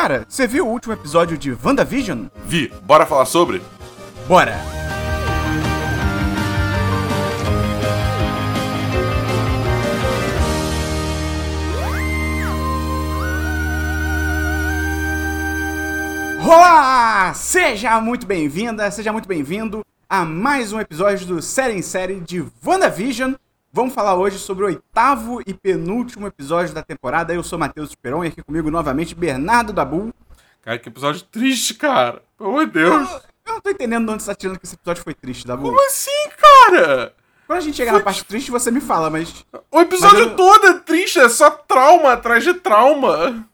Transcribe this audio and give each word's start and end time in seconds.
Cara, 0.00 0.24
você 0.26 0.46
viu 0.46 0.66
o 0.66 0.70
último 0.70 0.94
episódio 0.94 1.36
de 1.36 1.54
WandaVision? 1.62 2.28
Vi, 2.46 2.72
bora 2.84 3.04
falar 3.04 3.26
sobre? 3.26 3.60
Bora! 4.26 4.56
Olá! 16.42 17.34
Seja 17.34 18.00
muito 18.00 18.26
bem-vinda, 18.26 18.90
seja 18.90 19.12
muito 19.12 19.28
bem-vindo 19.28 19.84
a 20.08 20.24
mais 20.24 20.72
um 20.72 20.80
episódio 20.80 21.26
do 21.26 21.42
Série 21.42 21.74
em 21.74 21.82
Série 21.82 22.20
de 22.20 22.42
WandaVision. 22.64 23.34
Vamos 23.72 23.94
falar 23.94 24.16
hoje 24.16 24.38
sobre 24.38 24.64
o 24.64 24.66
oitavo 24.66 25.40
e 25.46 25.54
penúltimo 25.54 26.26
episódio 26.26 26.74
da 26.74 26.82
temporada. 26.82 27.32
Eu 27.32 27.42
sou 27.42 27.58
Matheus 27.58 27.90
Esperon 27.90 28.24
e 28.24 28.28
aqui 28.28 28.42
comigo 28.42 28.70
novamente 28.70 29.14
Bernardo 29.14 29.72
Dabu. 29.72 30.12
Cara, 30.62 30.78
que 30.78 30.88
episódio 30.88 31.22
triste, 31.22 31.74
cara. 31.74 32.20
Pelo 32.36 32.50
amor 32.50 32.66
de 32.66 32.72
Deus. 32.72 33.10
Eu, 33.10 33.16
eu 33.46 33.52
não 33.54 33.60
tô 33.60 33.70
entendendo 33.70 34.06
de 34.06 34.12
onde 34.12 34.22
você 34.24 34.30
tá 34.30 34.34
tirando 34.34 34.58
que 34.58 34.66
esse 34.66 34.74
episódio 34.74 35.04
foi 35.04 35.14
triste, 35.14 35.46
Dabu. 35.46 35.62
Como 35.68 35.86
assim, 35.86 36.30
cara? 36.36 37.14
Quando 37.46 37.58
a 37.58 37.62
gente 37.62 37.76
chegar 37.76 37.92
na 37.92 38.00
parte 38.00 38.24
triste, 38.24 38.50
você 38.50 38.70
me 38.72 38.80
fala, 38.80 39.08
mas. 39.08 39.44
O 39.70 39.80
episódio 39.80 40.18
Mas 40.18 40.26
eu- 40.28 40.36
todo 40.36 40.66
é 40.66 40.78
triste, 40.80 41.18
é 41.20 41.28
só 41.28 41.50
trauma 41.50 42.12
atrás 42.12 42.42
de 42.42 42.54
trauma. 42.54 43.46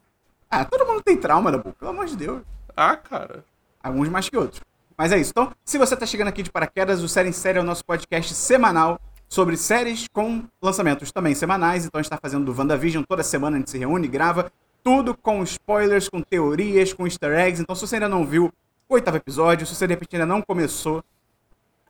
Ah, 0.50 0.64
todo 0.64 0.86
mundo 0.86 1.02
tem 1.02 1.16
trauma, 1.16 1.52
Dabu, 1.52 1.72
pelo 1.74 1.90
amor 1.90 2.06
de 2.06 2.16
Deus. 2.16 2.40
Ah, 2.74 2.96
cara. 2.96 3.44
Alguns 3.82 4.08
mais 4.08 4.28
que 4.28 4.36
outros. 4.36 4.60
Mas 4.96 5.12
é 5.12 5.18
isso. 5.18 5.30
Então, 5.30 5.52
se 5.64 5.76
você 5.76 5.94
tá 5.94 6.06
chegando 6.06 6.28
aqui 6.28 6.42
de 6.42 6.50
paraquedas, 6.50 7.02
o 7.02 7.08
Série 7.08 7.28
em 7.28 7.32
Série 7.32 7.58
é 7.58 7.60
o 7.60 7.64
nosso 7.64 7.84
podcast 7.84 8.32
semanal 8.34 8.98
sobre 9.28 9.56
séries 9.56 10.06
com 10.12 10.44
lançamentos 10.60 11.10
também 11.12 11.34
semanais. 11.34 11.84
Então 11.84 11.98
a 11.98 12.02
gente 12.02 12.10
tá 12.10 12.18
fazendo 12.20 12.44
do 12.44 12.58
WandaVision 12.58 13.02
toda 13.02 13.22
semana, 13.22 13.56
a 13.56 13.58
gente 13.58 13.70
se 13.70 13.78
reúne, 13.78 14.08
grava. 14.08 14.50
Tudo 14.82 15.16
com 15.16 15.42
spoilers, 15.42 16.08
com 16.08 16.22
teorias, 16.22 16.92
com 16.92 17.06
easter 17.06 17.32
eggs. 17.32 17.60
Então, 17.60 17.74
se 17.74 17.86
você 17.86 17.96
ainda 17.96 18.08
não 18.08 18.24
viu 18.24 18.52
o 18.88 18.94
oitavo 18.94 19.16
episódio, 19.16 19.66
se 19.66 19.74
você 19.74 19.86
de 19.86 19.94
repente 19.94 20.14
ainda 20.14 20.26
não 20.26 20.40
começou 20.40 21.02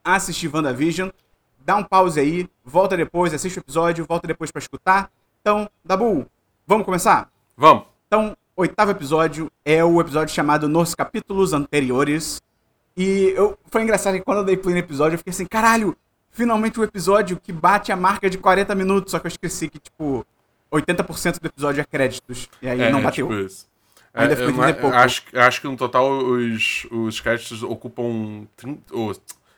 a 0.02 0.14
assistir 0.14 0.48
WandaVision, 0.48 1.10
dá 1.58 1.76
um 1.76 1.84
pause 1.84 2.18
aí, 2.18 2.48
volta 2.64 2.96
depois, 2.96 3.34
assiste 3.34 3.58
o 3.58 3.60
episódio, 3.60 4.06
volta 4.08 4.26
depois 4.26 4.50
pra 4.50 4.60
escutar. 4.60 5.10
Então, 5.42 5.68
Dabu, 5.84 6.26
vamos 6.66 6.86
começar? 6.86 7.30
Vamos. 7.54 7.84
Então, 8.06 8.34
oitavo 8.56 8.92
episódio 8.92 9.50
é 9.64 9.84
o 9.84 10.00
episódio 10.00 10.34
chamado 10.34 10.66
Nos 10.66 10.94
Capítulos 10.94 11.52
Anteriores. 11.52 12.40
E 12.96 13.34
eu, 13.36 13.58
foi 13.66 13.82
engraçado 13.82 14.14
que 14.14 14.24
quando 14.24 14.38
eu 14.38 14.44
dei 14.44 14.56
play 14.56 14.74
no 14.74 14.80
episódio, 14.80 15.16
eu 15.16 15.18
fiquei 15.18 15.32
assim, 15.32 15.44
caralho, 15.44 15.94
finalmente 16.36 16.78
o 16.78 16.84
episódio 16.84 17.40
que 17.42 17.52
bate 17.52 17.90
a 17.90 17.96
marca 17.96 18.28
de 18.28 18.38
40 18.38 18.74
minutos. 18.74 19.10
Só 19.10 19.18
que 19.18 19.26
eu 19.26 19.28
esqueci 19.30 19.68
que, 19.68 19.78
tipo, 19.78 20.24
80% 20.70 21.40
do 21.40 21.46
episódio 21.46 21.80
é 21.80 21.84
créditos. 21.84 22.48
E 22.60 22.68
aí 22.68 22.80
É, 22.80 22.90
não 22.90 22.98
é 23.00 23.02
bateu. 23.02 23.26
tipo 23.28 23.38
isso. 23.40 23.66
Ainda 24.14 24.32
É, 24.32 24.36
ficou 24.36 24.50
eu 24.50 24.56
não- 24.56 24.62
30 24.64 24.78
e 24.78 24.80
pouco. 24.82 24.96
Acho, 24.96 25.22
acho 25.34 25.60
que 25.60 25.66
no 25.68 25.76
total 25.76 26.10
os, 26.10 26.86
os 26.90 27.20
créditos 27.20 27.62
ocupam. 27.62 28.46
30, 28.56 28.94
ou, 28.94 29.14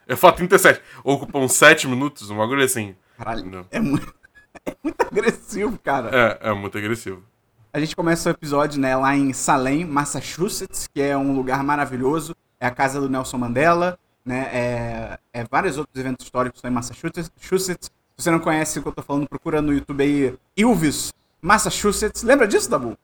eu 0.07 0.17
falo 0.17 0.33
37. 0.33 0.81
Ocupam 1.03 1.47
7 1.47 1.87
minutos, 1.87 2.29
um 2.29 2.37
bagulho 2.37 2.63
assim. 2.63 2.95
Caralho, 3.17 3.45
Não. 3.45 3.65
é 3.71 3.79
muito, 3.79 4.13
é 4.65 4.75
muito 4.83 5.01
agressivo, 5.01 5.77
cara. 5.79 6.09
É, 6.41 6.49
é 6.49 6.53
muito 6.53 6.77
agressivo. 6.77 7.23
A 7.71 7.79
gente 7.79 7.95
começa 7.95 8.29
o 8.29 8.31
episódio, 8.31 8.81
né, 8.81 8.95
lá 8.95 9.15
em 9.15 9.31
Salem, 9.31 9.85
Massachusetts, 9.85 10.87
que 10.91 11.01
é 11.01 11.15
um 11.15 11.35
lugar 11.35 11.63
maravilhoso. 11.63 12.35
É 12.59 12.65
a 12.65 12.71
casa 12.71 12.99
do 12.99 13.07
Nelson 13.09 13.37
Mandela, 13.37 13.97
né? 14.25 14.49
É, 14.53 15.19
é 15.33 15.43
vários 15.49 15.77
outros 15.77 15.95
eventos 15.99 16.25
históricos 16.25 16.61
lá 16.63 16.69
em 16.69 16.73
Massachusetts. 16.73 17.31
Massachusetts. 17.35 17.89
Se 18.17 18.23
você 18.23 18.31
não 18.31 18.39
conhece 18.39 18.79
o 18.79 18.81
que 18.81 18.87
eu 18.87 18.91
tô 18.91 19.01
falando, 19.01 19.27
procura 19.27 19.61
no 19.61 19.71
YouTube 19.73 20.03
aí 20.03 20.37
Ilvis, 20.57 21.13
Massachusetts. 21.41 22.21
Lembra 22.23 22.47
disso, 22.47 22.69
Dabu? 22.69 22.97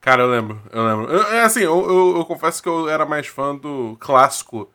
Cara, 0.00 0.22
eu 0.22 0.30
lembro, 0.30 0.60
eu 0.72 0.84
lembro. 0.84 1.12
Eu- 1.12 1.22
é 1.32 1.42
assim, 1.42 1.60
eu, 1.60 1.78
eu, 1.88 2.16
eu 2.16 2.24
confesso 2.24 2.62
que 2.62 2.68
eu 2.68 2.88
era 2.88 3.06
mais 3.06 3.26
fã 3.26 3.54
do 3.54 3.96
clássico 4.00 4.68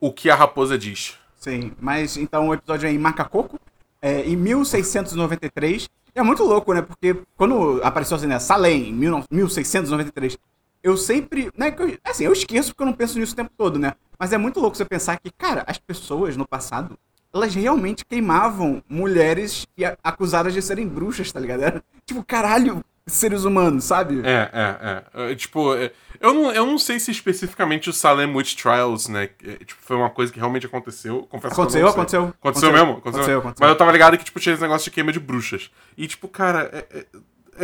O 0.00 0.12
que 0.12 0.30
a 0.30 0.34
Raposa 0.34 0.78
Diz. 0.78 1.18
Sim, 1.38 1.72
mas 1.80 2.16
então 2.16 2.48
o 2.48 2.54
episódio 2.54 2.88
é 2.88 2.92
em 2.92 2.98
Macacoco, 2.98 3.58
é, 4.00 4.20
em 4.22 4.36
1693. 4.36 5.88
E 6.14 6.18
é 6.18 6.22
muito 6.22 6.42
louco, 6.44 6.72
né? 6.72 6.82
Porque 6.82 7.16
quando 7.36 7.80
apareceu 7.82 8.16
assim, 8.16 8.26
né? 8.26 8.38
Salem, 8.38 8.90
em 8.90 8.98
19- 9.00 9.24
1693, 9.30 10.38
eu 10.82 10.96
sempre. 10.96 11.50
Né, 11.56 11.70
que 11.70 11.82
eu- 11.82 11.98
assim, 12.04 12.24
eu 12.24 12.32
esqueço 12.32 12.70
porque 12.70 12.82
eu 12.82 12.86
não 12.86 12.92
penso 12.92 13.18
nisso 13.18 13.32
o 13.32 13.36
tempo 13.36 13.50
todo, 13.56 13.78
né? 13.78 13.94
Mas 14.18 14.32
é 14.32 14.38
muito 14.38 14.60
louco 14.60 14.76
você 14.76 14.84
pensar 14.84 15.18
que, 15.18 15.30
cara, 15.30 15.64
as 15.66 15.78
pessoas 15.78 16.36
no 16.36 16.46
passado, 16.46 16.98
elas 17.34 17.54
realmente 17.54 18.04
queimavam 18.04 18.82
mulheres 18.88 19.66
e 19.76 19.84
acusadas 20.02 20.52
de 20.54 20.62
serem 20.62 20.86
bruxas, 20.86 21.32
tá 21.32 21.40
ligado? 21.40 21.62
Era, 21.62 21.84
tipo, 22.06 22.22
caralho, 22.24 22.84
seres 23.06 23.44
humanos, 23.44 23.84
sabe? 23.84 24.20
É, 24.24 24.50
é, 24.52 25.30
é. 25.32 25.34
Tipo, 25.34 25.74
é, 25.74 25.90
eu, 26.20 26.32
não, 26.32 26.52
eu 26.52 26.64
não 26.66 26.78
sei 26.78 27.00
se 27.00 27.10
especificamente 27.10 27.90
o 27.90 27.92
Salem 27.92 28.32
Witch 28.32 28.54
Trials, 28.54 29.08
né? 29.08 29.30
é, 29.44 29.56
tipo, 29.64 29.80
foi 29.82 29.96
uma 29.96 30.10
coisa 30.10 30.32
que 30.32 30.38
realmente 30.38 30.66
aconteceu. 30.66 31.26
Confesso 31.28 31.54
Aconteceu, 31.54 31.88
aconteceu, 31.88 32.22
Aconteceu, 32.38 32.68
aconteceu. 32.68 32.72
mesmo? 32.72 32.98
Aconteceu, 32.98 33.38
aconteceu. 33.38 33.56
Mas 33.60 33.68
eu 33.70 33.76
tava 33.76 33.90
ligado 33.92 34.16
que, 34.18 34.24
tipo, 34.24 34.38
tinha 34.38 34.52
esse 34.52 34.62
negócio 34.62 34.84
de 34.84 34.90
queima 34.92 35.10
de 35.10 35.18
bruxas. 35.18 35.70
E, 35.96 36.06
tipo, 36.06 36.28
cara, 36.28 36.70
é, 36.72 36.98
é, 36.98 37.06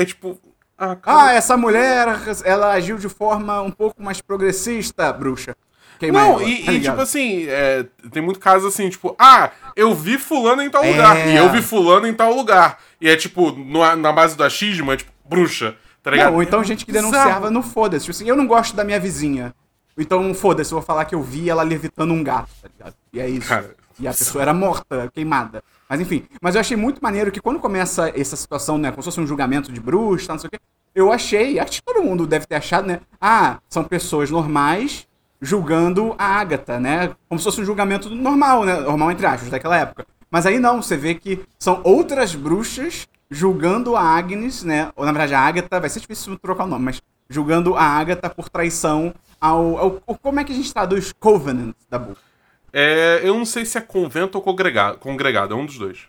é 0.03 0.05
tipo. 0.05 0.41
Ah, 0.79 0.97
Ah, 1.05 1.33
essa 1.33 1.57
mulher, 1.57 2.07
ela 2.45 2.73
agiu 2.73 2.97
de 2.99 3.09
forma 3.09 3.61
um 3.63 3.71
pouco 3.71 4.03
mais 4.03 4.21
progressista, 4.21 5.13
bruxa. 5.13 5.57
Queima 5.99 6.21
Não, 6.21 6.41
e, 6.41 6.65
tá 6.65 6.73
e, 6.73 6.81
tipo 6.81 7.01
assim, 7.01 7.47
é, 7.49 7.85
tem 8.13 8.23
muito 8.23 8.39
caso 8.39 8.69
assim, 8.69 8.89
tipo, 8.89 9.17
ah, 9.19 9.51
eu 9.75 9.93
vi 9.95 10.17
fulano 10.17 10.63
em 10.63 10.71
tal 10.71 10.85
É. 10.85 10.91
lugar, 10.93 11.27
e 11.27 11.35
eu 11.37 11.51
vi 11.51 11.61
fulano 11.61 12.07
em 12.07 12.15
tal 12.15 12.33
lugar. 12.33 12.79
E 13.01 13.09
é 13.09 13.17
tipo, 13.17 13.51
no- 13.51 13.97
na 13.97 14.13
base 14.13 14.37
do 14.37 14.45
achismo, 14.45 14.93
é 14.93 14.97
tipo, 14.97 15.11
bruxa, 15.29 15.77
tá 16.01 16.13
ligado? 16.13 16.29
Não, 16.29 16.35
ou 16.37 16.43
então 16.45 16.63
gente 16.63 16.87
que 16.87 16.93
denunciava 16.93 17.51
no 17.51 17.63
foda-se. 17.65 18.05
Tipo 18.07 18.17
assim, 18.17 18.29
eu 18.29 18.37
não 18.37 18.47
gosto 18.47 18.77
da 18.77 18.85
minha 18.85 19.01
vizinha. 19.01 19.53
Então, 19.99 20.33
foda-se, 20.33 20.71
eu 20.73 20.79
vou 20.79 20.87
falar 20.87 21.05
que 21.05 21.17
eu 21.17 21.21
vi 21.23 21.51
ela 21.51 21.65
levitando 21.65 22.13
um 22.15 22.23
gato, 22.23 22.51
tá 22.63 22.69
ligado? 22.79 22.95
E 23.13 23.19
é 23.21 23.29
isso. 23.29 23.49
Cara, 23.49 23.75
e 23.99 24.07
a 24.09 24.13
pessoa 24.13 24.43
era 24.43 24.55
morta, 24.55 25.11
queimada. 25.15 25.63
Mas 25.89 26.01
enfim, 26.01 26.25
mas 26.41 26.55
eu 26.55 26.61
achei 26.61 26.77
muito 26.77 27.03
maneiro 27.03 27.31
que 27.33 27.41
quando 27.41 27.59
começa 27.59 28.13
essa 28.15 28.37
situação, 28.37 28.79
né, 28.79 28.91
como 28.91 29.03
se 29.03 29.07
fosse 29.07 29.21
um 29.21 29.27
julgamento 29.27 29.73
de 29.73 29.81
bruxa, 29.81 30.33
não 30.33 30.39
sei 30.39 30.49
o 30.49 30.51
quê, 30.51 30.59
eu 30.95 31.13
achei, 31.13 31.59
acho 31.59 31.73
que 31.73 31.83
todo 31.83 32.03
mundo 32.03 32.27
deve 32.27 32.47
ter 32.47 32.57
achado, 32.57 32.87
né? 32.87 33.01
Ah, 33.21 33.59
são 33.69 33.85
pessoas 33.85 34.31
normais 34.31 35.07
julgando 35.41 36.15
a 36.19 36.25
Agatha, 36.25 36.81
né? 36.81 37.11
Como 37.29 37.39
se 37.39 37.45
fosse 37.45 37.61
um 37.61 37.65
julgamento 37.65 38.11
normal, 38.11 38.65
né? 38.65 38.81
Normal 38.81 39.13
entre 39.13 39.27
aspas, 39.27 39.51
daquela 39.51 39.77
época. 39.77 40.07
Mas 40.31 40.45
aí 40.47 40.59
não, 40.59 40.83
você 40.83 40.97
vê 40.97 41.15
que 41.15 41.41
são 41.59 41.81
outras 41.85 42.35
bruxas 42.35 43.07
julgando 43.31 43.95
a 43.97 44.03
Agnes, 44.03 44.63
né? 44.65 44.91
Ou 44.97 45.05
na 45.05 45.13
verdade 45.13 45.35
a 45.35 45.41
Agatha, 45.41 45.79
vai 45.81 45.89
ser 45.89 46.01
difícil 46.01 46.37
trocar 46.39 46.65
o 46.65 46.67
nome, 46.67 46.85
mas 46.87 47.01
julgando 47.31 47.77
a 47.77 47.83
Agatha 47.83 48.29
por 48.29 48.49
traição 48.49 49.15
ao, 49.41 49.79
ao- 49.79 50.03
ao- 50.07 50.19
como 50.19 50.41
é 50.41 50.45
que 50.45 50.53
a 50.53 50.55
gente 50.55 50.73
traduz 50.73 51.13
Covenant 51.13 51.75
da 51.89 51.99
Bu? 51.99 52.17
É, 52.73 53.21
eu 53.23 53.35
não 53.35 53.45
sei 53.45 53.65
se 53.65 53.79
é 53.79 53.81
convento 53.81 54.37
ou 54.39 54.43
congregado, 54.43 54.99
congregado, 54.99 55.55
é 55.55 55.57
um 55.57 55.65
dos 55.67 55.79
dois. 55.79 56.01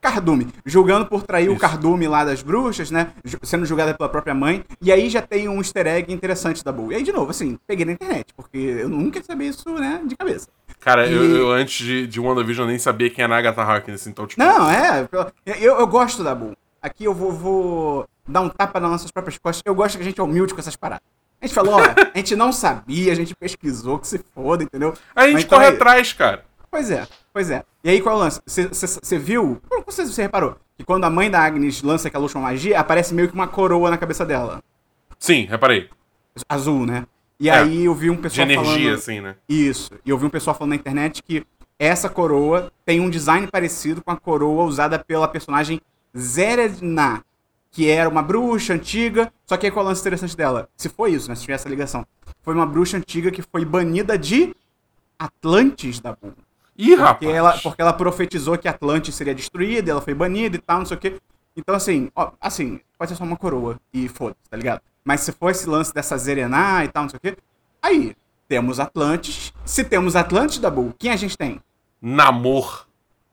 Cardume, 0.00 0.46
julgando 0.64 1.06
por 1.06 1.24
trair 1.24 1.48
o 1.48 1.52
Isso. 1.52 1.60
cardume 1.60 2.06
lá 2.06 2.24
das 2.24 2.40
bruxas, 2.40 2.88
né? 2.88 3.08
Sendo 3.42 3.66
julgada 3.66 3.92
pela 3.94 4.08
própria 4.08 4.32
mãe. 4.32 4.64
E 4.80 4.92
aí 4.92 5.10
já 5.10 5.20
tem 5.20 5.48
um 5.48 5.58
easter 5.58 5.88
egg 5.88 6.12
interessante 6.12 6.62
da 6.64 6.70
Bu. 6.70 6.92
E 6.92 6.94
aí, 6.94 7.02
de 7.02 7.10
novo, 7.12 7.32
assim, 7.32 7.58
peguei 7.66 7.84
na 7.84 7.92
internet, 7.92 8.26
porque 8.36 8.56
eu 8.56 8.88
nunca 8.88 9.18
ia 9.18 9.24
saber 9.24 9.46
isso, 9.46 9.68
né, 9.74 10.00
de 10.06 10.16
cabeça. 10.16 10.48
Cara, 10.78 11.04
E- 11.08 11.12
eu, 11.12 11.24
eu 11.36 11.50
antes 11.50 11.84
de, 11.84 12.06
de 12.06 12.20
WandaVision 12.20 12.68
nem 12.68 12.78
sabia 12.78 13.10
quem 13.10 13.24
era 13.24 13.34
a 13.34 13.38
Agatha 13.38 13.60
Harkness, 13.62 14.06
então, 14.06 14.24
tipo... 14.26 14.40
Não, 14.40 14.70
é. 14.70 15.08
Eu, 15.44 15.78
eu 15.80 15.86
gosto 15.88 16.22
da 16.22 16.32
Bu. 16.32 16.56
Aqui 16.80 17.04
eu 17.04 17.12
vou, 17.12 17.32
vou 17.32 18.08
dar 18.26 18.40
um 18.40 18.48
tapa 18.48 18.78
nas 18.78 18.90
nossas 18.92 19.10
próprias 19.10 19.36
costas. 19.36 19.62
Eu 19.66 19.74
gosto 19.74 19.96
que 19.96 20.02
a 20.02 20.06
gente 20.06 20.20
é 20.20 20.22
humilde 20.22 20.54
com 20.54 20.60
essas 20.60 20.76
paradas. 20.76 21.02
A 21.40 21.46
gente 21.46 21.54
falou, 21.54 21.74
ó, 21.74 21.80
a 21.80 22.18
gente 22.18 22.34
não 22.34 22.52
sabia, 22.52 23.12
a 23.12 23.14
gente 23.14 23.34
pesquisou, 23.36 23.98
que 23.98 24.08
se 24.08 24.20
foda, 24.34 24.64
entendeu? 24.64 24.92
A 25.14 25.22
gente 25.24 25.34
Mas 25.34 25.44
então 25.44 25.58
corre 25.58 25.70
aí- 25.70 25.74
atrás, 25.76 26.12
cara. 26.12 26.44
Pois 26.70 26.90
é, 26.90 27.06
pois 27.32 27.50
é. 27.50 27.62
E 27.84 27.90
aí 27.90 28.00
qual 28.00 28.16
é 28.16 28.18
o 28.18 28.20
lance? 28.20 28.40
Você 28.46 29.18
viu? 29.18 29.60
Não 29.70 29.84
sei 29.88 30.04
se 30.06 30.12
você 30.12 30.22
reparou. 30.22 30.56
Que 30.76 30.84
quando 30.84 31.04
a 31.04 31.10
mãe 31.10 31.30
da 31.30 31.40
Agnes 31.40 31.82
lança 31.82 32.08
aquela 32.08 32.22
última 32.24 32.42
magia, 32.42 32.78
aparece 32.78 33.14
meio 33.14 33.28
que 33.28 33.34
uma 33.34 33.48
coroa 33.48 33.88
na 33.90 33.96
cabeça 33.96 34.24
dela. 34.26 34.62
Sim, 35.18 35.46
reparei. 35.46 35.88
Azul, 36.48 36.84
né? 36.86 37.06
E 37.40 37.48
É, 37.48 37.52
aí 37.54 37.84
eu 37.84 37.94
vi 37.94 38.10
um 38.10 38.16
De 38.16 38.22
pessoal 38.22 38.46
energia, 38.46 38.72
falando... 38.74 38.94
assim, 38.94 39.20
né? 39.20 39.36
Isso. 39.48 39.90
E 40.04 40.10
eu 40.10 40.18
vi 40.18 40.26
um 40.26 40.30
pessoal 40.30 40.54
falando 40.56 40.70
na 40.70 40.76
internet 40.76 41.22
que 41.22 41.44
essa 41.78 42.08
coroa 42.08 42.70
tem 42.84 43.00
um 43.00 43.08
design 43.08 43.46
parecido 43.46 44.02
com 44.02 44.10
a 44.10 44.16
coroa 44.16 44.64
usada 44.64 44.98
pela 44.98 45.26
personagem 45.28 45.80
Zeredna, 46.16 47.24
que 47.70 47.88
era 47.88 48.08
uma 48.08 48.22
bruxa 48.22 48.74
antiga. 48.74 49.32
Só 49.46 49.56
que 49.56 49.66
aí 49.66 49.72
qual 49.72 49.84
é 49.84 49.86
o 49.86 49.88
lance 49.90 50.00
interessante 50.00 50.36
dela? 50.36 50.68
Se 50.76 50.88
foi 50.88 51.12
isso, 51.12 51.28
né? 51.28 51.34
Se 51.34 51.42
tiver 51.42 51.54
essa 51.54 51.68
ligação. 51.68 52.06
Foi 52.42 52.54
uma 52.54 52.66
bruxa 52.66 52.96
antiga 52.96 53.30
que 53.30 53.42
foi 53.42 53.64
banida 53.64 54.16
de 54.18 54.54
Atlantis 55.18 56.00
da 56.00 56.12
Boom. 56.12 56.32
Ih, 56.76 56.90
Porque 56.90 57.02
rapaz. 57.02 57.34
ela, 57.34 57.58
porque 57.58 57.82
ela 57.82 57.92
profetizou 57.92 58.56
que 58.56 58.68
Atlantis 58.68 59.14
seria 59.14 59.34
destruída, 59.34 59.90
ela 59.90 60.00
foi 60.00 60.14
banida 60.14 60.56
e 60.56 60.60
tal, 60.60 60.78
não 60.78 60.86
sei 60.86 60.96
o 60.96 61.00
quê. 61.00 61.16
Então, 61.56 61.74
assim, 61.74 62.08
ó, 62.14 62.30
assim, 62.40 62.80
pode 62.96 63.10
ser 63.10 63.16
só 63.16 63.24
uma 63.24 63.36
coroa 63.36 63.80
e 63.92 64.08
foda-se, 64.08 64.48
tá 64.48 64.56
ligado? 64.56 64.80
Mas 65.04 65.22
se 65.22 65.32
for 65.32 65.50
esse 65.50 65.68
lance 65.68 65.92
dessa 65.92 66.16
Zerená 66.16 66.84
e 66.84 66.88
tal, 66.88 67.02
não 67.02 67.10
sei 67.10 67.16
o 67.16 67.20
quê, 67.20 67.36
aí 67.82 68.16
temos 68.46 68.78
Atlantis. 68.78 69.52
Se 69.64 69.82
temos 69.82 70.14
Atlantis, 70.14 70.58
Dabu, 70.58 70.94
quem 70.98 71.10
a 71.10 71.16
gente 71.16 71.36
tem? 71.36 71.60
Namor. 72.00 72.86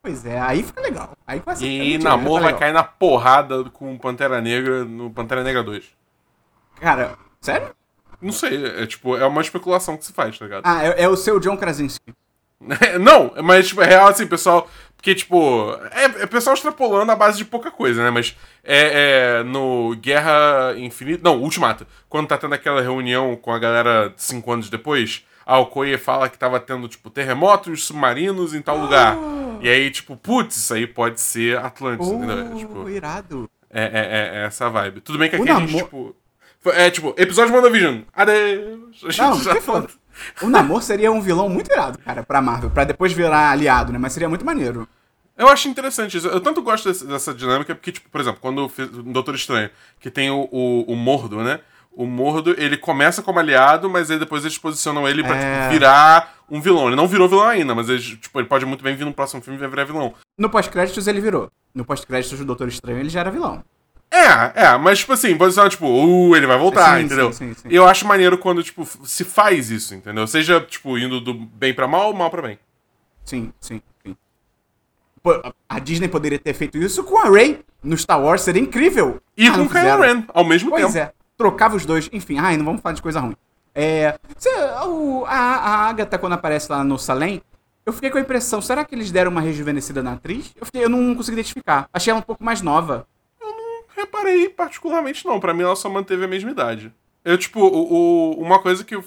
Pois 0.06 0.24
é, 0.24 0.40
aí 0.40 0.62
fica 0.62 0.82
legal. 0.82 1.18
Aí 1.26 1.40
começa 1.40 1.64
a 1.64 1.68
ficar 1.68 1.84
E 1.84 1.90
mentira, 1.94 2.04
Namor 2.12 2.36
tá 2.36 2.44
vai 2.44 2.54
legal. 2.54 2.60
cair 2.60 2.74
na 2.74 2.84
porrada 2.84 3.64
com 3.72 3.98
Pantera 3.98 4.40
Negra 4.40 4.86
no 4.86 5.10
Pantera 5.10 5.44
Negra 5.44 5.64
2. 5.64 5.84
Cara, 6.80 7.16
sério? 7.42 7.70
Não 8.22 8.32
sei, 8.32 8.84
é 8.84 8.86
tipo, 8.86 9.18
é 9.18 9.26
uma 9.26 9.42
especulação 9.42 9.98
que 9.98 10.06
se 10.06 10.14
faz, 10.14 10.38
tá 10.38 10.46
ligado? 10.46 10.62
Ah, 10.64 10.86
é, 10.86 11.02
é 11.02 11.10
o 11.10 11.18
seu 11.18 11.40
John 11.40 11.58
Krasinski. 11.58 12.14
não, 13.02 13.34
mas, 13.44 13.68
tipo, 13.68 13.82
é 13.82 13.86
real, 13.88 14.10
assim, 14.10 14.28
pessoal. 14.28 14.70
Porque, 14.96 15.16
tipo, 15.16 15.76
é, 15.92 16.24
é 16.24 16.26
pessoal 16.28 16.54
extrapolando 16.54 17.12
a 17.12 17.16
base 17.16 17.40
de 17.40 17.46
pouca 17.46 17.72
coisa, 17.72 18.04
né? 18.04 18.12
Mas 18.12 18.38
é, 18.64 19.40
é 19.40 19.44
no 19.44 19.96
Guerra 19.96 20.76
Infinita. 20.78 21.22
Não, 21.24 21.42
Ultimato. 21.42 21.88
Quando 22.08 22.28
tá 22.28 22.38
tendo 22.38 22.54
aquela 22.54 22.80
reunião 22.80 23.36
com 23.36 23.52
a 23.52 23.58
galera 23.58 24.14
cinco 24.18 24.52
anos 24.52 24.70
depois, 24.70 25.26
a 25.46 25.58
Okoye 25.58 25.98
fala 25.98 26.30
que 26.30 26.38
tava 26.38 26.60
tendo, 26.60 26.88
tipo, 26.88 27.10
terremotos 27.10 27.86
submarinos 27.86 28.54
em 28.54 28.62
tal 28.62 28.78
lugar. 28.78 29.18
Oh. 29.18 29.45
E 29.62 29.70
aí, 29.70 29.90
tipo, 29.92 30.16
putz, 30.18 30.58
isso 30.58 30.74
aí 30.74 30.86
pode 30.88 31.20
ser 31.22 31.58
Atlantis, 31.58 32.08
entendeu? 32.08 32.50
Oh, 32.54 32.56
Tipo, 32.58 32.90
irado. 32.90 33.50
é, 33.70 33.84
é, 33.84 33.88
é, 33.88 34.42
é 34.42 34.46
essa 34.46 34.70
vibe. 34.70 35.02
Tudo 35.02 35.18
bem 35.20 35.30
que 35.30 35.36
O 35.36 35.42
aqui 35.42 35.52
a 35.52 35.60
gente, 35.60 35.72
namor- 35.74 35.84
tipo. 35.84 36.16
É 36.74 36.90
tipo, 36.90 37.14
episódio 37.18 37.52
de 37.52 37.58
WandaVision. 37.58 38.02
Adeus. 38.12 39.04
A 39.04 39.12
gente 39.12 39.22
Não, 39.22 39.40
já 39.44 39.62
foda. 39.62 39.88
O 40.42 40.48
Namor 40.50 40.82
seria 40.82 41.12
um 41.12 41.22
vilão 41.22 41.48
muito 41.50 41.72
irado, 41.72 42.00
cara, 42.00 42.24
pra 42.24 42.42
Marvel. 42.42 42.70
Pra 42.72 42.84
depois 42.86 43.12
virar 43.14 43.52
aliado, 43.52 43.92
né? 43.94 44.00
Mas 44.00 44.14
seria 44.14 44.28
muito 44.30 44.44
maneiro. 44.46 44.88
Eu 45.38 45.48
acho 45.50 45.68
interessante 45.68 46.18
isso. 46.18 46.28
Eu 46.28 46.40
tanto 46.40 46.62
gosto 46.64 46.88
desse- 46.88 47.06
dessa 47.06 47.34
dinâmica 47.34 47.76
porque, 47.76 47.92
tipo, 47.92 48.10
por 48.10 48.22
exemplo, 48.22 48.40
quando 48.42 48.62
eu 48.62 48.70
fiz 48.70 48.88
o 48.88 49.04
Doutor 49.04 49.36
Estranho, 49.36 49.70
que 50.00 50.10
tem 50.10 50.32
o, 50.32 50.48
o, 50.52 50.84
o 50.94 50.96
Mordo, 50.96 51.44
né? 51.44 51.60
O 51.96 52.06
Mordo, 52.06 52.54
ele 52.58 52.76
começa 52.78 53.22
como 53.22 53.40
aliado, 53.40 53.90
mas 53.90 54.12
aí 54.12 54.20
depois 54.20 54.44
eles 54.44 54.58
posicionam 54.58 55.08
ele 55.08 55.24
pra 55.24 55.36
É. 55.38 55.60
tipo, 55.62 55.72
virar 55.74 56.36
um 56.50 56.60
vilão. 56.60 56.88
Ele 56.88 56.96
não 56.96 57.08
virou 57.08 57.30
vilão 57.30 57.48
ainda, 57.48 57.74
mas 57.74 57.88
ele, 57.88 58.02
tipo, 58.02 58.38
ele 58.40 58.48
pode 58.48 58.66
muito 58.66 58.84
bem 58.84 58.96
vir 58.96 59.06
no 59.06 59.14
próximo 59.14 59.42
filme 59.42 59.58
e 59.64 59.68
virar 59.68 59.86
vilão. 59.86 60.14
No 60.38 60.50
pós-créditos 60.50 61.08
ele 61.08 61.22
virou. 61.22 61.50
No 61.74 61.86
pós-créditos 61.86 62.38
do 62.40 62.44
Doutor 62.46 62.68
Estranho 62.68 63.00
ele 63.00 63.10
já 63.10 63.22
era 63.22 63.32
vilão. 63.32 63.64
É, 64.12 64.64
é, 64.66 64.78
mas 64.78 65.00
tipo 65.00 65.14
assim, 65.14 65.36
posicionar, 65.38 65.70
tipo, 65.70 65.86
uh, 65.88 66.36
ele 66.36 66.46
vai 66.46 66.58
voltar, 66.58 66.98
Sim, 67.00 67.06
entendeu? 67.06 67.34
sim, 67.34 67.54
sim, 67.54 67.62
sim. 67.64 67.68
Eu 67.72 67.88
acho 67.88 68.06
maneiro 68.08 68.38
quando, 68.38 68.62
tipo, 68.64 68.86
se 69.06 69.24
faz 69.24 69.70
isso, 69.72 69.96
entendeu? 69.96 70.28
Seja, 70.28 70.60
tipo, 70.62 70.98
indo 70.98 71.20
do 71.20 71.34
bem 71.34 71.74
pra 71.74 71.88
mal 71.88 72.08
ou 72.08 72.14
mal 72.14 72.30
pra 72.30 72.42
bem. 72.42 72.60
Sim, 73.26 73.52
sim, 73.60 73.82
sim. 74.06 74.16
Pô, 75.24 75.32
a- 75.68 75.80
Disney 75.80 76.08
poderia 76.08 76.38
ter 76.40 76.54
feito 76.54 76.78
isso 76.78 77.04
com 77.04 77.18
a 77.18 77.30
Rey 77.30 77.62
no 77.84 77.98
Star 77.98 78.22
Wars, 78.22 78.42
seria 78.42 78.62
incrível. 78.62 79.20
E 79.36 79.48
Ah, 79.48 79.54
com 79.54 79.68
Kylo. 79.68 80.02
Ren, 80.02 80.24
ao 80.34 80.44
mesmo 80.46 80.70
Pois 80.70 80.86
tempo. 80.94 80.98
é. 80.98 81.12
Trocava 81.38 81.76
os 81.76 81.86
dois. 81.86 82.10
Enfim, 82.14 82.38
ai, 82.40 82.58
não 82.58 82.66
vamos 82.66 82.82
falar 82.82 82.94
de 82.96 83.02
coisa 83.02 83.20
ruim. 83.20 83.36
É. 83.74 84.18
cê- 84.38 84.50
o- 84.88 85.26
a, 85.28 85.36
a 85.38 85.76
Agatha, 85.90 86.18
quando 86.18 86.34
aparece 86.34 86.72
lá 86.72 86.84
no 86.84 86.98
Salem, 86.98 87.42
eu 87.86 87.92
fiquei 87.94 88.10
com 88.10 88.18
a 88.18 88.22
impressão, 88.22 88.62
será 88.62 88.84
que 88.86 88.96
eles 88.96 89.12
deram 89.12 89.30
uma 89.32 89.42
rejuvenescida 89.42 90.02
na 90.02 90.14
atriz? 90.14 90.54
Eu, 90.60 90.66
fiquei, 90.66 90.84
eu 90.84 90.90
não 90.90 91.14
consegui 91.14 91.36
identificar. 91.40 91.88
Achei 91.94 92.10
ela 92.12 92.20
um 92.20 92.24
pouco 92.24 92.44
mais 92.44 92.62
nova. 92.62 93.06
Reparei 93.96 94.50
particularmente 94.50 95.26
não, 95.26 95.40
pra 95.40 95.54
mim 95.54 95.64
ela 95.64 95.76
só 95.76 95.90
manteve 95.90 96.26
a 96.26 96.28
mesma 96.28 96.52
idade. 96.52 96.92
Eu, 97.24 97.38
tipo, 97.38 97.60
o, 97.62 97.94
o- 98.34 98.42
uma 98.42 98.60
coisa 98.60 98.84
que, 98.84 98.96
eu, 98.96 99.04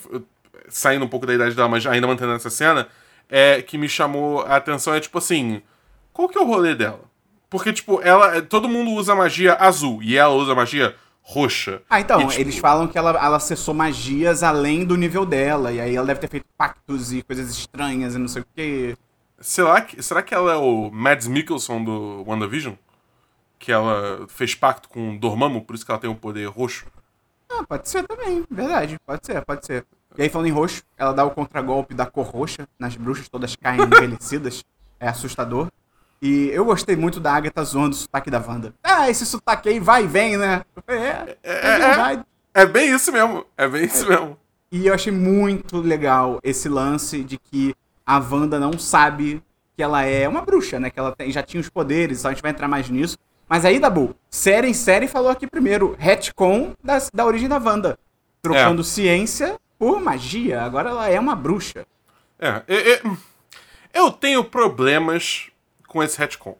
saindo 0.69 1.05
um 1.05 1.09
pouco 1.09 1.27
da 1.27 1.35
idade 1.35 1.55
dela, 1.55 1.69
mas 1.69 1.87
ainda 1.87 2.07
mantendo 2.07 2.33
essa 2.33 2.51
cena, 2.51 2.89
é 3.29 3.61
que 3.63 3.77
me 3.77 3.89
chamou 3.89 4.41
a 4.43 4.57
atenção 4.57 4.95
é, 4.95 5.01
tipo 5.01 5.19
assim, 5.19 5.61
qual 6.13 6.29
que 6.29 6.39
é 6.39 6.41
o 6.41 6.47
rolê 6.47 6.75
dela? 6.75 7.01
Porque, 7.51 7.73
tipo, 7.73 8.01
ela, 8.03 8.41
todo 8.43 8.69
mundo 8.69 8.91
usa 8.93 9.15
magia 9.15 9.55
azul, 9.55 10.03
e 10.03 10.17
ela 10.17 10.35
usa 10.35 10.55
magia 10.55 10.95
roxa. 11.29 11.83
Ah, 11.91 12.01
então, 12.01 12.23
E, 12.23 12.27
tipo, 12.29 12.41
eles 12.41 12.57
falam 12.59 12.89
que 12.89 12.97
ela, 12.97 13.11
ela 13.11 13.37
acessou 13.37 13.75
magias 13.75 14.43
além 14.43 14.85
do 14.87 14.97
nível 14.97 15.27
dela, 15.27 15.71
e 15.71 15.79
aí 15.79 15.95
ela 15.95 16.07
deve 16.07 16.21
ter 16.21 16.29
feito 16.29 16.47
pactos 16.57 17.13
e 17.13 17.23
coisas 17.23 17.51
estranhas 17.51 18.15
e 18.15 18.19
não 18.19 18.29
sei 18.29 18.41
o 18.41 18.47
quê. 18.55 18.97
Será 19.39 19.81
que, 19.83 20.03
será 20.03 20.23
que 20.23 20.35
ela 20.35 20.53
é 20.53 20.57
o 20.57 20.91
Mads 20.91 21.27
Mikkelsen 21.27 21.85
do 21.85 22.25
WandaVision? 22.27 22.75
Que 23.59 23.71
ela 23.71 24.27
fez 24.29 24.55
pacto 24.55 24.89
com 24.89 25.17
o 25.17 25.19
Dormammu, 25.19 25.61
por 25.63 25.75
isso 25.77 25.85
que 25.85 25.91
ela 25.91 26.01
tem 26.01 26.09
o 26.09 26.15
poder 26.15 26.47
roxo? 26.49 26.87
Ah, 27.51 27.63
pode 27.69 27.89
ser 27.89 28.07
também, 28.07 28.45
verdade. 28.51 28.97
Pode 29.05 29.27
ser, 29.27 29.45
pode 29.45 29.67
ser. 29.67 29.85
E 30.17 30.23
aí, 30.23 30.29
falando 30.31 30.49
em 30.49 30.53
roxo, 30.53 30.83
ela 30.97 31.13
dá 31.13 31.25
o 31.25 31.31
contragolpe 31.31 31.95
da 31.95 32.07
cor 32.07 32.25
roxa, 32.27 32.67
nas 32.79 32.97
bruxas 32.97 33.29
todas 33.29 33.55
caem 33.55 33.81
envelhecidas. 33.85 34.65
É 34.99 35.09
assustador. 35.09 35.69
E 36.21 36.49
eu 36.51 36.65
gostei 36.65 36.97
muito 36.97 37.21
da 37.21 37.33
Agatha 37.35 37.63
zoando 37.65 37.95
o 37.95 37.99
sotaque 37.99 38.31
da 38.31 38.39
Wanda. 38.41 38.75
Ah, 38.83 39.09
esse 39.09 39.25
sotaque 39.25 39.69
aí 39.69 39.79
vai 39.79 40.05
e 40.05 40.07
vem, 40.07 40.37
né? 40.37 40.63
Eu 40.75 40.83
falei, 40.85 41.03
É, 41.03 41.37
é, 41.43 41.79
verdade. 41.79 42.25
É 42.55 42.67
bem 42.67 42.93
isso 42.93 43.13
mesmo, 43.13 43.45
é 43.57 43.69
bem 43.69 43.85
isso 43.85 44.09
mesmo. 44.09 44.37
E 44.73 44.87
eu 44.87 44.95
achei 44.95 45.13
muito 45.13 45.79
legal 45.81 46.41
esse 46.43 46.69
lance 46.69 47.23
de 47.23 47.39
que 47.39 47.75
a 48.05 48.19
Wanda 48.19 48.59
não 48.59 48.79
sabe 48.79 49.43
que 49.77 49.83
ela 49.83 50.03
é 50.03 50.29
uma 50.29 50.43
bruxa, 50.43 50.81
né? 50.81 50.91
Que 50.91 50.99
ela 50.99 51.15
tem- 51.15 51.31
já 51.31 51.43
tinha 51.43 51.61
os 51.61 51.69
poderes, 51.69 52.27
a 52.27 52.31
gente 52.31 52.43
vai 52.43 52.51
entrar 52.51 52.67
mais 52.67 52.91
nisso. 52.91 53.17
Mas 53.49 53.65
aí, 53.65 53.79
Dabu, 53.79 54.15
série 54.29 54.69
em 54.69 54.75
série 54.75 55.07
falou 55.09 55.31
aqui 55.31 55.47
primeiro, 55.47 55.95
retcon 55.99 56.73
da, 56.83 56.99
da 57.15 57.25
origem 57.25 57.49
da 57.49 57.59
Wanda. 57.59 57.97
Trocando 58.43 58.83
ciência 58.85 59.57
por 59.79 60.01
magia. 60.01 60.63
Agora 60.63 60.91
ela 60.91 61.09
é 61.09 61.19
uma 61.19 61.35
bruxa. 61.37 61.87
É, 62.41 62.63
eu 63.95 64.11
tenho 64.11 64.45
problemas 64.45 65.51
com 65.89 66.01
esse 66.03 66.17
retcon. 66.17 66.57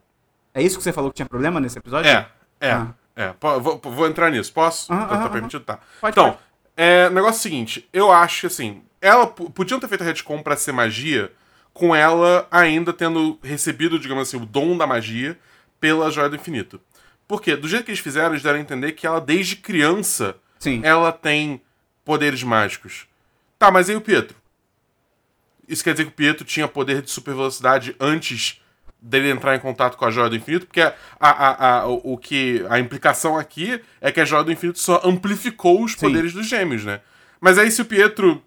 É 0.53 0.61
isso 0.61 0.77
que 0.77 0.83
você 0.83 0.91
falou 0.91 1.09
que 1.11 1.15
tinha 1.15 1.25
problema 1.29 1.59
nesse 1.61 1.77
episódio? 1.79 2.09
É, 2.11 2.27
é, 2.59 2.71
Ah. 2.71 2.93
é. 3.15 3.33
Vou, 3.39 3.79
vou 3.81 4.07
entrar 4.07 4.29
nisso, 4.29 4.51
posso? 4.51 4.91
Aham, 4.91 5.01
tá, 5.03 5.07
tá 5.07 5.15
aham, 5.15 5.29
permitido? 5.31 5.63
Tá. 5.63 5.79
Pode, 6.01 6.11
então, 6.13 6.31
pode. 6.31 6.39
é, 6.75 7.09
negócio 7.09 7.39
é 7.39 7.41
seguinte, 7.43 7.87
eu 7.93 8.11
acho 8.11 8.41
que 8.41 8.47
assim, 8.47 8.83
ela 8.99 9.25
podiam 9.27 9.79
ter 9.79 9.87
feito 9.87 10.01
a 10.01 10.05
retcon 10.05 10.43
pra 10.43 10.57
ser 10.57 10.73
magia, 10.73 11.31
com 11.71 11.95
ela 11.95 12.45
ainda 12.51 12.91
tendo 12.91 13.39
recebido, 13.41 13.97
digamos 13.99 14.27
assim, 14.27 14.37
o 14.37 14.45
dom 14.45 14.75
da 14.75 14.85
magia 14.85 15.39
pela 15.79 16.11
Joia 16.11 16.27
do 16.27 16.35
Infinito. 16.35 16.81
Porque, 17.27 17.55
do 17.55 17.67
jeito 17.67 17.85
que 17.85 17.91
eles 17.91 18.01
fizeram, 18.01 18.31
eles 18.31 18.41
deram 18.43 18.57
a 18.57 18.61
entender 18.61 18.91
que 18.93 19.05
ela, 19.05 19.21
desde 19.21 19.55
criança, 19.55 20.35
Sim. 20.57 20.81
ela 20.83 21.11
tem 21.11 21.61
poderes 22.03 22.41
mágicos. 22.43 23.07
Tá, 23.59 23.69
mas 23.69 23.87
aí 23.87 23.95
o 23.95 24.01
Pietro? 24.01 24.35
Isso 25.67 25.83
quer 25.83 25.91
dizer 25.93 26.05
que 26.05 26.09
o 26.11 26.15
Pietro 26.15 26.43
tinha 26.43 26.67
poder 26.67 27.03
de 27.03 27.11
super 27.11 27.35
velocidade 27.35 27.95
antes 27.99 28.59
dele 29.01 29.29
entrar 29.29 29.55
em 29.55 29.59
contato 29.59 29.97
com 29.97 30.05
a 30.05 30.11
Joia 30.11 30.29
do 30.29 30.35
Infinito? 30.35 30.65
Porque 30.65 30.81
a, 30.81 30.93
a, 31.19 31.79
a, 31.79 31.87
o, 31.87 32.13
o 32.13 32.17
que, 32.17 32.65
a 32.69 32.79
implicação 32.79 33.37
aqui 33.37 33.81
é 34.01 34.11
que 34.11 34.19
a 34.19 34.25
Joia 34.25 34.43
do 34.43 34.51
Infinito 34.51 34.79
só 34.79 35.01
amplificou 35.03 35.83
os 35.83 35.93
Sim. 35.93 35.99
poderes 35.99 36.33
dos 36.33 36.47
gêmeos, 36.47 36.83
né? 36.83 37.01
Mas 37.39 37.57
aí 37.57 37.71
se 37.71 37.81
o 37.81 37.85
Pietro, 37.85 38.41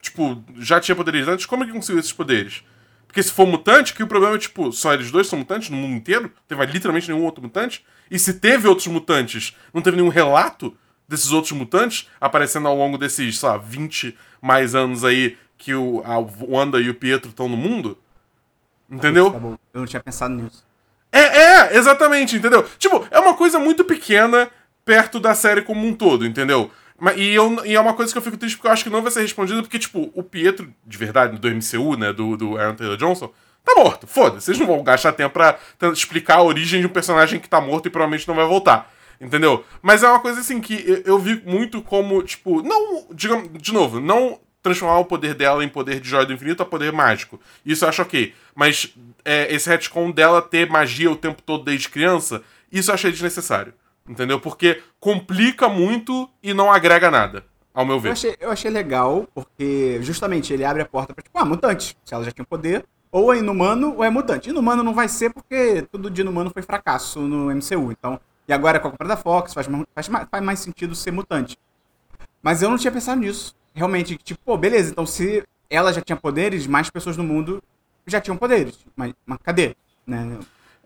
tipo, 0.00 0.42
já 0.58 0.80
tinha 0.80 0.96
poderes 0.96 1.28
antes, 1.28 1.46
como 1.46 1.64
ele 1.64 1.72
conseguiu 1.72 2.00
esses 2.00 2.12
poderes? 2.12 2.62
Porque 3.06 3.22
se 3.22 3.32
for 3.32 3.46
mutante, 3.46 3.94
que 3.94 4.02
o 4.02 4.06
problema 4.06 4.36
é, 4.36 4.38
tipo, 4.38 4.70
só 4.70 4.92
eles 4.92 5.10
dois 5.10 5.26
são 5.26 5.38
mutantes 5.38 5.70
no 5.70 5.76
mundo 5.76 5.96
inteiro? 5.96 6.24
Não 6.24 6.30
teve 6.46 6.72
literalmente 6.72 7.10
nenhum 7.10 7.24
outro 7.24 7.42
mutante? 7.42 7.84
E 8.10 8.18
se 8.18 8.34
teve 8.34 8.68
outros 8.68 8.86
mutantes, 8.86 9.56
não 9.72 9.80
teve 9.80 9.96
nenhum 9.96 10.10
relato 10.10 10.76
desses 11.08 11.32
outros 11.32 11.52
mutantes 11.52 12.08
aparecendo 12.20 12.68
ao 12.68 12.76
longo 12.76 12.98
desses, 12.98 13.38
sei 13.38 13.48
lá, 13.48 13.56
20 13.56 14.16
mais 14.42 14.74
anos 14.74 15.04
aí 15.04 15.38
que 15.56 15.74
o, 15.74 16.02
a 16.04 16.18
Wanda 16.18 16.80
e 16.80 16.90
o 16.90 16.94
Pietro 16.94 17.30
estão 17.30 17.48
no 17.48 17.56
mundo? 17.56 17.98
Entendeu? 18.90 19.30
Tá 19.30 19.38
bom. 19.38 19.58
Eu 19.72 19.80
não 19.80 19.86
tinha 19.86 20.02
pensado 20.02 20.34
nisso. 20.34 20.64
É, 21.12 21.20
é, 21.20 21.76
exatamente, 21.76 22.36
entendeu? 22.36 22.66
Tipo, 22.78 23.06
é 23.10 23.18
uma 23.18 23.34
coisa 23.34 23.58
muito 23.58 23.84
pequena 23.84 24.50
perto 24.84 25.20
da 25.20 25.34
série 25.34 25.62
como 25.62 25.86
um 25.86 25.94
todo, 25.94 26.26
entendeu? 26.26 26.70
E, 27.16 27.34
eu, 27.34 27.64
e 27.64 27.74
é 27.74 27.80
uma 27.80 27.94
coisa 27.94 28.12
que 28.12 28.18
eu 28.18 28.22
fico 28.22 28.36
triste 28.36 28.56
porque 28.56 28.68
eu 28.68 28.72
acho 28.72 28.84
que 28.84 28.90
não 28.90 29.02
vai 29.02 29.12
ser 29.12 29.20
respondido, 29.20 29.62
porque, 29.62 29.78
tipo, 29.78 30.10
o 30.14 30.22
Pietro, 30.22 30.72
de 30.84 30.98
verdade, 30.98 31.38
do 31.38 31.48
MCU, 31.48 31.96
né, 31.96 32.12
do, 32.12 32.36
do 32.36 32.58
Aaron 32.58 32.74
Taylor 32.74 32.96
Johnson, 32.96 33.32
tá 33.64 33.74
morto. 33.76 34.06
Foda-se, 34.06 34.46
vocês 34.46 34.58
não 34.58 34.66
vão 34.66 34.82
gastar 34.82 35.12
tempo 35.12 35.34
pra 35.34 35.58
explicar 35.92 36.36
a 36.36 36.42
origem 36.42 36.80
de 36.80 36.86
um 36.86 36.90
personagem 36.90 37.38
que 37.38 37.48
tá 37.48 37.60
morto 37.60 37.86
e 37.86 37.90
provavelmente 37.90 38.26
não 38.26 38.34
vai 38.34 38.46
voltar. 38.46 38.92
Entendeu? 39.20 39.64
Mas 39.82 40.02
é 40.02 40.08
uma 40.08 40.20
coisa 40.20 40.40
assim 40.40 40.60
que 40.60 40.74
eu, 40.86 41.14
eu 41.14 41.18
vi 41.18 41.42
muito 41.44 41.82
como, 41.82 42.22
tipo, 42.22 42.62
não, 42.62 43.06
digamos, 43.12 43.50
de 43.60 43.72
novo, 43.72 44.00
não 44.00 44.38
transformar 44.68 44.98
o 44.98 45.04
poder 45.04 45.34
dela 45.34 45.64
em 45.64 45.68
poder 45.68 46.00
de 46.00 46.08
joia 46.08 46.26
do 46.26 46.32
infinito 46.32 46.62
a 46.62 46.66
poder 46.66 46.92
mágico. 46.92 47.40
Isso 47.64 47.84
eu 47.84 47.88
acho 47.88 48.02
ok. 48.02 48.34
Mas 48.54 48.94
é, 49.24 49.52
esse 49.54 49.68
retcon 49.68 50.10
dela 50.10 50.42
ter 50.42 50.68
magia 50.68 51.10
o 51.10 51.16
tempo 51.16 51.42
todo 51.42 51.64
desde 51.64 51.88
criança, 51.88 52.42
isso 52.70 52.90
eu 52.90 52.94
achei 52.94 53.10
desnecessário. 53.10 53.72
Entendeu? 54.08 54.40
Porque 54.40 54.82
complica 54.98 55.68
muito 55.68 56.28
e 56.42 56.54
não 56.54 56.72
agrega 56.72 57.10
nada, 57.10 57.44
ao 57.74 57.84
meu 57.84 57.96
Eu 57.96 58.00
ver. 58.00 58.10
achei, 58.12 58.36
eu 58.40 58.50
achei 58.50 58.70
legal, 58.70 59.28
porque 59.34 59.98
justamente 60.02 60.52
ele 60.52 60.64
abre 60.64 60.82
a 60.82 60.86
porta 60.86 61.12
pra, 61.12 61.22
tipo, 61.22 61.38
ah, 61.38 61.44
mutante. 61.44 61.96
Se 62.04 62.14
ela 62.14 62.24
já 62.24 62.32
tinha 62.32 62.44
poder, 62.44 62.84
ou 63.10 63.34
é 63.34 63.38
inumano 63.38 63.94
ou 63.96 64.04
é 64.04 64.10
mutante. 64.10 64.48
Inumano 64.48 64.82
não 64.82 64.94
vai 64.94 65.08
ser 65.08 65.30
porque 65.32 65.82
tudo 65.92 66.10
de 66.10 66.20
inumano 66.22 66.50
foi 66.50 66.62
fracasso 66.62 67.20
no 67.20 67.54
MCU. 67.54 67.92
Então, 67.92 68.18
e 68.46 68.52
agora 68.52 68.80
com 68.80 68.88
a 68.88 68.90
compra 68.90 69.08
da 69.08 69.16
Fox, 69.16 69.52
faz, 69.52 69.66
faz, 69.94 70.08
faz 70.30 70.44
mais 70.44 70.58
sentido 70.58 70.94
ser 70.94 71.10
mutante. 71.10 71.58
Mas 72.42 72.62
eu 72.62 72.70
não 72.70 72.78
tinha 72.78 72.92
pensado 72.92 73.20
nisso. 73.20 73.54
Realmente, 73.78 74.16
tipo, 74.16 74.40
pô, 74.44 74.58
beleza, 74.58 74.90
então 74.90 75.06
se 75.06 75.44
ela 75.70 75.92
já 75.92 76.00
tinha 76.00 76.16
poderes, 76.16 76.66
mais 76.66 76.90
pessoas 76.90 77.16
no 77.16 77.22
mundo 77.22 77.62
já 78.06 78.20
tinham 78.20 78.36
poderes. 78.36 78.76
Mas, 78.96 79.14
mas 79.24 79.38
cadê? 79.40 79.76
Né? 80.04 80.38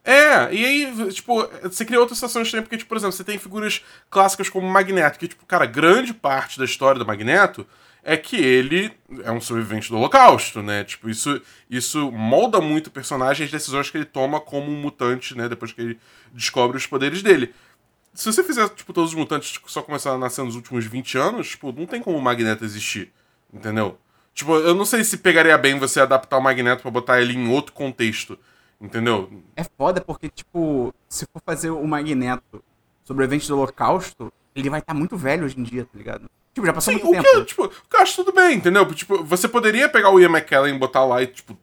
É, 0.05 0.53
e 0.53 0.65
aí, 0.65 1.13
tipo, 1.13 1.49
você 1.63 1.87
cria 1.87 1.99
outras 1.99 2.19
situações 2.19 2.51
também, 2.51 2.65
porque, 2.65 2.77
tipo, 2.77 2.89
por 2.89 2.99
exemplo, 2.99 3.13
você 3.13 3.25
tem 3.25 3.39
figuras 3.39 3.83
clássicas 4.11 4.51
como 4.51 4.69
Magneto, 4.69 5.19
que, 5.19 5.29
tipo, 5.29 5.47
cara, 5.47 5.65
grande 5.65 6.13
parte 6.13 6.59
da 6.59 6.67
história 6.67 6.99
do 6.99 7.07
Magneto 7.07 7.67
é 8.03 8.17
que 8.17 8.37
ele 8.37 8.93
é 9.25 9.31
um 9.31 9.41
sobrevivente 9.41 9.89
do 9.89 9.97
Holocausto, 9.97 10.61
né? 10.61 10.85
Tipo, 10.85 11.09
isso, 11.09 11.41
isso 11.71 12.11
molda 12.11 12.61
muito 12.61 12.89
o 12.89 12.91
personagem 12.91 13.47
as 13.47 13.53
decisões 13.53 13.89
que 13.89 13.97
ele 13.97 14.05
toma 14.05 14.41
como 14.41 14.71
um 14.71 14.81
mutante, 14.81 15.37
né? 15.37 15.49
Depois 15.49 15.73
que 15.73 15.81
ele 15.81 16.01
descobre 16.33 16.77
os 16.77 16.87
poderes 16.87 17.23
dele. 17.23 17.55
Se 18.15 18.31
você 18.31 18.43
fizer, 18.45 18.69
tipo, 18.71 18.93
todos 18.93 19.11
os 19.11 19.17
mutantes 19.17 19.59
só 19.67 19.83
começaram 19.83 20.17
a 20.17 20.21
nascer 20.21 20.45
nos 20.45 20.55
últimos 20.55 20.85
20 20.85 21.19
anos, 21.19 21.51
tipo, 21.51 21.73
não 21.73 21.87
tem 21.87 22.03
como 22.03 22.17
o 22.17 22.23
Magneto 22.23 22.65
existir. 22.65 23.13
Entendeu? 23.53 23.99
Tipo, 24.35 24.57
eu 24.57 24.75
não 24.75 24.85
sei 24.85 25.05
se 25.05 25.19
pegaria 25.19 25.57
bem 25.59 25.79
você 25.79 26.01
adaptar 26.01 26.39
o 26.39 26.43
Magneto 26.43 26.83
para 26.83 26.91
botar 26.91 27.21
ele 27.21 27.35
em 27.35 27.49
outro 27.51 27.73
contexto. 27.73 28.39
Entendeu? 28.81 29.31
É 29.55 29.63
foda 29.63 30.01
porque, 30.01 30.29
tipo, 30.29 30.93
se 31.09 31.27
for 31.33 31.41
fazer 31.45 31.71
o 31.71 31.87
Magneto 31.87 32.65
sobrevivente 33.05 33.47
do 33.47 33.57
Holocausto, 33.57 34.33
ele 34.55 34.69
vai 34.69 34.81
estar 34.81 34.93
tá 34.93 34.99
muito 34.99 35.17
velho 35.17 35.45
hoje 35.45 35.59
em 35.59 35.63
dia, 35.63 35.85
tá 35.85 35.97
ligado? 35.97 36.31
Tipo, 36.53 36.67
já 36.67 36.73
passou 36.73 36.93
Sim, 36.93 37.03
muito 37.03 37.19
o 37.19 37.23
tempo. 37.23 37.41
Que, 37.41 37.45
tipo, 37.45 37.63
eu 37.65 38.01
acho 38.01 38.17
tudo 38.17 38.33
bem, 38.33 38.57
entendeu? 38.57 38.85
Tipo, 38.93 39.23
você 39.25 39.49
poderia 39.49 39.89
pegar 39.89 40.11
o 40.11 40.21
Ian 40.21 40.31
McKellen 40.31 40.75
e 40.75 40.79
botar 40.79 41.05
lá 41.05 41.23
e, 41.23 41.27
tipo. 41.27 41.57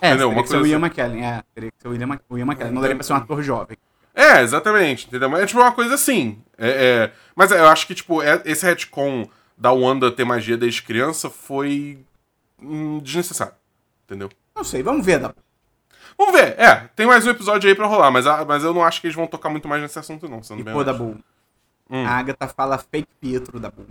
É, 0.00 0.10
entendeu? 0.10 0.30
Uma 0.30 0.42
coisa 0.42 0.62
o 0.62 0.66
Ian 0.66 0.76
assim. 0.76 0.86
McKellen, 0.86 1.24
é. 1.24 1.42
Teria 1.54 1.70
que 1.70 1.82
ser 1.82 1.88
o 1.88 1.94
Ian, 1.94 2.20
o 2.28 2.38
Ian 2.38 2.46
McKellen. 2.46 2.72
Não 2.72 2.80
daria 2.80 2.96
pra 2.96 3.04
ser 3.04 3.12
um 3.12 3.16
ator 3.16 3.42
jovem. 3.42 3.76
É, 4.16 4.40
exatamente, 4.40 5.06
entendeu? 5.06 5.28
Mas 5.28 5.42
é 5.42 5.46
tipo 5.46 5.60
uma 5.60 5.72
coisa 5.72 5.94
assim. 5.94 6.42
É, 6.56 6.68
é... 6.68 7.12
Mas 7.34 7.50
eu 7.50 7.68
acho 7.68 7.86
que, 7.86 7.94
tipo, 7.94 8.22
é, 8.22 8.40
esse 8.46 8.64
retcon 8.64 9.28
da 9.58 9.70
Wanda 9.72 10.10
ter 10.10 10.24
magia 10.24 10.56
desde 10.56 10.82
criança 10.82 11.28
foi 11.28 11.98
hum, 12.58 12.98
desnecessário. 12.98 13.52
Entendeu? 14.06 14.30
Não 14.54 14.64
sei, 14.64 14.82
vamos 14.82 15.04
ver, 15.04 15.18
Dabu. 15.18 15.34
Vamos 16.16 16.32
ver, 16.32 16.58
é, 16.58 16.88
tem 16.96 17.06
mais 17.06 17.26
um 17.26 17.30
episódio 17.30 17.68
aí 17.68 17.74
pra 17.74 17.86
rolar, 17.86 18.10
mas, 18.10 18.24
mas 18.46 18.64
eu 18.64 18.72
não 18.72 18.82
acho 18.82 19.02
que 19.02 19.06
eles 19.06 19.14
vão 19.14 19.26
tocar 19.26 19.50
muito 19.50 19.68
mais 19.68 19.82
nesse 19.82 19.98
assunto, 19.98 20.26
não. 20.26 20.42
Sendo 20.42 20.60
e, 20.60 20.62
bem 20.62 20.72
pô, 20.72 20.82
Dabu, 20.82 21.18
hum. 21.90 22.06
a 22.06 22.12
Agatha 22.12 22.48
fala 22.48 22.78
fake 22.78 23.08
Pietro, 23.20 23.60
Dabu. 23.60 23.86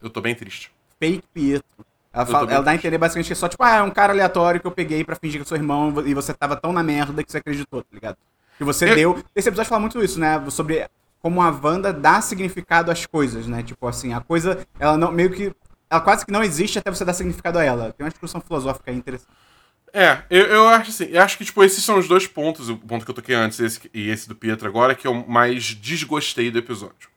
Eu 0.00 0.08
tô 0.08 0.20
bem 0.20 0.36
triste. 0.36 0.70
Fake 1.00 1.24
Pietro. 1.34 1.84
Ela, 2.12 2.26
fala, 2.26 2.52
ela 2.52 2.62
dá 2.62 2.70
a 2.70 2.74
entender 2.76 2.96
basicamente 2.96 3.26
que 3.26 3.32
é 3.32 3.36
só, 3.36 3.48
tipo, 3.48 3.62
ah, 3.64 3.74
é 3.74 3.82
um 3.82 3.90
cara 3.90 4.12
aleatório 4.12 4.60
que 4.60 4.66
eu 4.66 4.70
peguei 4.70 5.02
pra 5.02 5.16
fingir 5.16 5.38
que 5.38 5.42
eu 5.42 5.48
sou 5.48 5.56
irmão 5.56 5.92
e 6.06 6.14
você 6.14 6.32
tava 6.32 6.54
tão 6.54 6.72
na 6.72 6.82
merda 6.82 7.24
que 7.24 7.30
você 7.30 7.38
acreditou, 7.38 7.82
tá 7.82 7.88
ligado? 7.92 8.16
Que 8.58 8.64
você 8.64 8.90
eu... 8.90 8.94
deu. 8.94 9.24
Esse 9.34 9.48
episódio 9.48 9.68
fala 9.68 9.80
muito 9.80 10.02
isso, 10.02 10.18
né? 10.18 10.42
Sobre 10.50 10.88
como 11.20 11.42
a 11.42 11.50
Wanda 11.50 11.92
dá 11.92 12.20
significado 12.20 12.90
às 12.90 13.04
coisas, 13.04 13.46
né? 13.46 13.62
Tipo 13.62 13.86
assim, 13.86 14.12
a 14.12 14.20
coisa, 14.20 14.66
ela 14.78 14.96
não, 14.96 15.10
meio 15.10 15.30
que. 15.30 15.52
Ela 15.88 16.00
quase 16.00 16.24
que 16.24 16.32
não 16.32 16.42
existe 16.42 16.78
até 16.78 16.90
você 16.90 17.04
dar 17.04 17.12
significado 17.12 17.58
a 17.58 17.64
ela. 17.64 17.92
Tem 17.92 18.04
uma 18.04 18.10
discussão 18.10 18.40
filosófica 18.40 18.90
aí 18.90 18.96
interessante. 18.96 19.30
É, 19.92 20.22
eu, 20.28 20.46
eu 20.46 20.68
acho 20.68 20.90
assim, 20.90 21.06
eu 21.10 21.22
acho 21.22 21.38
que, 21.38 21.44
tipo, 21.44 21.64
esses 21.64 21.82
são 21.82 21.98
os 21.98 22.06
dois 22.06 22.26
pontos, 22.26 22.68
o 22.68 22.76
ponto 22.76 23.04
que 23.04 23.10
eu 23.10 23.14
toquei 23.14 23.34
antes 23.34 23.58
esse, 23.60 23.80
e 23.94 24.10
esse 24.10 24.28
do 24.28 24.34
Pietro 24.34 24.68
agora, 24.68 24.94
que 24.94 25.06
eu 25.06 25.14
mais 25.26 25.74
desgostei 25.74 26.50
do 26.50 26.58
episódio. 26.58 27.08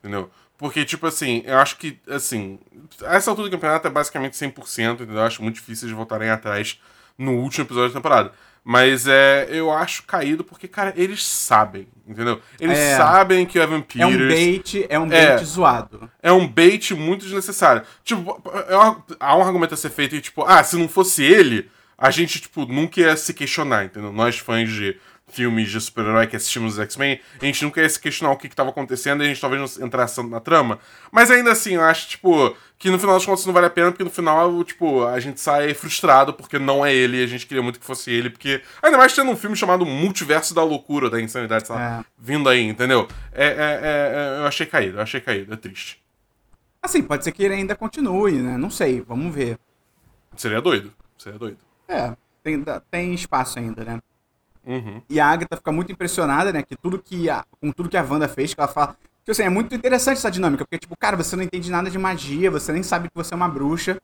Entendeu? 0.00 0.30
Porque, 0.58 0.84
tipo 0.84 1.06
assim, 1.06 1.42
eu 1.46 1.58
acho 1.58 1.76
que, 1.76 1.98
assim, 2.08 2.58
essa 3.02 3.30
altura 3.30 3.48
do 3.48 3.52
campeonato 3.52 3.86
é 3.86 3.90
basicamente 3.90 4.36
100%, 4.36 4.94
entendeu? 4.94 5.16
Eu 5.16 5.22
acho 5.22 5.42
muito 5.42 5.56
difícil 5.56 5.88
de 5.88 5.94
voltarem 5.94 6.30
atrás 6.30 6.80
no 7.16 7.32
último 7.32 7.64
episódio 7.64 7.90
da 7.90 8.00
temporada. 8.00 8.32
Mas 8.64 9.06
é, 9.06 9.46
eu 9.50 9.70
acho 9.70 10.04
caído 10.04 10.42
porque, 10.42 10.66
cara, 10.66 10.94
eles 10.96 11.22
sabem, 11.22 11.86
entendeu? 12.08 12.40
Eles 12.58 12.78
é, 12.78 12.96
sabem 12.96 13.44
que 13.44 13.58
o 13.58 13.62
Evan 13.62 13.82
Peters... 13.82 14.00
É 14.00 14.06
um 14.06 14.28
bait, 14.28 14.86
é 14.88 14.98
um 14.98 15.08
bait 15.08 15.42
é, 15.42 15.44
zoado. 15.44 16.10
É 16.22 16.32
um 16.32 16.48
bait 16.48 16.94
muito 16.94 17.26
desnecessário. 17.26 17.82
Tipo, 18.02 18.42
é 18.66 18.74
há 19.20 19.36
um 19.36 19.42
argumento 19.42 19.74
a 19.74 19.76
ser 19.76 19.90
feito 19.90 20.16
e, 20.16 20.20
tipo, 20.22 20.44
ah, 20.46 20.64
se 20.64 20.76
não 20.76 20.88
fosse 20.88 21.22
ele, 21.22 21.70
a 21.98 22.10
gente, 22.10 22.40
tipo, 22.40 22.64
nunca 22.64 23.00
ia 23.00 23.16
se 23.16 23.34
questionar, 23.34 23.84
entendeu? 23.84 24.10
Nós 24.10 24.38
fãs 24.38 24.70
de 24.70 24.96
filmes 25.34 25.70
de 25.70 25.80
super-herói 25.80 26.26
que 26.26 26.36
assistimos 26.36 26.74
os 26.74 26.78
X-Men, 26.78 27.20
a 27.40 27.44
gente 27.44 27.64
nunca 27.64 27.80
ia 27.80 27.88
se 27.88 27.98
questionar 27.98 28.32
o 28.32 28.36
que 28.36 28.46
estava 28.46 28.70
acontecendo 28.70 29.22
e 29.22 29.26
a 29.26 29.28
gente 29.28 29.40
talvez 29.40 29.78
não 29.78 29.86
entrasse 29.86 30.22
na 30.22 30.40
trama. 30.40 30.78
Mas 31.10 31.30
ainda 31.30 31.52
assim, 31.52 31.74
eu 31.74 31.82
acho, 31.82 32.08
tipo, 32.08 32.56
que 32.78 32.90
no 32.90 32.98
final 32.98 33.14
das 33.14 33.24
contas 33.24 33.46
não 33.46 33.52
vale 33.52 33.66
a 33.66 33.70
pena, 33.70 33.90
porque 33.90 34.04
no 34.04 34.10
final, 34.10 34.62
tipo, 34.62 35.04
a 35.04 35.18
gente 35.18 35.40
sai 35.40 35.72
frustrado 35.74 36.34
porque 36.34 36.58
não 36.58 36.84
é 36.84 36.94
ele 36.94 37.20
e 37.20 37.24
a 37.24 37.26
gente 37.26 37.46
queria 37.46 37.62
muito 37.62 37.80
que 37.80 37.86
fosse 37.86 38.10
ele, 38.10 38.30
porque. 38.30 38.62
Ainda 38.82 38.98
mais 38.98 39.14
tendo 39.14 39.30
um 39.30 39.36
filme 39.36 39.56
chamado 39.56 39.86
Multiverso 39.86 40.54
da 40.54 40.62
Loucura, 40.62 41.10
da 41.10 41.20
Insanidade, 41.20 41.66
sei 41.66 41.76
lá, 41.76 42.00
é. 42.00 42.04
vindo 42.18 42.48
aí, 42.48 42.62
entendeu? 42.62 43.08
É, 43.32 43.46
é, 43.46 43.48
é, 43.48 43.56
é, 43.56 44.40
eu 44.40 44.46
achei 44.46 44.66
caído, 44.66 44.98
eu 44.98 45.02
achei 45.02 45.20
caído, 45.20 45.52
é 45.52 45.56
triste. 45.56 46.02
Assim, 46.82 47.02
pode 47.02 47.24
ser 47.24 47.32
que 47.32 47.42
ele 47.42 47.54
ainda 47.54 47.74
continue, 47.74 48.32
né? 48.34 48.58
Não 48.58 48.68
sei, 48.68 49.00
vamos 49.00 49.34
ver. 49.34 49.58
Seria 50.36 50.60
doido, 50.60 50.92
seria 51.16 51.38
doido. 51.38 51.58
É, 51.88 52.14
tem, 52.42 52.62
tem 52.90 53.14
espaço 53.14 53.58
ainda, 53.58 53.82
né? 53.84 53.98
Uhum. 54.66 55.02
E 55.08 55.20
a 55.20 55.26
Agatha 55.26 55.56
fica 55.56 55.72
muito 55.72 55.92
impressionada, 55.92 56.52
né? 56.52 56.62
Que 56.62 56.76
tudo 56.76 56.98
que 56.98 57.28
a, 57.28 57.44
com 57.60 57.70
tudo 57.70 57.88
que 57.88 57.96
a 57.96 58.02
Wanda 58.02 58.28
fez, 58.28 58.54
que 58.54 58.60
ela 58.60 58.68
fala. 58.68 58.96
Que 59.24 59.30
assim, 59.30 59.42
é 59.42 59.48
muito 59.48 59.74
interessante 59.74 60.18
essa 60.18 60.30
dinâmica, 60.30 60.64
porque, 60.64 60.78
tipo, 60.78 60.94
cara, 60.96 61.16
você 61.16 61.34
não 61.34 61.42
entende 61.42 61.70
nada 61.70 61.90
de 61.90 61.98
magia, 61.98 62.50
você 62.50 62.72
nem 62.72 62.82
sabe 62.82 63.08
que 63.08 63.14
você 63.14 63.32
é 63.32 63.36
uma 63.36 63.48
bruxa. 63.48 64.00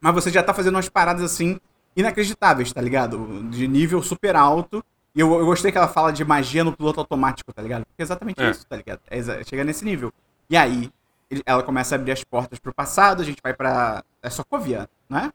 Mas 0.00 0.14
você 0.14 0.30
já 0.30 0.42
tá 0.42 0.52
fazendo 0.52 0.76
umas 0.76 0.88
paradas 0.88 1.22
assim 1.22 1.58
inacreditáveis, 1.96 2.72
tá 2.72 2.80
ligado? 2.80 3.48
De 3.50 3.66
nível 3.66 4.02
super 4.02 4.36
alto. 4.36 4.84
E 5.14 5.20
eu, 5.20 5.32
eu 5.32 5.46
gostei 5.46 5.70
que 5.70 5.78
ela 5.78 5.88
fala 5.88 6.12
de 6.12 6.24
magia 6.24 6.64
no 6.64 6.76
piloto 6.76 7.00
automático, 7.00 7.52
tá 7.52 7.62
ligado? 7.62 7.84
Porque 7.86 8.02
é 8.02 8.04
exatamente 8.04 8.42
é. 8.42 8.50
isso, 8.50 8.66
tá 8.66 8.76
ligado? 8.76 9.00
É, 9.08 9.44
chega 9.44 9.62
nesse 9.62 9.84
nível. 9.84 10.12
E 10.50 10.56
aí, 10.56 10.90
ela 11.46 11.62
começa 11.62 11.94
a 11.94 11.96
abrir 11.96 12.12
as 12.12 12.24
portas 12.24 12.58
pro 12.58 12.74
passado, 12.74 13.22
a 13.22 13.24
gente 13.24 13.40
vai 13.42 13.54
pra. 13.54 14.04
É 14.22 14.28
Sokovia, 14.28 14.88
não 15.08 15.18
é? 15.18 15.32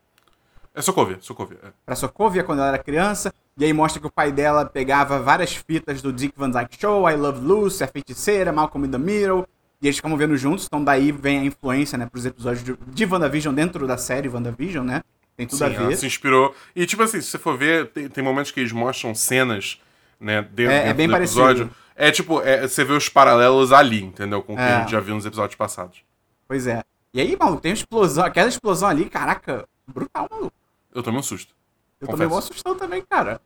É 0.73 0.81
Sokovia, 0.81 1.17
Sokovia. 1.21 1.59
É. 1.63 1.67
Pra 1.85 1.95
Sokovia 1.95 2.43
quando 2.43 2.59
ela 2.59 2.69
era 2.69 2.77
criança. 2.77 3.33
E 3.59 3.65
aí 3.65 3.73
mostra 3.73 3.99
que 3.99 4.07
o 4.07 4.11
pai 4.11 4.31
dela 4.31 4.65
pegava 4.65 5.19
várias 5.19 5.53
fitas 5.53 6.01
do 6.01 6.13
Dick 6.13 6.33
Van 6.37 6.49
Dyke 6.49 6.79
Show, 6.79 7.09
I 7.09 7.15
Love 7.17 7.45
Lucy, 7.45 7.83
A 7.83 7.87
Feiticeira, 7.87 8.53
Malcolm 8.53 8.87
in 8.87 8.91
the 8.91 8.97
Middle. 8.97 9.45
E 9.81 9.87
eles 9.87 9.97
ficam 9.97 10.15
vendo 10.15 10.37
juntos, 10.37 10.65
então 10.65 10.81
daí 10.81 11.11
vem 11.11 11.39
a 11.39 11.43
influência, 11.43 11.97
né, 11.97 12.05
pros 12.05 12.25
episódios 12.25 12.63
de, 12.63 12.77
de 12.87 13.05
WandaVision 13.05 13.53
dentro 13.53 13.85
da 13.85 13.97
série 13.97 14.29
WandaVision, 14.29 14.85
né? 14.85 15.01
Tem 15.35 15.45
tudo 15.45 15.57
Sim, 15.57 15.65
a 15.65 15.69
ver. 15.69 15.81
Ela 15.81 15.95
se 15.95 16.05
inspirou. 16.05 16.55
E 16.73 16.85
tipo 16.85 17.03
assim, 17.03 17.19
se 17.19 17.27
você 17.27 17.37
for 17.37 17.57
ver, 17.57 17.87
tem, 17.87 18.07
tem 18.07 18.23
momentos 18.23 18.51
que 18.51 18.61
eles 18.61 18.71
mostram 18.71 19.13
cenas, 19.13 19.81
né, 20.19 20.41
dentro, 20.41 20.71
é, 20.71 20.75
dentro 20.75 20.89
é 20.89 20.93
bem 20.93 21.07
do 21.09 21.15
episódio. 21.17 21.67
Parecido. 21.67 21.89
É 21.97 22.11
tipo, 22.11 22.41
é, 22.41 22.65
você 22.65 22.85
vê 22.85 22.93
os 22.93 23.09
paralelos 23.09 23.73
ali, 23.73 24.01
entendeu? 24.01 24.41
Com 24.41 24.53
o 24.53 24.55
que 24.55 24.61
é. 24.61 24.73
a 24.73 24.79
gente 24.79 24.91
já 24.91 25.01
viu 25.01 25.15
nos 25.15 25.25
episódios 25.25 25.57
passados. 25.57 26.01
Pois 26.47 26.65
é. 26.65 26.81
E 27.13 27.19
aí, 27.19 27.35
maluco, 27.37 27.61
tem 27.61 27.71
uma 27.71 27.77
explosão, 27.77 28.23
aquela 28.23 28.47
explosão 28.47 28.87
ali, 28.87 29.09
caraca, 29.09 29.67
brutal, 29.85 30.29
maluco. 30.31 30.53
Eu 30.95 31.03
tomei 31.03 31.19
um 31.19 31.23
susto. 31.23 31.53
Eu 31.99 32.07
confesso. 32.07 32.23
tomei 32.23 32.35
um 32.35 32.39
assustão 32.39 32.75
também, 32.75 33.03
cara. 33.09 33.41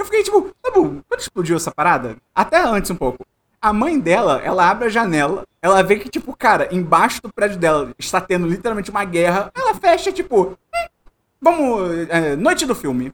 Eu 0.00 0.04
fiquei 0.06 0.22
tipo, 0.22 0.50
tá 0.62 0.70
bom, 0.70 1.02
quando 1.06 1.20
explodiu 1.20 1.56
essa 1.56 1.70
parada? 1.70 2.16
Até 2.34 2.58
antes 2.58 2.90
um 2.90 2.96
pouco. 2.96 3.22
A 3.60 3.70
mãe 3.70 4.00
dela, 4.00 4.40
ela 4.42 4.70
abre 4.70 4.86
a 4.86 4.88
janela, 4.88 5.44
ela 5.60 5.82
vê 5.82 5.96
que, 5.96 6.08
tipo, 6.08 6.34
cara, 6.34 6.74
embaixo 6.74 7.20
do 7.20 7.30
prédio 7.30 7.58
dela 7.58 7.92
está 7.98 8.18
tendo 8.18 8.46
literalmente 8.46 8.90
uma 8.90 9.04
guerra. 9.04 9.52
Ela 9.54 9.74
fecha, 9.74 10.10
tipo, 10.10 10.56
hum, 10.74 10.86
vamos. 11.38 12.08
É, 12.08 12.34
noite 12.34 12.64
do 12.64 12.74
filme. 12.74 13.12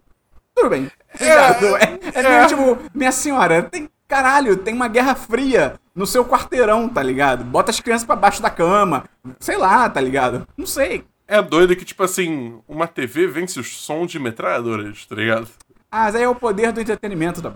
Tudo 0.55 0.71
bem. 0.71 0.89
É, 1.19 1.27
é, 1.27 2.21
é, 2.21 2.43
é. 2.45 2.47
tipo, 2.47 2.79
minha 2.95 3.11
senhora, 3.11 3.65
tem. 3.65 3.91
Caralho, 4.07 4.57
tem 4.57 4.73
uma 4.73 4.87
guerra 4.87 5.17
fria 5.17 5.75
no 5.93 6.07
seu 6.07 6.25
quarteirão, 6.25 6.89
tá 6.89 7.03
ligado? 7.03 7.43
Bota 7.43 7.73
as 7.73 7.81
crianças 7.81 8.07
para 8.07 8.15
baixo 8.15 8.41
da 8.41 8.49
cama. 8.49 9.07
Sei 9.41 9.57
lá, 9.57 9.91
tá 9.91 10.01
ligado? 10.01 10.47
Não 10.57 10.65
sei. 10.65 11.05
É 11.27 11.43
doido 11.43 11.75
que, 11.75 11.85
tipo 11.85 12.05
assim, 12.05 12.61
uma 12.69 12.87
TV 12.87 13.27
vence 13.27 13.59
os 13.59 13.77
sons 13.77 14.13
de 14.13 14.21
metralhadoras, 14.21 15.05
tá 15.07 15.17
ligado? 15.17 15.49
Ah, 15.97 16.05
mas 16.05 16.15
aí 16.15 16.25
é 16.25 16.29
o 16.29 16.35
poder 16.35 16.73
do 16.73 16.81
entretenimento. 16.81 17.41
Da... 17.41 17.55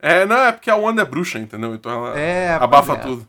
É, 0.00 0.24
não, 0.24 0.38
é 0.38 0.52
porque 0.52 0.70
a 0.70 0.76
Wanda 0.76 1.02
é 1.02 1.04
bruxa, 1.04 1.38
entendeu? 1.38 1.74
Então 1.74 1.92
ela 1.92 2.18
é, 2.18 2.54
abafa 2.54 2.94
é. 2.94 2.96
tudo. 2.96 3.28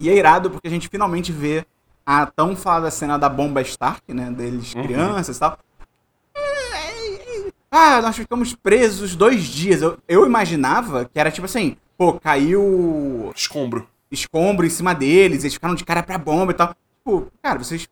E 0.00 0.10
é 0.10 0.16
irado 0.16 0.50
porque 0.50 0.66
a 0.66 0.70
gente 0.70 0.88
finalmente 0.88 1.30
vê 1.30 1.64
a 2.04 2.26
tão 2.26 2.56
falada 2.56 2.90
cena 2.90 3.16
da 3.16 3.28
bomba 3.28 3.62
Stark, 3.62 4.12
né? 4.12 4.32
Deles 4.32 4.74
uhum. 4.74 4.82
crianças 4.82 5.36
e 5.36 5.40
tal. 5.40 5.56
Ah, 7.70 8.02
nós 8.02 8.16
ficamos 8.16 8.52
presos 8.52 9.14
dois 9.14 9.44
dias. 9.44 9.80
Eu, 9.80 9.96
eu 10.08 10.26
imaginava 10.26 11.04
que 11.04 11.20
era 11.20 11.30
tipo 11.30 11.44
assim, 11.44 11.76
pô, 11.96 12.14
caiu. 12.14 13.30
Escombro. 13.32 13.86
Escombro 14.10 14.66
em 14.66 14.70
cima 14.70 14.92
deles, 14.92 15.44
eles 15.44 15.54
ficaram 15.54 15.76
de 15.76 15.84
cara 15.84 16.02
pra 16.02 16.18
bomba 16.18 16.50
e 16.50 16.54
tal. 16.56 16.74
Tipo, 16.96 17.30
cara, 17.40 17.60
vocês 17.60 17.88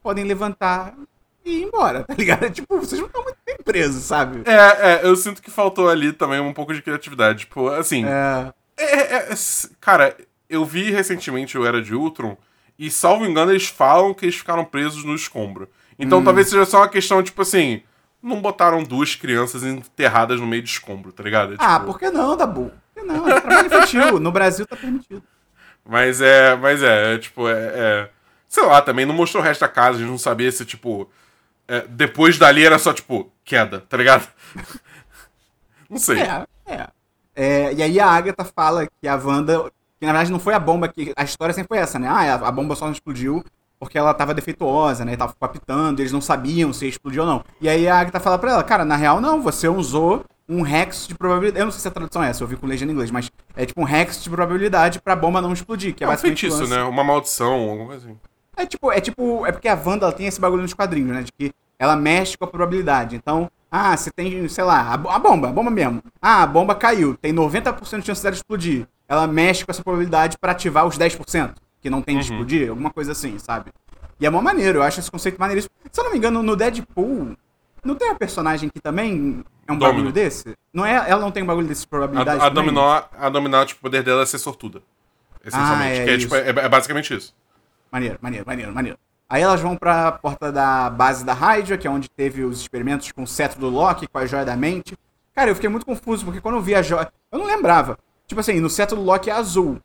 podem 0.00 0.22
levantar 0.22 0.94
e 1.46 1.60
ir 1.60 1.62
embora, 1.62 2.02
tá 2.02 2.14
ligado? 2.14 2.50
Tipo, 2.50 2.78
vocês 2.78 3.00
não 3.00 3.06
estão 3.06 3.22
muito 3.22 3.38
bem 3.46 3.56
presos, 3.64 4.02
sabe? 4.04 4.42
É, 4.44 4.92
é, 4.92 5.00
eu 5.04 5.14
sinto 5.14 5.40
que 5.40 5.50
faltou 5.50 5.88
ali 5.88 6.12
também 6.12 6.40
um 6.40 6.52
pouco 6.52 6.74
de 6.74 6.82
criatividade. 6.82 7.40
Tipo, 7.40 7.68
assim. 7.68 8.04
É. 8.04 8.52
É, 8.76 8.84
é, 8.84 9.16
é 9.32 9.34
cara, 9.80 10.16
eu 10.50 10.64
vi 10.64 10.90
recentemente 10.90 11.56
o 11.56 11.64
Era 11.64 11.80
de 11.80 11.94
Ultron 11.94 12.36
e, 12.78 12.90
salvo 12.90 13.24
engano, 13.24 13.52
eles 13.52 13.66
falam 13.68 14.12
que 14.12 14.26
eles 14.26 14.34
ficaram 14.34 14.64
presos 14.64 15.04
no 15.04 15.14
escombro. 15.14 15.68
Então 15.98 16.18
hum. 16.18 16.24
talvez 16.24 16.50
seja 16.50 16.66
só 16.66 16.78
uma 16.78 16.88
questão, 16.88 17.22
tipo 17.22 17.40
assim. 17.40 17.82
Não 18.22 18.40
botaram 18.40 18.82
duas 18.82 19.14
crianças 19.14 19.62
enterradas 19.62 20.40
no 20.40 20.46
meio 20.46 20.62
de 20.62 20.70
escombro, 20.70 21.12
tá 21.12 21.22
ligado? 21.22 21.52
É, 21.52 21.56
ah, 21.60 21.78
por 21.78 21.96
que 21.96 22.10
não, 22.10 22.36
Dabu? 22.36 22.72
Por 22.92 23.02
que 23.02 23.06
não? 23.06 23.28
É 23.28 23.40
trabalho 23.40 23.66
infantil. 23.66 24.18
No 24.18 24.32
Brasil 24.32 24.66
tá 24.66 24.74
permitido. 24.74 25.22
Mas 25.88 26.20
é, 26.20 26.56
mas 26.56 26.82
é, 26.82 27.14
é 27.14 27.18
tipo, 27.18 27.46
é, 27.46 27.52
é, 27.52 28.08
Sei 28.48 28.64
lá, 28.64 28.82
também 28.82 29.06
não 29.06 29.14
mostrou 29.14 29.42
o 29.42 29.46
resto 29.46 29.60
da 29.60 29.68
casa, 29.68 29.98
a 29.98 30.00
gente 30.00 30.10
não 30.10 30.18
sabia 30.18 30.50
se, 30.50 30.64
tipo 30.64 31.08
é, 31.68 31.80
depois 31.88 32.38
dali 32.38 32.64
era 32.64 32.78
só, 32.78 32.92
tipo, 32.92 33.30
queda, 33.44 33.80
tá 33.80 33.96
ligado? 33.96 34.28
não 35.88 35.98
sei. 35.98 36.20
É, 36.20 36.46
é, 36.66 36.86
é. 37.34 37.74
E 37.74 37.82
aí 37.82 38.00
a 38.00 38.08
Agatha 38.08 38.44
fala 38.44 38.86
que 38.86 39.08
a 39.08 39.16
Wanda. 39.16 39.70
Que 39.98 40.04
na 40.04 40.12
verdade 40.12 40.30
não 40.30 40.38
foi 40.38 40.54
a 40.54 40.58
bomba 40.58 40.88
que. 40.88 41.12
A 41.16 41.24
história 41.24 41.54
sempre 41.54 41.68
foi 41.68 41.78
essa, 41.78 41.98
né? 41.98 42.06
Ah, 42.08 42.34
a 42.34 42.52
bomba 42.52 42.74
só 42.76 42.84
não 42.84 42.92
explodiu 42.92 43.42
porque 43.78 43.98
ela 43.98 44.12
tava 44.14 44.34
defeituosa, 44.34 45.04
né? 45.04 45.12
E 45.12 45.16
tava 45.16 45.34
apitando, 45.40 46.00
eles 46.00 46.12
não 46.12 46.20
sabiam 46.20 46.72
se 46.72 46.86
explodiu 46.86 47.22
ou 47.22 47.28
não. 47.28 47.44
E 47.60 47.68
aí 47.68 47.86
a 47.88 47.98
Agatha 47.98 48.20
fala 48.20 48.38
pra 48.38 48.52
ela, 48.52 48.64
cara, 48.64 48.84
na 48.84 48.96
real 48.96 49.20
não, 49.20 49.42
você 49.42 49.68
usou 49.68 50.24
um 50.48 50.66
hex 50.66 51.06
de 51.06 51.14
probabilidade. 51.14 51.60
Eu 51.60 51.66
não 51.66 51.72
sei 51.72 51.80
se 51.80 51.88
a 51.88 51.90
tradução 51.90 52.22
é 52.22 52.30
essa, 52.30 52.42
eu 52.42 52.48
vi 52.48 52.56
com 52.56 52.66
legenda 52.66 52.90
em 52.92 52.94
inglês, 52.94 53.10
mas 53.10 53.30
É 53.54 53.66
tipo 53.66 53.82
um 53.82 53.88
hex 53.88 54.22
de 54.22 54.30
probabilidade 54.30 55.00
pra 55.00 55.16
bomba 55.16 55.40
não 55.42 55.52
explodir, 55.52 55.94
que 55.94 56.04
é, 56.04 56.06
É 56.06 56.10
um 56.10 56.16
feitiço, 56.16 56.58
lance. 56.60 56.70
né? 56.70 56.82
Uma 56.84 57.02
maldição, 57.04 57.52
alguma 57.52 57.86
coisa 57.86 58.06
assim. 58.06 58.18
É 58.56 58.64
tipo, 58.66 58.90
é 58.90 59.00
tipo, 59.00 59.44
é 59.46 59.52
porque 59.52 59.68
a 59.68 59.74
Wanda 59.74 60.06
ela 60.06 60.12
tem 60.14 60.26
esse 60.26 60.40
bagulho 60.40 60.62
nos 60.62 60.72
quadrinhos, 60.74 61.10
né? 61.14 61.22
De 61.22 61.30
que 61.32 61.52
ela 61.78 61.94
mexe 61.94 62.36
com 62.38 62.44
a 62.44 62.48
probabilidade. 62.48 63.14
Então, 63.16 63.50
ah, 63.70 63.94
você 63.96 64.10
tem, 64.10 64.48
sei 64.48 64.64
lá, 64.64 64.92
a, 64.92 64.96
bo- 64.96 65.10
a 65.10 65.18
bomba, 65.18 65.48
a 65.48 65.52
bomba 65.52 65.70
mesmo. 65.70 66.02
Ah, 66.22 66.42
a 66.42 66.46
bomba 66.46 66.74
caiu, 66.74 67.16
tem 67.20 67.32
90% 67.34 68.00
de 68.00 68.06
chance 68.06 68.22
dela 68.22 68.34
explodir. 68.34 68.86
Ela 69.08 69.26
mexe 69.26 69.64
com 69.64 69.70
essa 69.70 69.82
probabilidade 69.84 70.38
pra 70.38 70.52
ativar 70.52 70.86
os 70.86 70.96
10% 70.98 71.54
que 71.82 71.90
não 71.90 72.00
tem 72.00 72.18
de 72.18 72.28
Uhum. 72.30 72.36
explodir, 72.36 72.70
alguma 72.70 72.90
coisa 72.90 73.12
assim, 73.12 73.38
sabe? 73.38 73.70
E 74.18 74.24
é 74.26 74.30
mó 74.30 74.40
maneiro, 74.40 74.78
eu 74.78 74.82
acho 74.82 74.98
esse 75.00 75.10
conceito 75.10 75.38
maneiríssimo. 75.38 75.70
Se 75.92 76.00
eu 76.00 76.04
não 76.04 76.10
me 76.12 76.16
engano, 76.18 76.42
no 76.42 76.56
Deadpool, 76.56 77.36
não 77.84 77.94
tem 77.94 78.08
uma 78.08 78.16
personagem 78.16 78.70
que 78.70 78.80
também 78.80 79.44
é 79.68 79.72
um 79.72 79.76
Domino. 79.76 79.96
bagulho 79.98 80.12
desse? 80.12 80.54
Não 80.72 80.84
é, 80.86 80.94
ela 81.08 81.20
não 81.20 81.30
tem 81.30 81.42
um 81.42 81.46
bagulho 81.46 81.66
desse 81.68 81.82
de 81.82 81.88
probabilidade 81.88 82.40
A, 82.40 82.46
a? 82.46 82.48
Dominó, 82.48 83.02
a 83.16 83.28
Dominó, 83.28 83.64
tipo, 83.66 83.78
o 83.80 83.82
poder 83.82 84.02
dela 84.02 84.22
é 84.22 84.26
ser 84.26 84.38
sortuda. 84.38 84.80
Essencialmente. 85.44 86.00
Ah, 86.00 86.04
é 86.04 86.08
é, 86.08 86.14
isso. 86.14 86.20
tipo, 86.20 86.34
é, 86.34 86.48
é 86.48 86.68
basicamente 86.68 87.14
isso. 87.14 87.34
Maneiro, 87.96 88.18
maneiro, 88.20 88.44
maneiro, 88.46 88.74
maneiro. 88.74 88.98
Aí 89.26 89.40
elas 89.40 89.58
vão 89.60 89.74
pra 89.74 90.12
porta 90.12 90.52
da 90.52 90.90
base 90.90 91.24
da 91.24 91.32
Hydra, 91.32 91.78
que 91.78 91.86
é 91.86 91.90
onde 91.90 92.10
teve 92.10 92.44
os 92.44 92.60
experimentos 92.60 93.10
com 93.10 93.22
o 93.22 93.26
cetro 93.26 93.58
do 93.58 93.70
Loki, 93.70 94.06
com 94.06 94.18
a 94.18 94.26
joia 94.26 94.44
da 94.44 94.54
mente. 94.54 94.94
Cara, 95.34 95.50
eu 95.50 95.54
fiquei 95.54 95.70
muito 95.70 95.86
confuso, 95.86 96.22
porque 96.24 96.38
quando 96.40 96.56
eu 96.56 96.60
vi 96.60 96.74
a 96.74 96.82
joia. 96.82 97.10
Eu 97.32 97.38
não 97.38 97.46
lembrava. 97.46 97.98
Tipo 98.26 98.40
assim, 98.42 98.60
no 98.60 98.68
cetro 98.68 98.96
do 98.96 99.02
Loki 99.02 99.30
é 99.30 99.32
azul. 99.32 99.80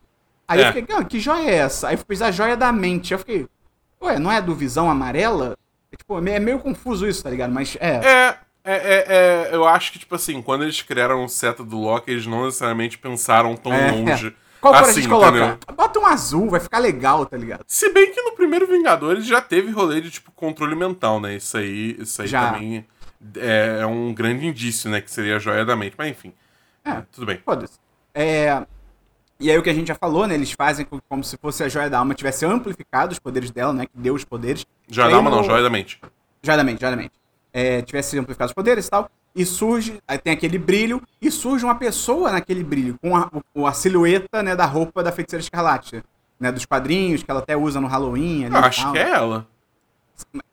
Aí 0.45 0.61
É. 0.61 0.67
eu 0.67 0.73
fiquei, 0.73 0.93
ah, 0.93 1.03
que 1.05 1.21
joia 1.21 1.49
é 1.49 1.55
essa? 1.55 1.87
Aí 1.87 1.95
eu 1.95 2.03
fiz 2.05 2.21
a 2.21 2.31
joia 2.31 2.57
da 2.57 2.69
mente. 2.73 3.13
Eu 3.13 3.19
fiquei, 3.19 3.47
ué, 4.01 4.19
não 4.19 4.29
é 4.29 4.41
do 4.41 4.53
visão 4.53 4.89
amarela? 4.91 5.57
É, 5.89 5.95
tipo, 5.95 6.17
é 6.27 6.39
meio 6.39 6.59
confuso 6.59 7.07
isso, 7.07 7.23
tá 7.23 7.29
ligado? 7.29 7.53
Mas 7.53 7.77
é. 7.79 7.95
É, 7.95 8.37
é, 8.65 8.73
é, 8.73 9.05
é, 9.07 9.49
eu 9.53 9.65
acho 9.65 9.93
que, 9.93 9.99
tipo 9.99 10.15
assim, 10.15 10.41
quando 10.41 10.63
eles 10.65 10.81
criaram 10.81 11.23
o 11.23 11.29
seto 11.29 11.63
do 11.63 11.79
Loki, 11.79 12.11
eles 12.11 12.27
não 12.27 12.43
necessariamente 12.45 12.97
pensaram 12.97 13.55
tão 13.55 13.71
É. 13.73 13.89
longe. 13.89 14.35
Qual 14.61 14.73
cor 14.73 14.83
a 14.83 14.85
assim, 14.85 15.01
gente 15.01 15.09
coloca? 15.09 15.29
entendeu? 15.37 15.57
Bota 15.75 15.99
um 15.99 16.05
azul, 16.05 16.49
vai 16.49 16.59
ficar 16.59 16.77
legal, 16.77 17.25
tá 17.25 17.35
ligado? 17.35 17.63
Se 17.67 17.91
bem 17.91 18.13
que 18.13 18.21
no 18.21 18.33
primeiro 18.33 18.67
Vingadores 18.67 19.25
já 19.25 19.41
teve 19.41 19.71
rolê 19.71 19.99
de, 20.01 20.11
tipo, 20.11 20.31
controle 20.31 20.75
mental, 20.75 21.19
né? 21.19 21.35
Isso 21.35 21.57
aí, 21.57 21.95
isso 21.99 22.21
aí 22.21 22.27
Já. 22.27 22.51
também 22.53 22.85
é, 23.35 23.79
é 23.81 23.85
um 23.85 24.13
grande 24.13 24.45
indício, 24.45 24.89
né? 24.89 25.01
Que 25.01 25.09
seria 25.11 25.37
a 25.37 25.39
joia 25.39 25.65
da 25.65 25.75
mente. 25.75 25.95
Mas 25.97 26.09
enfim, 26.11 26.31
É. 26.85 27.01
tudo 27.11 27.25
bem. 27.25 27.39
Foda-se. 27.43 27.79
É, 28.13 28.63
E 29.39 29.49
aí 29.49 29.57
o 29.57 29.63
que 29.63 29.69
a 29.71 29.73
gente 29.73 29.87
já 29.87 29.95
falou, 29.95 30.27
né? 30.27 30.35
Eles 30.35 30.51
fazem 30.51 30.85
com- 30.85 30.99
como 31.09 31.23
se 31.23 31.35
fosse 31.35 31.63
a 31.63 31.67
joia 31.67 31.89
da 31.89 31.97
alma 31.97 32.13
tivesse 32.13 32.45
amplificado 32.45 33.11
os 33.11 33.17
poderes 33.17 33.49
dela, 33.49 33.73
né? 33.73 33.87
Que 33.87 33.91
deu 33.97 34.13
os 34.13 34.23
poderes. 34.23 34.63
Joia 34.87 35.09
da 35.09 35.15
alma 35.15 35.31
não, 35.31 35.39
no- 35.39 35.43
joia 35.43 35.63
da 35.63 35.69
mente. 35.71 35.99
Joia 36.43 36.57
da 36.57 36.63
mente, 36.63 36.79
joia 36.81 36.91
da 36.91 36.97
mente. 36.97 37.13
É, 37.51 37.81
tivesse 37.81 38.19
amplificado 38.19 38.49
os 38.49 38.53
poderes 38.53 38.85
e 38.85 38.89
tal. 38.91 39.09
E 39.35 39.45
surge, 39.45 39.97
aí 40.07 40.17
tem 40.17 40.33
aquele 40.33 40.57
brilho, 40.57 41.01
e 41.21 41.31
surge 41.31 41.63
uma 41.63 41.75
pessoa 41.75 42.31
naquele 42.31 42.63
brilho, 42.63 42.97
com 43.01 43.15
a, 43.15 43.29
o- 43.55 43.65
a 43.65 43.71
silhueta 43.73 44.43
né, 44.43 44.55
da 44.55 44.65
roupa 44.65 45.01
da 45.01 45.11
feiticeira 45.11 45.41
escarlate. 45.41 46.03
Né, 46.39 46.51
dos 46.51 46.65
quadrinhos, 46.65 47.21
que 47.21 47.29
ela 47.29 47.39
até 47.39 47.55
usa 47.55 47.79
no 47.79 47.85
Halloween. 47.87 48.45
Ali 48.45 48.55
Eu 48.55 48.59
acho 48.61 48.81
tal. 48.81 48.91
que 48.93 48.97
é 48.97 49.09
ela. 49.09 49.47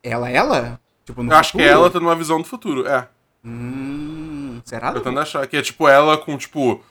Ela, 0.03 0.29
ela? 0.31 0.81
Tipo, 1.05 1.23
no 1.23 1.33
Eu 1.33 1.37
acho 1.37 1.53
que 1.53 1.63
é 1.63 1.67
ela 1.69 1.91
tendo 1.91 2.03
uma 2.03 2.15
visão 2.15 2.39
do 2.41 2.47
futuro. 2.47 2.87
É. 2.87 3.09
Hum, 3.45 4.61
será? 4.65 4.93
Eu 4.93 5.01
tento 5.01 5.19
achar 5.19 5.47
que 5.47 5.57
é 5.57 5.63
tipo 5.63 5.89
ela 5.89 6.19
com, 6.19 6.37
tipo, 6.37 6.83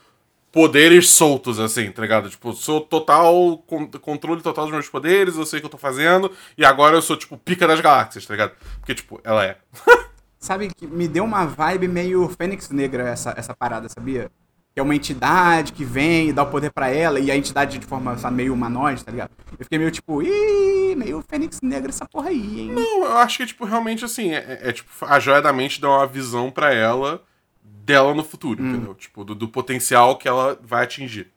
poderes 0.51 1.09
soltos, 1.11 1.59
assim, 1.59 1.91
tá 1.91 2.01
ligado? 2.01 2.27
Tipo, 2.29 2.53
sou 2.53 2.81
total. 2.81 3.59
con- 3.67 3.87
controle 4.01 4.41
total 4.41 4.65
dos 4.65 4.73
meus 4.73 4.89
poderes, 4.89 5.35
eu 5.35 5.45
sei 5.45 5.59
o 5.59 5.61
que 5.61 5.65
eu 5.67 5.71
tô 5.71 5.77
fazendo, 5.77 6.31
e 6.57 6.65
agora 6.65 6.95
eu 6.95 7.01
sou, 7.01 7.15
tipo, 7.15 7.37
pica 7.37 7.67
das 7.67 7.79
galáxias, 7.79 8.25
tá 8.25 8.33
ligado? 8.33 8.53
Porque, 8.79 8.95
tipo, 8.95 9.21
ela 9.23 9.45
é. 9.45 9.57
Sabe 10.39 10.69
que 10.73 10.85
me 10.85 11.07
deu 11.07 11.23
uma 11.23 11.45
vibe 11.45 11.87
meio 11.87 12.27
Fênix 12.29 12.69
Negra 12.69 13.09
essa, 13.09 13.33
essa 13.35 13.55
parada, 13.55 13.89
sabia? 13.89 14.31
Que 14.73 14.79
é 14.79 14.83
uma 14.83 14.95
entidade 14.95 15.73
que 15.73 15.83
vem 15.83 16.29
e 16.29 16.33
dá 16.33 16.43
o 16.43 16.51
poder 16.51 16.71
pra 16.71 16.89
ela, 16.89 17.19
e 17.19 17.31
a 17.31 17.35
entidade 17.35 17.79
de 17.79 17.85
forma 17.85 18.17
sabe, 18.17 18.35
meio 18.37 18.53
humanoide, 18.53 19.03
tá 19.03 19.11
ligado? 19.11 19.31
Eu 19.51 19.65
fiquei 19.65 19.79
meio 19.79 19.89
tipo, 19.89 20.21
ih, 20.21 20.95
meio 20.95 21.23
Fênix 21.27 21.59
Negra 21.61 21.89
essa 21.89 22.05
porra 22.05 22.29
aí, 22.29 22.61
hein? 22.61 22.71
Não, 22.71 23.05
eu 23.05 23.17
acho 23.17 23.37
que, 23.37 23.47
tipo, 23.47 23.65
realmente, 23.65 24.05
assim, 24.05 24.33
é, 24.33 24.59
é, 24.61 24.71
tipo, 24.71 24.89
a 25.01 25.19
joia 25.19 25.41
da 25.41 25.51
mente 25.51 25.81
dá 25.81 25.89
uma 25.89 26.05
visão 26.05 26.51
pra 26.51 26.73
ela 26.73 27.23
dela 27.63 28.13
no 28.13 28.23
futuro, 28.23 28.61
entendeu? 28.61 28.93
Tipo, 28.93 29.23
do, 29.23 29.33
do 29.33 29.47
potencial 29.47 30.17
que 30.17 30.27
ela 30.27 30.59
vai 30.61 30.83
atingir. 30.83 31.31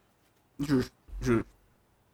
Justo, 0.59 0.93
justo. 1.21 1.47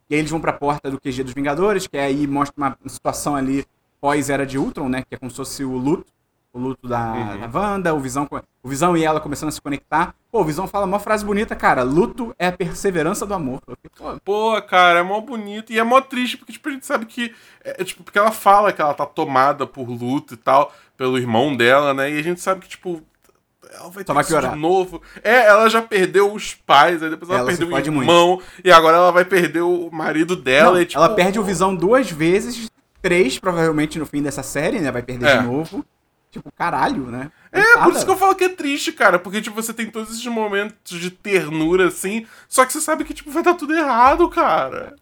E 0.08 0.14
aí 0.14 0.20
eles 0.20 0.30
vão 0.30 0.40
pra 0.40 0.52
porta 0.52 0.90
do 0.90 1.00
QG 1.00 1.24
dos 1.24 1.32
Vingadores, 1.32 1.86
que 1.86 1.98
aí 1.98 2.26
mostra 2.26 2.54
uma 2.56 2.78
situação 2.86 3.34
ali 3.34 3.64
pós-era 4.00 4.46
de 4.46 4.56
Ultron, 4.56 4.88
né? 4.88 5.02
Que 5.02 5.16
é 5.16 5.18
como 5.18 5.30
se 5.30 5.36
fosse 5.36 5.64
o 5.64 5.76
luto. 5.76 6.12
O 6.56 6.58
luto 6.58 6.88
da, 6.88 7.12
Uhum. 7.12 7.50
da 7.50 7.58
Wanda, 7.60 7.94
o 7.94 8.00
Visão, 8.00 8.26
o 8.62 8.68
Visão 8.68 8.96
e 8.96 9.04
ela 9.04 9.20
começando 9.20 9.50
a 9.50 9.52
se 9.52 9.60
conectar. 9.60 10.14
Pô, 10.32 10.40
o 10.40 10.44
Visão 10.44 10.66
fala 10.66 10.86
uma 10.86 10.98
frase 10.98 11.22
bonita, 11.22 11.54
cara. 11.54 11.82
Luto 11.82 12.34
é 12.38 12.46
a 12.46 12.52
perseverança 12.52 13.26
do 13.26 13.34
amor. 13.34 13.60
Fiquei, 13.82 13.90
pô, 14.24 14.60
cara, 14.62 15.00
é 15.00 15.02
mó 15.02 15.20
bonito 15.20 15.70
e 15.70 15.78
é 15.78 15.82
mó 15.82 16.00
triste, 16.00 16.38
porque, 16.38 16.52
tipo, 16.54 16.66
a 16.70 16.72
gente 16.72 16.86
sabe 16.86 17.04
que. 17.04 17.30
É, 17.62 17.84
tipo, 17.84 18.02
porque 18.02 18.18
ela 18.18 18.30
fala 18.32 18.72
que 18.72 18.80
ela 18.80 18.94
tá 18.94 19.04
tomada 19.04 19.66
por 19.66 19.86
luto 19.86 20.32
e 20.32 20.36
tal, 20.38 20.72
pelo 20.96 21.18
irmão 21.18 21.54
dela, 21.54 21.92
né? 21.92 22.10
E 22.10 22.18
a 22.18 22.22
gente 22.22 22.40
sabe 22.40 22.62
que, 22.62 22.68
tipo. 22.68 23.02
Ela 23.78 23.90
vai 23.90 24.04
ter 24.04 24.12
vai 24.14 24.24
piorar. 24.24 24.52
de 24.54 24.58
novo. 24.58 25.02
É, 25.22 25.44
ela 25.48 25.68
já 25.68 25.82
perdeu 25.82 26.32
os 26.32 26.54
pais, 26.54 27.02
aí 27.02 27.10
depois 27.10 27.28
ela, 27.28 27.40
Ela 27.40 27.48
perdeu 27.48 27.66
o 27.66 27.70
fode 27.70 27.90
muito. 27.90 28.08
irmão, 28.08 28.40
e 28.64 28.72
agora 28.72 28.96
ela 28.96 29.10
vai 29.12 29.26
perder 29.26 29.60
o 29.60 29.90
marido 29.92 30.34
dela. 30.36 30.72
Não, 30.76 30.80
e, 30.80 30.86
tipo, 30.86 30.98
ela 30.98 31.14
perde 31.14 31.38
o 31.38 31.42
Visão 31.44 31.74
duas 31.74 32.10
vezes, 32.10 32.70
três 33.02 33.38
provavelmente 33.38 33.98
no 33.98 34.06
fim 34.06 34.22
dessa 34.22 34.42
série, 34.42 34.78
né? 34.80 34.90
Vai 34.90 35.02
perder 35.02 35.26
É. 35.26 35.38
de 35.38 35.44
novo. 35.46 35.84
Tipo, 36.36 36.52
caralho, 36.52 37.06
né? 37.06 37.30
É, 37.52 37.78
por 37.82 37.92
isso 37.92 38.04
que 38.04 38.10
eu 38.10 38.16
falo 38.16 38.34
que 38.34 38.44
é 38.44 38.48
triste, 38.48 38.92
cara. 38.92 39.18
Porque, 39.18 39.40
tipo, 39.40 39.56
você 39.56 39.72
tem 39.72 39.90
todos 39.90 40.10
esses 40.10 40.26
momentos 40.26 40.98
de 41.00 41.10
ternura, 41.10 41.88
assim. 41.88 42.26
Só 42.48 42.64
que 42.66 42.72
você 42.72 42.80
sabe 42.80 43.04
que, 43.04 43.14
tipo, 43.14 43.30
vai 43.30 43.42
dar 43.42 43.54
tudo 43.54 43.74
errado, 43.74 44.28
cara. 44.28 44.96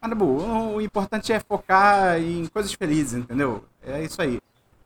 Mas, 0.00 0.12
bom, 0.16 0.74
o 0.76 0.80
importante 0.80 1.32
é 1.32 1.40
focar 1.40 2.18
em 2.20 2.46
coisas 2.46 2.72
felizes, 2.72 3.14
entendeu? 3.14 3.64
É 3.84 4.02
isso 4.02 4.22
aí. 4.22 4.38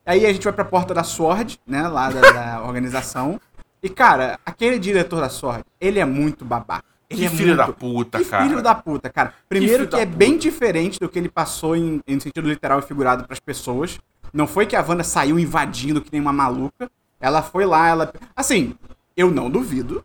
Aí 0.05 0.27
a 0.27 0.33
gente 0.33 0.43
vai 0.45 0.53
pra 0.53 0.65
porta 0.65 0.93
da 0.93 1.05
SWORD, 1.05 1.61
né? 1.67 1.87
Lá 1.87 2.11
da, 2.11 2.21
da 2.33 2.63
organização. 2.67 3.41
E, 3.83 3.89
cara, 3.89 4.39
aquele 4.45 4.79
diretor 4.79 5.21
da 5.21 5.29
SWORD, 5.29 5.65
ele 5.81 5.99
é 6.01 6.05
muito 6.05 6.45
babaca. 6.45 6.85
Ele 7.11 7.21
Que 7.21 7.27
é 7.27 7.29
filho 7.31 7.55
da 7.57 7.67
muito- 7.67 7.79
puta, 7.79 8.19
que 8.19 8.25
cara. 8.25 8.45
filho 8.49 8.63
da 8.63 8.75
puta, 8.75 9.11
cara. 9.11 9.35
Primeiro 9.49 9.85
que, 9.85 9.91
da 9.97 10.01
é 10.01 10.07
bem 10.07 10.39
diferente 10.39 10.99
do 10.99 11.09
que 11.11 11.19
ele 11.19 11.29
passou 11.29 11.77
em, 11.77 12.01
em 12.09 12.19
sentido 12.19 12.49
literal 12.49 12.79
e 12.79 12.83
figurado 12.83 13.25
pras 13.27 13.39
pessoas. 13.39 14.01
Não 14.33 14.47
foi 14.47 14.67
que 14.67 14.75
a 14.77 14.81
Wanda 14.83 15.05
saiu 15.05 15.39
invadindo 15.39 16.01
que 16.01 16.11
nem 16.13 16.21
uma 16.21 16.33
maluca. 16.33 16.91
Ela 17.21 17.43
foi 17.43 17.65
lá, 17.67 17.87
ela. 17.89 18.13
Assim, 18.35 18.75
eu 19.17 19.31
não 19.31 19.51
duvido 19.51 20.05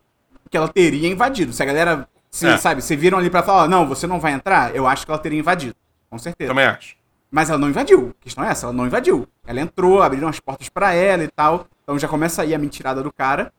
que 0.49 0.57
ela 0.57 0.67
teria 0.67 1.09
invadido. 1.09 1.53
Se 1.53 1.63
a 1.63 1.65
galera, 1.65 2.07
se, 2.29 2.45
É. 2.47 2.57
sabe, 2.57 2.81
se 2.81 2.95
viram 2.95 3.17
ali 3.17 3.29
pra 3.29 3.41
falar, 3.43 3.63
ó, 3.63 3.67
não, 3.67 3.87
você 3.87 4.05
não 4.05 4.19
vai 4.19 4.33
entrar, 4.33 4.75
eu 4.75 4.85
acho 4.87 5.05
que 5.05 5.11
ela 5.11 5.19
teria 5.19 5.39
invadido. 5.39 5.75
Com 6.09 6.17
certeza. 6.17 6.49
Também 6.49 6.65
acho. 6.65 6.95
Mas 7.29 7.49
ela 7.49 7.57
não 7.59 7.69
invadiu. 7.69 8.15
A 8.19 8.23
questão 8.23 8.43
é 8.43 8.49
essa, 8.49 8.65
ela 8.67 8.73
não 8.73 8.85
invadiu. 8.85 9.27
Ela 9.45 9.59
entrou, 9.61 10.01
abriram 10.01 10.27
as 10.27 10.39
portas 10.39 10.69
pra 10.69 10.93
ela 10.93 11.23
e 11.23 11.27
tal. 11.27 11.67
Então 11.83 11.97
já 11.99 12.07
começa 12.07 12.41
aí 12.41 12.53
a 12.53 12.57
mentirada 12.57 13.01
do 13.03 13.11
cara. 13.11 13.51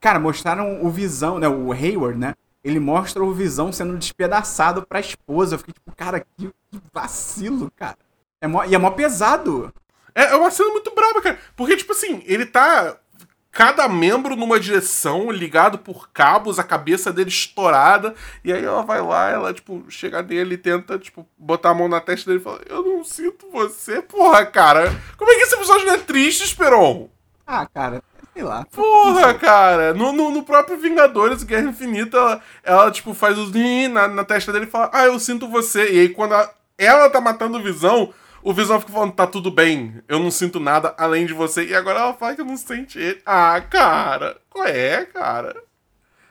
Cara, 0.00 0.18
mostraram 0.18 0.82
o 0.84 0.90
Visão, 0.90 1.38
né? 1.38 1.46
O 1.48 1.72
Hayward, 1.72 2.18
né? 2.18 2.34
Ele 2.64 2.80
mostra 2.80 3.22
o 3.22 3.32
Visão 3.32 3.72
sendo 3.72 3.96
despedaçado 3.96 4.82
pra 4.86 4.98
esposa. 5.00 5.54
Eu 5.54 5.58
fiquei 5.58 5.74
tipo, 5.74 5.92
cara, 5.96 6.20
que, 6.20 6.50
que 6.70 6.80
vacilo, 6.92 7.70
cara. 7.76 7.96
É 8.40 8.46
mó, 8.46 8.64
e 8.64 8.74
é 8.74 8.78
mó 8.78 8.90
pesado. 8.90 9.72
É, 10.14 10.32
é 10.32 10.36
uma 10.36 10.50
cena 10.50 10.70
muito 10.70 10.92
braba, 10.94 11.20
cara. 11.20 11.38
Porque, 11.54 11.76
tipo 11.76 11.92
assim, 11.92 12.22
ele 12.26 12.46
tá. 12.46 12.96
Cada 13.52 13.88
membro 13.88 14.36
numa 14.36 14.60
direção, 14.60 15.28
ligado 15.28 15.76
por 15.76 16.08
cabos, 16.10 16.60
a 16.60 16.64
cabeça 16.64 17.12
dele 17.12 17.30
estourada. 17.30 18.14
E 18.44 18.52
aí 18.52 18.64
ela 18.64 18.82
vai 18.82 19.02
lá, 19.02 19.28
ela, 19.28 19.52
tipo, 19.52 19.84
chega 19.88 20.22
nele 20.22 20.54
e 20.54 20.58
tenta, 20.58 20.96
tipo, 21.00 21.26
botar 21.36 21.70
a 21.70 21.74
mão 21.74 21.88
na 21.88 22.00
testa 22.00 22.30
dele 22.30 22.40
e 22.40 22.44
fala: 22.44 22.60
Eu 22.68 22.84
não 22.84 23.02
sinto 23.02 23.50
você, 23.50 24.00
porra, 24.00 24.46
cara. 24.46 24.94
Como 25.16 25.30
é 25.32 25.34
que 25.34 25.42
esse 25.42 25.56
episódio 25.56 25.84
não 25.84 25.94
é 25.94 25.98
triste, 25.98 26.44
Esperon? 26.44 27.08
Ah, 27.44 27.66
cara, 27.66 28.00
sei 28.32 28.44
lá. 28.44 28.64
Porra, 28.66 29.34
cara. 29.34 29.94
No, 29.94 30.12
no, 30.12 30.30
no 30.30 30.44
próprio 30.44 30.78
Vingadores, 30.78 31.42
Guerra 31.42 31.70
Infinita, 31.70 32.16
ela, 32.16 32.42
ela, 32.62 32.90
tipo, 32.92 33.12
faz 33.14 33.36
o 33.36 33.50
zin 33.50 33.88
na, 33.88 34.06
na 34.06 34.24
testa 34.24 34.52
dele 34.52 34.66
e 34.66 34.70
fala: 34.70 34.90
Ah, 34.92 35.06
eu 35.06 35.18
sinto 35.18 35.48
você. 35.48 35.92
E 35.92 36.00
aí, 36.00 36.08
quando 36.08 36.34
ela, 36.34 36.54
ela 36.78 37.10
tá 37.10 37.20
matando 37.20 37.58
o 37.58 37.62
Visão, 37.62 38.14
o 38.42 38.52
Visão 38.54 38.80
fica 38.80 38.92
falando: 38.92 39.12
Tá 39.12 39.26
tudo 39.26 39.50
bem, 39.50 40.02
eu 40.08 40.18
não 40.18 40.30
sinto 40.30 40.58
nada 40.60 40.94
além 40.98 41.26
de 41.26 41.32
você. 41.32 41.64
E 41.66 41.74
agora 41.74 42.00
ela 42.00 42.14
fala 42.14 42.34
que 42.34 42.40
eu 42.40 42.44
não 42.44 42.56
sente 42.56 42.98
ele. 42.98 43.20
Ah, 43.24 43.60
cara. 43.60 44.36
Qual 44.48 44.66
é, 44.66 45.04
cara? 45.06 45.56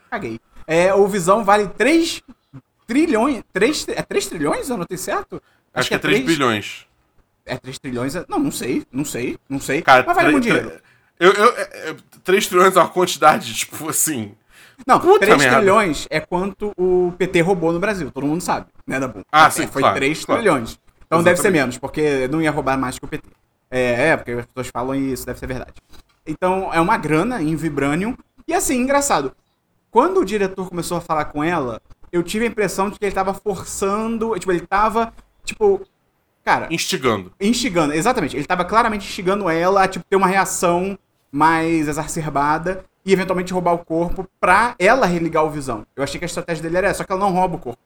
Caguei. 0.10 0.39
É, 0.67 0.93
o 0.93 1.08
Visão 1.08 1.43
vale 1.43 1.67
3 1.67 2.22
trilhões. 2.88 3.43
3, 3.54 3.88
é 3.89 4.02
3 4.02 4.28
trilhões? 4.28 4.69
Eu 4.69 4.78
não 4.78 4.86
tenho 4.86 5.00
certo? 5.00 5.41
Acho, 5.74 5.89
que 5.89 5.95
é 5.95 6.00
3 6.00 6.24
bilhões. 6.26 6.86
É 7.45 7.58
3 7.58 7.80
trilhões? 7.80 8.15
é- 8.15 8.26
Não, 8.28 8.39
não 8.39 8.52
sei, 8.52 8.86
não 8.91 9.06
sei, 9.06 9.38
não 9.50 9.60
sei. 9.60 9.82
Cara, 9.82 10.04
Mas 10.06 10.15
vale 10.15 10.32
muito 10.32 10.43
dinheiro. 10.43 10.72
Eu, 11.19 11.32
eu, 11.34 11.54
é, 11.58 11.89
é, 11.91 11.95
3 12.24 12.48
trilhões 12.48 12.76
é 12.76 12.80
uma 12.80 12.88
quantidade, 12.89 13.54
tipo 13.56 13.89
assim. 13.89 14.36
Não, 14.88 15.00
Puta 15.00 15.19
3 15.26 15.38
merda. 15.38 15.58
trilhões 15.58 16.08
é 16.10 16.19
quanto 16.19 16.72
o 16.78 17.13
PT 17.17 17.41
roubou 17.41 17.74
no 17.74 17.80
Brasil, 17.80 18.10
todo 18.12 18.26
mundo 18.26 18.39
sabe, 18.41 18.67
né, 18.88 18.98
Dabu? 19.00 19.26
Ah, 19.32 19.48
É, 19.48 19.50
sim, 19.50 19.67
Foi 19.67 19.82
claro, 19.82 19.95
3 19.98 20.24
claro. 20.24 20.41
trilhões. 20.41 20.80
Então 21.10 21.24
deve 21.24 21.41
ser 21.41 21.50
menos, 21.50 21.76
porque 21.80 22.28
não 22.28 22.39
ia 22.39 22.52
roubar 22.52 22.78
mais 22.78 23.00
que 23.00 23.04
o 23.04 23.08
PT. 23.08 23.28
É, 23.72 24.10
é, 24.10 24.17
porque 24.17 24.32
as 24.32 24.45
pessoas 24.45 24.67
falam 24.67 24.93
e 24.93 25.12
isso 25.12 25.26
deve 25.26 25.39
ser 25.39 25.48
verdade. 25.48 25.74
Então 26.26 26.72
é 26.72 26.80
uma 26.80 26.98
grana 26.98 27.41
em 27.41 27.56
Vibranium. 27.56 28.15
E 28.48 28.54
assim, 28.54 28.76
engraçado. 28.80 29.32
quando 29.89 30.19
o 30.19 30.26
diretor 30.26 30.69
começou 30.69 30.98
a 30.98 31.02
falar 31.02 31.26
com 31.26 31.43
ela, 31.43 31.82
eu 32.12 32.22
tive 32.22 32.45
a 32.45 32.48
impressão 32.48 32.91
de 32.91 33.00
que 33.00 33.06
ele 33.06 33.15
tava 33.15 33.34
forçando. 33.34 34.38
Tipo, 34.38 34.52
ele 34.52 34.62
tava, 34.67 35.12
tipo. 35.43 35.82
Cara, 36.45 36.67
Instigando. 36.72 37.32
instigando, 37.39 37.93
exatamente. 37.93 38.36
Ele 38.36 38.45
tava 38.45 38.63
claramente 38.63 39.08
instigando 39.08 39.50
ela 39.50 39.84
a 39.84 39.88
tipo, 39.88 40.06
ter 40.08 40.15
uma 40.15 40.28
reação 40.28 40.98
mais 41.32 41.88
exacerbada 41.88 42.86
e 43.06 43.12
eventualmente 43.12 43.52
roubar 43.54 43.74
o 43.74 43.80
corpo 43.80 44.28
pra 44.39 44.76
ela 44.80 45.06
religar 45.06 45.43
o 45.43 45.50
visão. 45.50 45.86
Eu 45.95 46.04
achei 46.04 46.17
que 46.19 46.26
a 46.26 46.28
estratégia 46.28 46.63
dele 46.63 46.78
era 46.78 46.88
essa, 46.88 47.00
só 47.00 47.04
que 47.04 47.12
ela 47.12 47.22
não 47.22 47.32
rouba 47.32 47.56
o 47.56 47.60
corpo. 47.60 47.80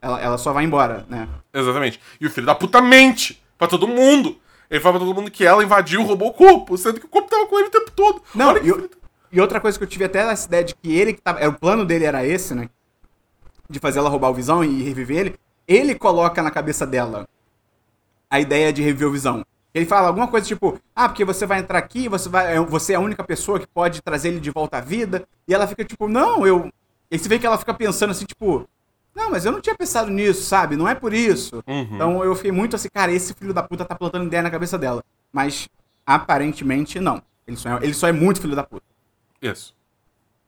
Ela, 0.00 0.20
ela 0.20 0.38
só 0.38 0.52
vai 0.52 0.64
embora, 0.64 1.04
né? 1.08 1.28
Exatamente. 1.52 2.00
E 2.20 2.26
o 2.26 2.30
filho 2.30 2.46
da 2.46 2.54
puta 2.54 2.80
mente 2.80 3.42
pra 3.56 3.66
todo 3.66 3.88
mundo. 3.88 4.36
Ele 4.70 4.80
fala 4.80 4.98
pra 4.98 5.06
todo 5.06 5.14
mundo 5.16 5.30
que 5.30 5.44
ela 5.44 5.64
invadiu, 5.64 6.02
roubou 6.02 6.28
o 6.28 6.32
corpo, 6.34 6.76
sendo 6.76 7.00
que 7.00 7.06
o 7.06 7.08
corpo 7.08 7.28
tava 7.30 7.46
com 7.46 7.58
ele 7.58 7.68
o 7.68 7.70
tempo 7.70 7.90
todo. 7.90 8.22
Não, 8.34 8.56
e, 8.56 8.60
da- 8.72 8.88
e 9.32 9.40
outra 9.40 9.60
coisa 9.60 9.76
que 9.78 9.84
eu 9.84 9.88
tive 9.88 10.04
até 10.04 10.18
essa 10.20 10.46
ideia 10.46 10.62
de 10.64 10.74
que 10.74 10.94
ele 10.94 11.14
que 11.14 11.20
tava. 11.22 11.46
O 11.48 11.52
plano 11.54 11.84
dele 11.84 12.04
era 12.04 12.24
esse, 12.24 12.54
né? 12.54 12.68
De 13.68 13.78
fazer 13.78 13.98
ela 13.98 14.08
roubar 14.10 14.30
o 14.30 14.34
visão 14.34 14.62
e 14.62 14.82
reviver 14.82 15.18
ele. 15.18 15.36
Ele 15.66 15.94
coloca 15.94 16.42
na 16.42 16.50
cabeça 16.50 16.86
dela 16.86 17.26
a 18.30 18.38
ideia 18.40 18.72
de 18.72 18.82
reviver 18.82 19.08
o 19.08 19.12
visão. 19.12 19.44
Ele 19.74 19.84
fala 19.86 20.08
alguma 20.08 20.28
coisa 20.28 20.46
tipo, 20.46 20.78
ah, 20.94 21.08
porque 21.08 21.24
você 21.24 21.44
vai 21.46 21.58
entrar 21.60 21.78
aqui, 21.78 22.08
você, 22.08 22.28
vai, 22.28 22.56
é- 22.56 22.60
você 22.60 22.92
é 22.92 22.96
a 22.96 23.00
única 23.00 23.22
pessoa 23.24 23.58
que 23.58 23.66
pode 23.66 24.00
trazer 24.02 24.28
ele 24.28 24.40
de 24.40 24.50
volta 24.50 24.78
à 24.78 24.80
vida. 24.80 25.26
E 25.46 25.54
ela 25.54 25.66
fica 25.66 25.84
tipo, 25.84 26.08
não, 26.08 26.46
eu. 26.46 26.70
E 27.10 27.18
você 27.18 27.28
vê 27.28 27.38
que 27.38 27.46
ela 27.46 27.58
fica 27.58 27.72
pensando 27.74 28.10
assim, 28.10 28.24
tipo, 28.26 28.68
não, 29.18 29.30
mas 29.30 29.44
eu 29.44 29.52
não 29.52 29.60
tinha 29.60 29.74
pensado 29.74 30.10
nisso, 30.10 30.42
sabe? 30.44 30.76
Não 30.76 30.88
é 30.88 30.94
por 30.94 31.12
isso. 31.12 31.62
Uhum. 31.66 31.88
Então 31.92 32.24
eu 32.24 32.34
fiquei 32.34 32.52
muito 32.52 32.76
assim, 32.76 32.88
cara, 32.92 33.12
esse 33.12 33.34
filho 33.34 33.52
da 33.52 33.62
puta 33.62 33.84
tá 33.84 33.94
plantando 33.94 34.24
ideia 34.26 34.42
na 34.42 34.50
cabeça 34.50 34.78
dela. 34.78 35.02
Mas 35.32 35.68
aparentemente 36.06 36.98
não. 37.00 37.22
Ele 37.46 37.56
só 37.56 37.68
é, 37.70 37.78
ele 37.82 37.94
só 37.94 38.08
é 38.08 38.12
muito 38.12 38.40
filho 38.40 38.56
da 38.56 38.62
puta. 38.62 38.86
Isso. 39.42 39.74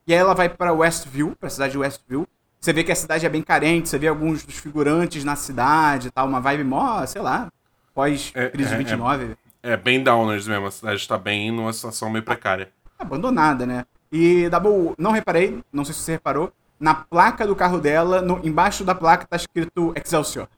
E 0.07 0.13
aí 0.13 0.19
ela 0.19 0.33
vai 0.33 0.49
pra 0.49 0.73
Westview, 0.73 1.35
pra 1.39 1.49
cidade 1.49 1.73
de 1.73 1.77
Westview. 1.77 2.27
Você 2.59 2.73
vê 2.73 2.83
que 2.83 2.91
a 2.91 2.95
cidade 2.95 3.25
é 3.25 3.29
bem 3.29 3.41
carente, 3.41 3.89
você 3.89 3.97
vê 3.97 4.07
alguns 4.07 4.43
dos 4.43 4.57
figurantes 4.57 5.23
na 5.23 5.35
cidade 5.35 6.07
e 6.07 6.11
tal, 6.11 6.27
uma 6.27 6.39
vibe 6.39 6.63
mó, 6.63 7.05
sei 7.05 7.21
lá, 7.21 7.51
pós-crise 7.93 8.33
É, 8.35 8.45
é, 8.45 8.49
de 8.49 8.75
29. 8.83 9.37
É 9.63 9.77
bem 9.77 10.03
downers 10.03 10.47
mesmo. 10.47 10.67
A 10.67 10.71
cidade 10.71 11.07
tá 11.07 11.17
bem 11.17 11.51
numa 11.51 11.73
situação 11.73 12.09
meio 12.09 12.23
precária. 12.23 12.71
abandonada, 12.97 13.65
né? 13.65 13.85
E 14.11 14.47
Dabu, 14.49 14.93
não 14.97 15.11
reparei, 15.11 15.63
não 15.71 15.83
sei 15.85 15.93
se 15.93 16.01
você 16.01 16.11
reparou, 16.13 16.51
na 16.81 16.95
placa 16.95 17.45
do 17.45 17.55
carro 17.55 17.79
dela, 17.79 18.21
no, 18.21 18.45
embaixo 18.45 18.83
da 18.83 18.95
placa 18.95 19.27
tá 19.27 19.35
escrito 19.35 19.93
Excelsior. 19.95 20.49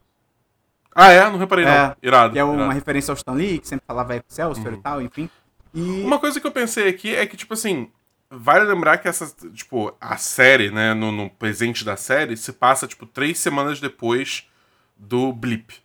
Ah, 0.95 1.11
é? 1.11 1.23
Não 1.29 1.37
reparei, 1.37 1.65
não. 1.65 1.71
É, 1.71 1.95
Irado. 2.01 2.33
Que 2.33 2.39
é 2.39 2.43
uma 2.43 2.55
irado. 2.55 2.71
referência 2.71 3.11
ao 3.11 3.15
Stan 3.15 3.33
Lee, 3.33 3.59
que 3.59 3.67
sempre 3.67 3.85
falava 3.85 4.15
Excelsior 4.15 4.73
e 4.73 4.77
tal, 4.77 5.01
enfim. 5.01 5.29
E 5.73 5.81
Uma 6.01 6.19
coisa 6.19 6.39
que 6.39 6.47
eu 6.47 6.51
pensei 6.51 6.87
aqui 6.87 7.13
é 7.13 7.25
que, 7.25 7.35
tipo 7.35 7.53
assim, 7.53 7.91
vale 8.29 8.63
lembrar 8.65 8.99
que 8.99 9.07
essa, 9.07 9.27
tipo, 9.51 9.93
a 9.99 10.17
série, 10.17 10.71
né, 10.71 10.93
no, 10.93 11.11
no 11.11 11.29
presente 11.29 11.83
da 11.83 11.97
série, 11.97 12.37
se 12.37 12.53
passa, 12.53 12.87
tipo, 12.87 13.05
três 13.05 13.37
semanas 13.39 13.81
depois 13.81 14.47
do 14.95 15.33
blip. 15.33 15.75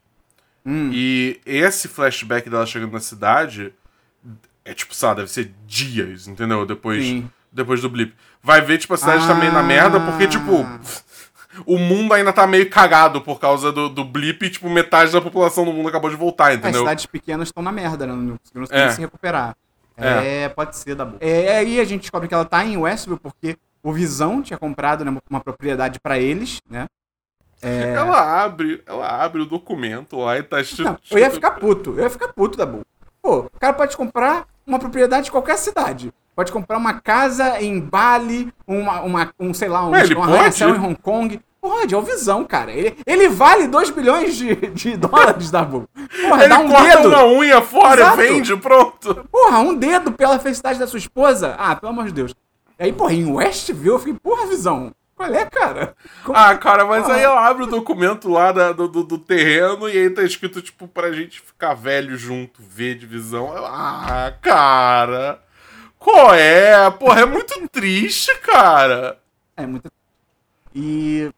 Hum. 0.64 0.90
E 0.92 1.40
esse 1.44 1.88
flashback 1.88 2.48
dela 2.48 2.66
chegando 2.66 2.92
na 2.92 3.00
cidade 3.00 3.72
é, 4.68 4.74
tipo, 4.74 4.94
sei 4.94 5.08
lá, 5.08 5.14
deve 5.14 5.30
ser 5.30 5.54
dias, 5.66 6.28
entendeu? 6.28 6.66
Depois, 6.66 7.02
Sim. 7.02 7.30
depois 7.50 7.80
do 7.80 7.88
blip. 7.88 8.14
Vai 8.48 8.62
ver, 8.62 8.78
tipo, 8.78 8.94
a 8.94 8.96
cidade 8.96 9.26
tá 9.26 9.34
meio 9.34 9.52
na 9.52 9.60
Ah. 9.60 9.62
merda, 9.62 10.00
porque, 10.00 10.26
tipo, 10.26 10.66
o 11.66 11.76
mundo 11.76 12.14
ainda 12.14 12.32
tá 12.32 12.46
meio 12.46 12.70
cagado 12.70 13.20
por 13.20 13.38
causa 13.38 13.70
do, 13.70 13.90
do 13.90 14.02
blip 14.02 14.42
e, 14.46 14.48
tipo, 14.48 14.70
metade 14.70 15.12
da 15.12 15.20
população 15.20 15.66
do 15.66 15.72
mundo 15.74 15.90
acabou 15.90 16.08
de 16.08 16.16
voltar, 16.16 16.52
as 16.52 16.54
entendeu? 16.56 16.80
cidades 16.80 17.04
pequenas 17.04 17.48
estão 17.48 17.62
na 17.62 17.70
merda, 17.70 18.06
né? 18.06 18.14
Não 18.14 18.38
conseguiram 18.38 18.86
É. 18.86 18.90
se 18.90 19.00
recuperar. 19.02 19.54
É. 19.98 20.44
É. 20.44 20.48
pode 20.48 20.74
ser 20.78 20.94
da 20.94 21.04
boa. 21.04 21.18
É, 21.20 21.58
aí 21.58 21.78
a 21.78 21.84
gente 21.84 22.00
descobre 22.02 22.26
que 22.26 22.32
ela 22.32 22.46
tá 22.46 22.64
em 22.64 22.78
Westview 22.78 23.18
porque 23.18 23.58
o 23.82 23.92
Visão 23.92 24.40
tinha 24.40 24.56
comprado 24.58 25.04
né, 25.04 25.14
uma 25.28 25.40
propriedade 25.40 26.00
pra 26.00 26.18
eles, 26.18 26.62
né? 26.70 26.86
É. 27.60 27.92
Ela 27.96 28.44
abre, 28.44 28.82
ela 28.86 29.22
abre 29.22 29.42
o 29.42 29.44
documento 29.44 30.16
lá 30.16 30.38
e 30.38 30.42
tá. 30.42 30.56
Não, 30.78 30.96
eu 31.10 31.18
ia 31.18 31.30
ficar 31.30 31.50
puto, 31.50 31.90
eu 31.98 32.04
ia 32.04 32.10
ficar 32.10 32.28
puto 32.28 32.56
da 32.56 32.64
boa. 32.64 32.82
Pô, 33.28 33.40
o 33.40 33.60
cara 33.60 33.74
pode 33.74 33.94
comprar 33.94 34.46
uma 34.66 34.78
propriedade 34.78 35.28
em 35.28 35.30
qualquer 35.30 35.58
cidade. 35.58 36.10
Pode 36.34 36.50
comprar 36.50 36.78
uma 36.78 36.94
casa 36.94 37.60
em 37.60 37.78
Bali, 37.78 38.50
uma, 38.66 39.02
uma 39.02 39.30
um, 39.38 39.52
sei 39.52 39.68
lá, 39.68 39.84
um, 39.86 39.90
Mas 39.90 40.08
ele 40.08 40.18
um 40.18 40.22
arranha-céu 40.22 40.74
em? 40.74 40.78
Hong 40.78 40.96
Kong. 40.96 41.38
Pode, 41.60 41.94
é 41.94 41.98
o 41.98 42.00
Visão, 42.00 42.42
cara. 42.46 42.72
Ele, 42.72 42.96
ele 43.04 43.28
vale 43.28 43.68
2 43.68 43.90
bilhões 43.90 44.34
de, 44.34 44.54
de 44.68 44.96
dólares 44.96 45.50
da 45.50 45.62
boa. 45.62 45.86
Porra, 46.22 46.40
Ele 46.40 46.48
dá 46.48 46.58
um 46.60 46.68
corta 46.70 46.96
dedo. 46.96 47.08
uma 47.08 47.26
unha 47.26 47.60
fora 47.60 48.00
Exato. 48.00 48.16
vende, 48.16 48.56
pronto. 48.56 49.28
Porra, 49.30 49.58
um 49.58 49.74
dedo 49.74 50.10
pela 50.12 50.38
felicidade 50.38 50.78
da 50.78 50.86
sua 50.86 50.98
esposa. 50.98 51.54
Ah, 51.58 51.76
pelo 51.76 51.92
amor 51.92 52.06
de 52.06 52.12
Deus. 52.12 52.34
E 52.78 52.84
aí, 52.84 52.92
porra, 52.94 53.12
em 53.12 53.30
Westview 53.30 53.94
eu 53.94 53.98
fiquei, 53.98 54.14
porra, 54.14 54.46
Visão. 54.46 54.92
Qual 55.18 55.34
é, 55.34 55.44
cara? 55.46 55.96
Como- 56.22 56.38
Ah, 56.38 56.56
cara, 56.56 56.84
mas 56.84 57.02
Porra. 57.02 57.16
aí 57.16 57.22
ela 57.24 57.44
abre 57.44 57.64
o 57.64 57.66
documento 57.66 58.30
lá 58.30 58.52
da- 58.52 58.70
do, 58.70 58.86
do, 58.86 59.18
terreno 59.18 59.88
e 59.88 59.98
aí 59.98 60.08
tá 60.10 60.22
escrito, 60.22 60.62
tipo, 60.62 60.86
pra 60.86 61.10
gente 61.10 61.40
ficar 61.40 61.74
velho 61.74 62.16
junto, 62.16 62.62
ver 62.62 62.94
divisão. 62.94 63.52
Ah, 63.66 64.32
cara. 64.40 65.40
Qual 65.98 66.32
é? 66.32 66.88
Porra, 66.92 67.22
é 67.22 67.26
muito 67.26 67.52
triste, 67.68 68.32
cara. 68.42 69.18
É 69.56 69.66
muito. 69.66 69.90
E. 70.72 71.28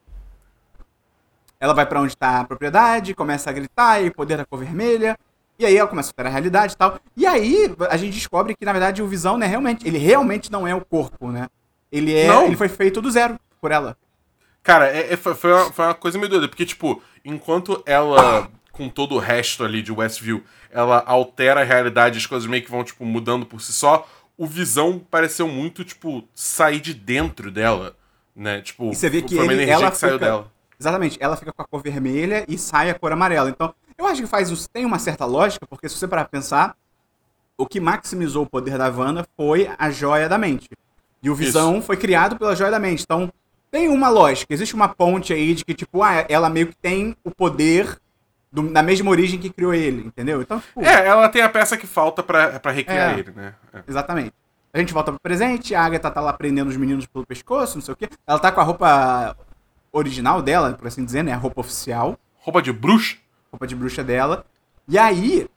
Ela 1.58 1.72
vai 1.72 1.86
pra 1.86 2.02
onde 2.02 2.14
tá 2.14 2.40
a 2.40 2.44
propriedade, 2.44 3.14
começa 3.14 3.48
a 3.48 3.52
gritar, 3.52 4.02
e 4.04 4.10
poder 4.10 4.36
da 4.36 4.44
cor 4.44 4.58
vermelha. 4.58 5.18
E 5.58 5.64
aí 5.64 5.74
ela 5.76 5.88
começa 5.88 6.10
a 6.10 6.14
ter 6.14 6.26
a 6.26 6.30
realidade 6.30 6.74
e 6.74 6.76
tal. 6.76 6.98
E 7.16 7.26
aí 7.26 7.74
a 7.90 7.96
gente 7.96 8.12
descobre 8.14 8.54
que, 8.54 8.64
na 8.64 8.72
verdade, 8.72 9.02
o 9.02 9.06
Visão, 9.06 9.38
né, 9.38 9.46
realmente. 9.46 9.86
Ele 9.88 9.96
realmente 9.98 10.52
não 10.52 10.66
é 10.68 10.74
o 10.74 10.84
corpo, 10.84 11.30
né? 11.30 11.48
Ele 11.90 12.14
é. 12.14 12.26
Não. 12.26 12.44
Ele 12.46 12.56
foi 12.56 12.68
feito 12.68 13.00
do 13.02 13.10
zero 13.10 13.38
por 13.60 13.70
ela. 13.70 13.96
Cara, 14.62 14.88
é- 14.88 15.12
é- 15.12 15.16
foi, 15.16 15.52
uma, 15.52 15.72
foi 15.72 15.84
uma 15.86 15.94
coisa 15.94 16.18
meio 16.18 16.28
doida, 16.30 16.48
porque, 16.48 16.66
tipo, 16.66 17.02
enquanto 17.24 17.82
ela, 17.86 18.48
com 18.72 18.88
todo 18.88 19.14
o 19.14 19.18
resto 19.18 19.64
ali 19.64 19.82
de 19.82 19.92
Westview, 19.92 20.42
ela 20.70 21.02
altera 21.06 21.60
a 21.60 21.64
realidade, 21.64 22.18
as 22.18 22.26
coisas 22.26 22.48
meio 22.48 22.62
que 22.62 22.70
vão, 22.70 22.84
tipo, 22.84 23.04
mudando 23.04 23.44
por 23.46 23.60
si 23.60 23.72
só, 23.72 24.06
o 24.36 24.46
Visão 24.46 24.98
pareceu 25.10 25.48
muito, 25.48 25.84
tipo, 25.84 26.24
sair 26.34 26.80
de 26.80 26.94
dentro 26.94 27.50
dela, 27.50 27.96
né? 28.34 28.60
Tipo, 28.60 28.90
E 28.90 28.94
você 28.96 29.08
vê 29.10 29.22
que 29.22 29.34
foi 29.34 29.44
uma 29.44 29.52
ele- 29.52 29.62
energia 29.64 29.82
ela 29.84 29.90
que 29.90 29.96
saiu 29.98 30.14
fica- 30.14 30.24
dela. 30.26 30.52
Exatamente, 30.78 31.18
ela 31.20 31.36
fica 31.36 31.52
com 31.52 31.60
a 31.62 31.64
cor 31.66 31.82
vermelha 31.82 32.44
e 32.48 32.56
sai 32.56 32.88
a 32.90 32.94
cor 32.98 33.12
amarela. 33.12 33.50
Então, 33.50 33.74
eu 33.98 34.06
acho 34.06 34.22
que 34.22 34.26
faz 34.26 34.66
tem 34.68 34.86
uma 34.86 34.98
certa 34.98 35.26
lógica, 35.26 35.66
porque 35.66 35.88
se 35.88 35.96
você 35.96 36.08
parar 36.08 36.24
pra 36.24 36.30
pensar, 36.30 36.74
o 37.58 37.66
que 37.66 37.78
maximizou 37.80 38.44
o 38.44 38.48
poder 38.48 38.78
da 38.78 38.88
Wanda 38.88 39.26
foi 39.36 39.70
a 39.78 39.90
joia 39.90 40.26
da 40.26 40.38
mente. 40.38 40.70
E 41.22 41.28
o 41.28 41.34
Visão 41.34 41.82
foi 41.82 41.98
criado 41.98 42.38
pela 42.38 42.56
joia 42.56 42.70
da 42.70 42.78
mente. 42.78 43.02
Então, 43.02 43.30
tem 43.70 43.88
uma 43.88 44.08
lógica, 44.08 44.52
existe 44.52 44.74
uma 44.74 44.88
ponte 44.88 45.32
aí 45.32 45.54
de 45.54 45.64
que, 45.64 45.74
tipo, 45.74 46.02
ah, 46.02 46.24
ela 46.28 46.48
meio 46.50 46.68
que 46.68 46.76
tem 46.76 47.16
o 47.24 47.30
poder 47.30 47.98
do- 48.52 48.68
da 48.72 48.82
mesma 48.82 49.10
origem 49.10 49.38
que 49.38 49.48
criou 49.50 49.72
ele, 49.72 50.06
entendeu? 50.06 50.42
Então, 50.42 50.58
tipo, 50.60 50.82
É, 50.84 51.06
ela 51.06 51.28
tem 51.28 51.40
a 51.42 51.48
peça 51.48 51.76
que 51.76 51.86
falta 51.86 52.22
pra, 52.22 52.58
pra 52.58 52.72
recriar 52.72 53.14
É. 53.14 53.18
ele, 53.20 53.30
né? 53.30 53.54
É. 53.72 53.82
Exatamente. 53.86 54.32
A 54.72 54.78
gente 54.78 54.92
volta 54.92 55.10
pro 55.12 55.20
presente, 55.20 55.74
a 55.74 55.84
Agatha 55.84 56.10
tá 56.10 56.20
lá 56.20 56.32
prendendo 56.32 56.68
os 56.68 56.76
meninos 56.76 57.06
pelo 57.06 57.26
pescoço, 57.26 57.76
não 57.76 57.82
sei 57.82 57.94
o 57.94 57.96
quê. 57.96 58.08
Ela 58.26 58.38
tá 58.38 58.52
com 58.52 58.60
a 58.60 58.64
roupa 58.64 59.36
original 59.92 60.40
dela, 60.42 60.72
por 60.74 60.86
assim 60.86 61.04
dizer, 61.04 61.22
né? 61.24 61.32
A 61.32 61.36
roupa 61.36 61.60
oficial. 61.60 62.16
Roupa 62.38 62.62
de 62.62 62.72
bruxa? 62.72 63.16
roupa 63.52 63.66
de 63.66 63.74
bruxa 63.74 64.04
dela. 64.04 64.44
E 64.86 64.96
aí, 64.96 65.48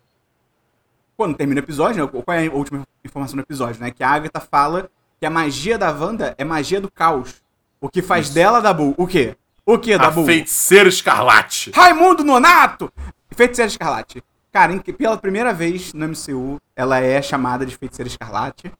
quando 1.15 1.35
termina 1.37 1.61
o 1.61 1.63
episódio, 1.63 2.03
né, 2.03 2.11
qual 2.23 2.35
é 2.35 2.47
a 2.47 2.51
última 2.51 2.81
informação 3.05 3.35
do 3.35 3.41
episódio, 3.43 3.79
né? 3.79 3.91
Que 3.91 4.03
a 4.03 4.09
Agatha 4.09 4.39
fala 4.39 4.89
que 5.19 5.25
a 5.25 5.29
magia 5.29 5.77
da 5.77 5.91
Wanda 5.91 6.33
é 6.37 6.43
magia 6.43 6.81
do 6.81 6.91
caos. 6.91 7.42
O 7.83 7.89
que 7.89 8.01
faz 8.01 8.29
dela, 8.29 8.61
Dabu, 8.61 8.95
o 8.97 9.05
quê? 9.05 9.35
O 9.65 9.77
que, 9.77 9.91
A 9.93 9.97
Dabu? 9.97 10.23
feiticeira 10.25 10.87
escarlate. 10.87 11.69
Raimundo 11.75 12.23
Nonato! 12.23 12.89
Feiticeira 13.35 13.69
Escarlate. 13.69 14.23
Cara, 14.53 14.79
pela 14.97 15.17
primeira 15.17 15.53
vez 15.53 15.93
no 15.93 16.07
MCU, 16.07 16.61
ela 16.77 16.99
é 17.01 17.21
chamada 17.21 17.65
de 17.65 17.75
Feiticeira 17.75 18.07
Escarlate. 18.07 18.71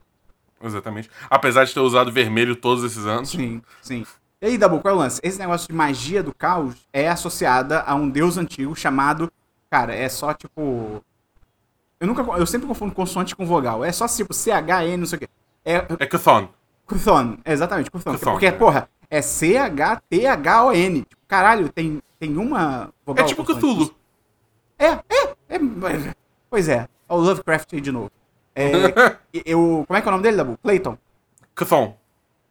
Exatamente. 0.64 1.10
Apesar 1.30 1.66
de 1.66 1.74
ter 1.74 1.82
usado 1.82 2.14
vermelho 2.14 2.56
todos 2.56 2.82
esses 2.86 3.06
anos. 3.06 3.30
Sim, 3.30 3.62
sim. 3.82 4.06
E 4.42 4.46
aí, 4.46 4.58
Dabu, 4.58 4.80
qual 4.80 4.94
é 4.94 4.96
o 4.96 5.00
lance? 5.00 5.20
Esse 5.22 5.38
negócio 5.38 5.68
de 5.68 5.74
magia 5.74 6.24
do 6.24 6.34
caos 6.34 6.76
é 6.94 7.10
associada 7.10 7.82
a 7.82 7.94
um 7.96 8.10
deus 8.10 8.38
antigo 8.38 8.74
chamado. 8.74 9.30
Cara, 9.70 9.94
é 9.94 10.08
só 10.08 10.34
tipo. 10.34 11.04
Eu 12.00 12.08
nunca. 12.08 12.22
Eu 12.38 12.46
sempre 12.46 12.68
confundo 12.68 12.94
consoante 12.96 13.36
com 13.36 13.46
vogal. 13.46 13.84
É 13.84 13.92
só 13.92 14.08
tipo 14.08 14.34
CHN, 14.34 14.96
não 14.98 15.06
sei 15.06 15.18
o 15.18 15.20
quê. 15.20 15.28
É 15.66 15.86
É 16.00 16.06
Chthon. 16.06 16.48
Cuthon, 16.86 17.38
exatamente, 17.46 17.90
Cuthon. 17.90 18.18
Porque, 18.18 18.48
é. 18.48 18.52
porra, 18.52 18.90
é 19.10 19.22
C-H-T-H-O-N. 19.22 21.02
Tipo, 21.02 21.22
caralho, 21.28 21.70
tem, 21.70 22.02
tem 22.20 22.38
uma 22.38 22.90
É 22.90 22.94
vogal. 23.06 23.26
tipo 23.26 23.44
consoante. 23.44 23.66
Cthulhu. 23.66 23.96
É, 24.78 24.88
é, 24.88 25.56
é. 25.56 26.14
Pois 26.50 26.68
é. 26.68 26.88
Olha 27.08 27.22
o 27.22 27.24
Lovecraft 27.24 27.74
aí 27.74 27.82
de 27.82 27.92
novo. 27.92 28.12
É, 28.56 28.72
eu, 29.46 29.84
como 29.88 29.98
é 29.98 30.02
que 30.02 30.08
é 30.08 30.10
o 30.10 30.12
nome 30.12 30.24
dele, 30.24 30.38
Dabu? 30.38 30.58
Clayton. 30.62 30.98
Chthon. 31.58 31.96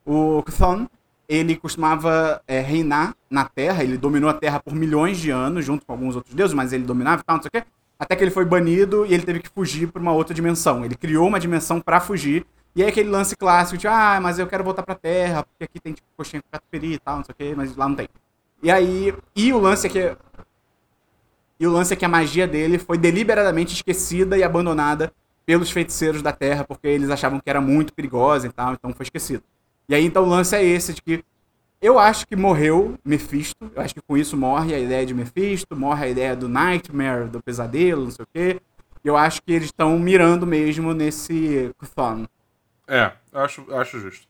O 0.05 0.43
Cthon, 0.43 0.89
ele 1.29 1.57
costumava 1.57 2.43
é, 2.47 2.61
reinar 2.61 3.15
na 3.31 3.45
Terra, 3.45 3.83
ele 3.83 3.97
dominou 3.97 4.29
a 4.29 4.35
Terra 4.35 4.61
por 4.61 4.75
milhões 4.75 5.19
de 5.19 5.31
anos, 5.31 5.65
junto 5.65 5.87
com 5.87 5.93
alguns 5.93 6.17
outros 6.17 6.35
deuses, 6.35 6.55
mas 6.55 6.73
ele 6.73 6.85
dominava 6.85 7.23
e 7.23 7.25
tal, 7.25 7.37
não 7.37 7.43
sei 7.43 7.49
o 7.49 7.53
quê. 7.53 7.65
Até 7.99 8.17
que 8.17 8.25
ele 8.25 8.31
foi 8.31 8.45
banido 8.45 9.07
e 9.07 9.15
ele 9.15 9.23
teve 9.23 9.41
que 9.41 9.49
fugir 9.49 9.89
para 9.89 10.03
uma 10.03 10.13
outra 10.13 10.35
dimensão. 10.35 10.85
Ele 10.85 10.97
criou 10.97 11.27
uma 11.27 11.39
dimensão 11.39 11.81
para 11.81 12.01
fugir, 12.01 12.45
E 12.75 12.83
aí 12.83 12.89
aquele 12.89 13.11
lance 13.11 13.37
clássico 13.37 13.79
de, 13.79 13.87
ah, 13.87 14.19
mas 14.21 14.39
eu 14.39 14.47
quero 14.47 14.65
voltar 14.65 14.83
pra 14.83 14.95
Terra, 14.95 15.45
porque 15.45 15.65
aqui 15.65 15.81
tem 15.81 15.93
tipo 15.93 16.07
coxinha 16.17 16.41
com 16.43 16.49
catupiry 16.51 16.95
e 16.95 16.99
tal, 16.99 17.17
não 17.17 17.25
sei 17.25 17.33
o 17.33 17.37
quê, 17.37 17.55
mas 17.57 17.77
lá 17.77 17.89
não 17.89 17.97
tem. 17.97 18.09
E 18.63 18.71
aí, 18.71 19.15
e 19.37 19.53
o 19.53 19.59
lance 19.59 19.87
é 19.87 19.91
que 19.91 20.17
e 21.61 21.67
o 21.67 21.71
lance 21.71 21.93
é 21.93 21.97
que 21.97 22.05
a 22.05 22.09
magia 22.09 22.47
dele 22.47 22.77
foi 22.77 22.99
deliberadamente 22.99 23.73
esquecida 23.73 24.37
e 24.37 24.43
abandonada 24.43 25.13
pelos 25.47 25.71
feiticeiros 25.71 26.21
da 26.21 26.33
Terra, 26.33 26.65
porque 26.65 26.89
eles 26.89 27.09
achavam 27.09 27.39
que 27.39 27.49
era 27.49 27.61
muito 27.61 27.93
perigosa 27.93 28.49
e 28.49 28.53
tal, 28.53 28.73
então 28.73 28.93
foi 28.93 29.05
esquecido. 29.05 29.45
E 29.89 29.95
aí 29.95 30.05
então 30.05 30.25
o 30.25 30.29
lance 30.29 30.57
é 30.57 30.65
esse 30.65 30.95
de 30.95 31.03
que 31.03 31.25
eu 31.81 31.99
acho 31.99 32.27
que 32.27 32.35
morreu 32.35 32.97
Mephisto, 33.05 33.71
eu 33.75 33.83
acho 33.83 33.95
que 33.95 34.01
com 34.01 34.17
isso 34.17 34.37
morre 34.37 34.75
a 34.75 34.79
ideia 34.79 35.05
de 35.05 35.13
Mephisto, 35.13 35.77
morre 35.77 36.07
a 36.07 36.09
ideia 36.09 36.35
do 36.35 36.49
Nightmare, 36.49 37.29
do 37.29 37.43
pesadelo, 37.43 38.05
não 38.05 38.11
sei 38.11 38.25
o 38.25 38.29
quê. 38.33 38.61
Eu 39.05 39.17
acho 39.17 39.43
que 39.43 39.53
eles 39.53 39.67
estão 39.67 39.99
mirando 39.99 40.47
mesmo 40.47 40.95
nesse 40.95 41.73
Cthulhu. 41.79 42.29
É, 42.87 43.13
acho, 43.33 43.67
acho 43.75 44.01
justo. 44.01 44.27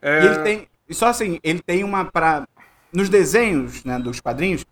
É... 0.00 0.22
E 0.22 0.26
ele 0.26 0.38
tem. 0.38 0.68
E 0.88 0.94
só 0.94 1.06
assim, 1.06 1.38
ele 1.42 1.60
tem 1.60 1.84
uma. 1.84 2.04
Pra, 2.04 2.46
nos 2.92 3.08
desenhos 3.08 3.84
né, 3.84 3.98
dos 3.98 4.20
quadrinhos, 4.20 4.64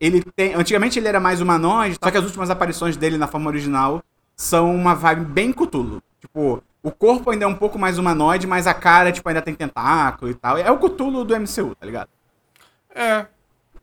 ele 0.00 0.22
tem. 0.36 0.54
Antigamente 0.54 0.98
ele 0.98 1.08
era 1.08 1.20
mais 1.20 1.40
humanoide, 1.40 1.96
só 2.02 2.10
que 2.10 2.18
as 2.18 2.24
últimas 2.24 2.50
aparições 2.50 2.96
dele 2.96 3.16
na 3.16 3.26
forma 3.26 3.48
original 3.48 4.02
são 4.36 4.74
uma 4.74 4.94
vibe 4.94 5.24
bem 5.26 5.52
Cthulhu. 5.52 6.02
Tipo, 6.20 6.62
o 6.82 6.90
corpo 6.90 7.30
ainda 7.30 7.44
é 7.44 7.48
um 7.48 7.54
pouco 7.54 7.78
mais 7.78 7.98
humanoide, 7.98 8.46
mas 8.46 8.66
a 8.66 8.74
cara, 8.74 9.12
tipo, 9.12 9.28
ainda 9.28 9.42
tem 9.42 9.54
tentáculo 9.54 10.30
e 10.30 10.34
tal. 10.34 10.56
É 10.56 10.70
o 10.70 10.78
Cthulhu 10.78 11.24
do 11.24 11.34
MCU, 11.38 11.74
tá 11.74 11.86
ligado? 11.86 12.08
É. 12.94 13.26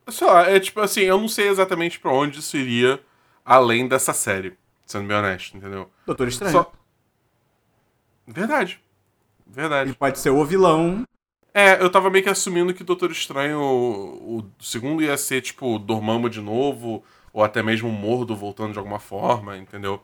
Sei 0.09 0.25
lá, 0.25 0.49
é 0.49 0.59
tipo 0.59 0.79
assim, 0.79 1.01
eu 1.01 1.19
não 1.19 1.27
sei 1.27 1.49
exatamente 1.49 1.99
pra 1.99 2.11
onde 2.11 2.39
isso 2.39 2.55
iria 2.55 2.99
além 3.45 3.87
dessa 3.87 4.13
série, 4.13 4.57
sendo 4.85 5.07
bem 5.07 5.17
honesto, 5.17 5.55
entendeu? 5.55 5.89
Doutor 6.05 6.27
Estranho. 6.27 6.53
Só... 6.53 6.71
Verdade. 8.27 8.79
Verdade. 9.45 9.89
Ele 9.89 9.97
pode 9.97 10.19
ser 10.19 10.29
o 10.29 10.43
vilão. 10.43 11.05
É, 11.53 11.81
eu 11.81 11.89
tava 11.89 12.09
meio 12.09 12.23
que 12.23 12.29
assumindo 12.29 12.73
que 12.73 12.83
Doutor 12.83 13.09
Estranho, 13.09 13.59
o, 13.59 14.39
o 14.39 14.51
segundo 14.59 15.01
ia 15.01 15.17
ser, 15.17 15.41
tipo, 15.41 15.79
Dormammu 15.79 16.29
de 16.29 16.41
novo, 16.41 17.03
ou 17.33 17.43
até 17.43 17.63
mesmo 17.63 17.89
Mordo 17.89 18.35
voltando 18.35 18.73
de 18.73 18.77
alguma 18.77 18.99
forma, 18.99 19.57
entendeu? 19.57 20.03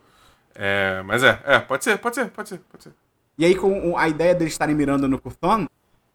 É, 0.54 1.02
mas 1.02 1.22
é, 1.22 1.40
é, 1.44 1.58
pode 1.58 1.84
ser, 1.84 1.98
pode 1.98 2.16
ser, 2.16 2.28
pode 2.30 2.48
ser, 2.48 2.58
pode 2.70 2.84
ser. 2.84 2.92
E 3.36 3.44
aí, 3.44 3.54
com 3.54 3.96
a 3.96 4.08
ideia 4.08 4.34
deles 4.34 4.52
estarem 4.52 4.74
mirando 4.74 5.08
no 5.08 5.18
Kuthon, 5.18 5.66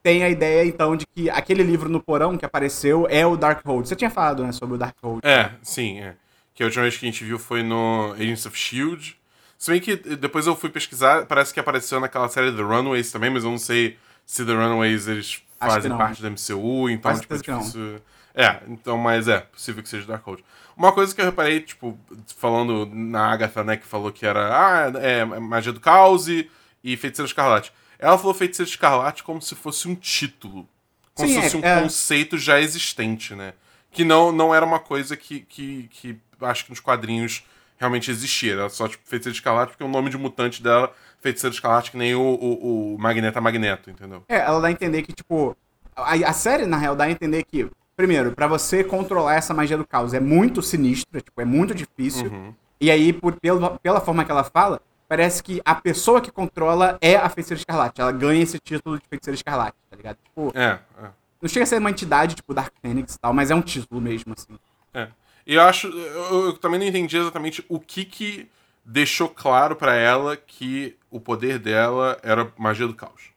tem 0.02 0.24
a 0.24 0.30
ideia, 0.30 0.66
então, 0.66 0.96
de 0.96 1.06
que 1.06 1.30
aquele 1.30 1.62
livro 1.62 1.90
no 1.90 2.02
porão 2.02 2.38
que 2.38 2.46
apareceu 2.46 3.06
é 3.10 3.26
o 3.26 3.36
Darkhold. 3.36 3.88
Você 3.88 3.96
tinha 3.96 4.10
falado, 4.10 4.44
né, 4.44 4.52
sobre 4.52 4.76
o 4.76 4.78
Darkhold. 4.78 5.22
É, 5.24 5.52
sim, 5.62 6.00
é. 6.00 6.16
Que 6.54 6.64
a 6.64 6.66
última 6.66 6.84
vez 6.84 6.98
que 6.98 7.06
a 7.06 7.12
gente 7.12 7.24
viu 7.24 7.38
foi 7.38 7.64
no 7.64 8.14
Agents 8.14 8.46
of 8.46 8.58
S.H.I.E.L.D., 8.58 9.16
se 9.60 9.70
bem 9.70 9.82
que 9.82 9.98
depois 9.98 10.48
eu 10.48 10.56
fui 10.56 10.70
pesquisar, 10.70 11.26
parece 11.26 11.54
que 11.54 11.60
apareceu 11.60 12.00
naquela 12.00 12.30
série 12.30 12.50
The 12.50 12.62
Runaways 12.62 13.12
também, 13.12 13.30
mas 13.30 13.44
eu 13.44 13.52
não 13.52 13.58
sei 13.58 13.98
se 14.26 14.46
The 14.46 14.54
Runaways 14.54 15.10
eles 15.10 15.44
fazem 15.60 15.92
parte 15.98 16.22
da 16.22 16.30
MCU, 16.30 16.90
então, 16.90 17.12
Quase 17.12 17.22
tipo, 17.22 17.38
difícil. 17.38 18.02
É, 18.34 18.62
então, 18.70 18.98
mas 18.98 19.28
é, 19.28 19.42
possível 19.42 19.84
que 19.84 19.90
seja 19.90 20.08
Darkhold. 20.08 20.46
Uma 20.78 20.94
coisa 20.94 21.14
que 21.14 21.20
eu 21.20 21.26
reparei, 21.26 21.60
tipo, 21.60 22.00
falando 22.38 22.86
na 22.86 23.34
Agatha, 23.34 23.62
né, 23.62 23.76
que 23.76 23.86
falou 23.86 24.14
que 24.14 24.26
era, 24.26 24.50
ah, 24.50 24.92
é 24.98 25.26
magia 25.26 25.74
do 25.74 25.82
caos 25.82 26.30
e, 26.30 26.50
e 26.82 26.96
feiticeiro 26.96 27.28
escarlate. 27.28 27.74
Ela 28.00 28.18
falou 28.18 28.34
feiticeiro 28.34 28.70
escarlate 28.70 29.24
como 29.24 29.42
se 29.42 29.56
fosse 29.56 29.90
um 29.90 29.96
título. 29.96 30.66
Como 31.14 31.28
Sim, 31.28 31.36
se 31.36 31.42
fosse 31.42 31.56
é, 31.58 31.60
um 31.60 31.66
é... 31.66 31.82
conceito 31.82 32.38
já 32.38 32.62
existente, 32.62 33.36
né? 33.36 33.54
Que 33.92 34.06
não, 34.06 34.32
não 34.32 34.56
era 34.56 34.66
uma 34.66 34.80
coisa 34.80 35.18
que, 35.18 35.42
que, 35.42 35.90
que 35.92 36.18
acho 36.40 36.64
que 36.64 36.70
nos 36.70 36.80
quadrinhos 36.80 37.44
realmente 37.80 38.12
existia. 38.12 38.54
Era 38.54 38.70
só, 38.70 38.88
tipo, 38.88 39.08
Feiticeiro 39.08 39.36
Escarlate, 39.36 39.72
porque 39.72 39.84
o 39.84 39.88
nome 39.88 40.10
de 40.10 40.18
mutante 40.18 40.62
dela, 40.62 40.92
Feiticeiro 41.22 41.54
Escarlate, 41.54 41.92
que 41.92 41.98
nem 41.98 42.14
o, 42.14 42.22
o, 42.22 42.96
o 42.96 43.00
Magneto 43.00 43.42
Magneto, 43.42 43.90
entendeu? 43.90 44.24
É, 44.28 44.38
ela 44.38 44.60
dá 44.60 44.68
a 44.68 44.72
entender 44.72 45.02
que, 45.02 45.14
tipo. 45.14 45.56
A, 45.96 46.14
a 46.14 46.34
série, 46.34 46.66
na 46.66 46.78
real, 46.78 46.96
dá 46.96 47.06
a 47.06 47.12
entender 47.12 47.44
que, 47.44 47.70
primeiro, 47.96 48.34
para 48.34 48.48
você 48.48 48.84
controlar 48.84 49.36
essa 49.36 49.54
magia 49.54 49.78
do 49.78 49.88
caos 49.88 50.14
é 50.14 50.20
muito 50.20 50.62
sinistro, 50.62 51.18
é, 51.18 51.22
tipo, 51.22 51.42
é 51.42 51.46
muito 51.46 51.74
difícil. 51.74 52.30
Uhum. 52.30 52.54
E 52.80 52.92
aí, 52.92 53.12
por, 53.12 53.34
pela, 53.40 53.78
pela 53.80 54.00
forma 54.00 54.24
que 54.24 54.32
ela 54.32 54.44
fala, 54.44 54.82
parece 55.08 55.42
que 55.42 55.62
a 55.66 55.76
pessoa 55.76 56.22
que 56.22 56.32
controla 56.32 56.98
é 57.02 57.16
a 57.16 57.28
Feiticeira 57.30 57.60
Escarlate. 57.60 58.00
Ela 58.00 58.12
ganha 58.12 58.44
esse 58.44 58.60
título 58.60 58.98
de 58.98 59.06
Feiticeira 59.10 59.36
Escarlate, 59.36 59.78
tá 59.90 59.98
ligado? 59.98 60.18
Tipo. 60.24 60.52
É, 60.56 60.80
é. 61.02 61.10
Não 61.42 61.48
chega 61.48 61.64
a 61.64 61.66
ser 61.66 61.78
uma 61.78 61.90
entidade, 61.90 62.36
tipo, 62.36 62.54
Dark 62.54 62.74
Phoenix 62.82 63.16
e 63.16 63.20
tal, 63.20 63.34
mas 63.34 63.50
é 63.50 63.56
um 63.56 63.62
título 63.62 64.02
mesmo, 64.02 64.34
assim. 64.38 64.60
É. 64.94 65.08
E 65.50 65.56
eu 65.56 65.64
acho. 65.64 65.88
Eu, 65.88 66.46
eu, 66.46 66.54
também 66.54 66.80
não 66.80 66.86
entendi 66.86 67.18
exatamente 67.18 67.66
o 67.68 67.80
que 67.80 68.06
que 68.06 68.48
deixou 68.86 69.28
claro 69.28 69.76
para 69.76 69.96
ela 69.96 70.38
que 70.38 70.96
o 71.10 71.20
poder 71.20 71.58
dela 71.58 72.20
era 72.22 72.54
magia 72.56 72.86
do 72.86 72.94
caos. 72.94 73.32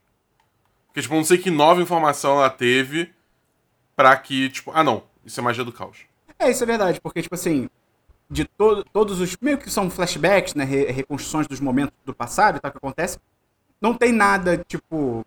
Porque, 0.88 1.00
tipo, 1.00 1.14
não 1.14 1.24
sei 1.24 1.38
que 1.38 1.50
nova 1.50 1.80
informação 1.80 2.32
ela 2.32 2.50
teve 2.50 3.10
pra 3.96 4.14
que, 4.14 4.50
tipo, 4.50 4.70
ah 4.74 4.84
não, 4.84 5.04
isso 5.24 5.40
é 5.40 5.42
magia 5.42 5.64
do 5.64 5.72
caos. 5.72 6.00
É, 6.38 6.50
isso 6.50 6.62
é 6.62 6.66
verdade, 6.66 7.00
porque, 7.00 7.22
tipo 7.22 7.34
assim, 7.34 7.66
de 8.28 8.44
to 8.44 8.84
todos 8.92 9.18
os. 9.18 9.34
meio 9.40 9.56
que 9.56 9.70
são 9.70 9.88
flashbacks, 9.88 10.54
né? 10.54 10.64
Re 10.64 10.92
reconstruções 10.92 11.46
dos 11.46 11.60
momentos 11.60 11.94
do 12.04 12.14
passado 12.14 12.58
e 12.58 12.60
tal 12.60 12.70
que 12.70 12.76
acontece. 12.76 13.18
Não 13.80 13.94
tem 13.94 14.12
nada, 14.12 14.62
tipo. 14.68 15.24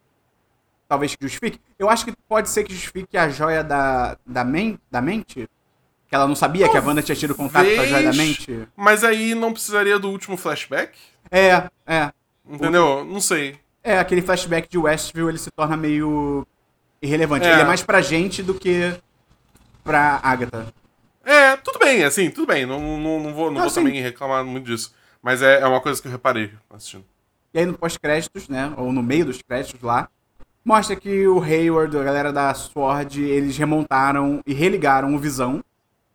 Talvez 0.87 1.15
que 1.15 1.23
justifique. 1.23 1.59
Eu 1.79 1.89
acho 1.89 2.05
que 2.05 2.13
pode 2.29 2.47
ser 2.47 2.63
que 2.63 2.71
justifique 2.71 3.17
a 3.17 3.27
joia 3.27 3.63
da, 3.63 4.19
da, 4.23 4.43
men 4.43 4.79
da 4.91 5.01
mente 5.01 5.49
ela 6.15 6.27
não 6.27 6.35
sabia 6.35 6.65
Talvez, 6.65 6.83
que 6.83 6.85
a 6.85 6.89
Wanda 6.89 7.01
tinha 7.01 7.15
tido 7.15 7.35
contato 7.35 7.65
com 7.65 7.81
a 7.81 7.85
Joia 7.85 8.03
da 8.03 8.13
Mente? 8.13 8.67
Mas 8.75 9.03
aí 9.03 9.35
não 9.35 9.53
precisaria 9.53 9.99
do 9.99 10.09
último 10.09 10.37
flashback? 10.37 10.97
É, 11.29 11.63
é. 11.85 12.11
Entendeu? 12.49 13.03
Não 13.05 13.19
sei. 13.19 13.57
É, 13.83 13.99
aquele 13.99 14.21
flashback 14.21 14.67
de 14.69 14.77
Westview, 14.77 15.29
ele 15.29 15.37
se 15.37 15.51
torna 15.51 15.77
meio 15.77 16.45
irrelevante. 17.01 17.45
É. 17.45 17.53
Ele 17.53 17.61
é 17.61 17.65
mais 17.65 17.83
pra 17.83 18.01
gente 18.01 18.41
do 18.41 18.53
que 18.53 18.93
pra 19.83 20.19
Agatha. 20.23 20.73
É, 21.23 21.55
tudo 21.57 21.79
bem, 21.79 22.03
assim, 22.03 22.29
tudo 22.29 22.47
bem. 22.47 22.65
Não, 22.65 22.79
não, 22.79 23.19
não 23.19 23.33
vou, 23.33 23.51
não 23.51 23.61
vou 23.61 23.71
também 23.71 24.01
reclamar 24.01 24.43
muito 24.43 24.65
disso. 24.65 24.93
Mas 25.21 25.41
é, 25.41 25.61
é 25.61 25.65
uma 25.67 25.81
coisa 25.81 26.01
que 26.01 26.07
eu 26.07 26.11
reparei 26.11 26.51
assistindo. 26.69 27.05
E 27.53 27.59
aí 27.59 27.65
no 27.65 27.73
pós-créditos, 27.73 28.47
né, 28.47 28.73
ou 28.77 28.91
no 28.91 29.01
meio 29.01 29.25
dos 29.25 29.41
créditos 29.41 29.81
lá, 29.81 30.09
mostra 30.63 30.95
que 30.95 31.27
o 31.27 31.41
Hayward, 31.41 31.97
a 31.97 32.03
galera 32.03 32.33
da 32.33 32.53
SWORD, 32.53 33.23
eles 33.23 33.57
remontaram 33.57 34.41
e 34.45 34.53
religaram 34.53 35.15
o 35.15 35.19
Visão 35.19 35.63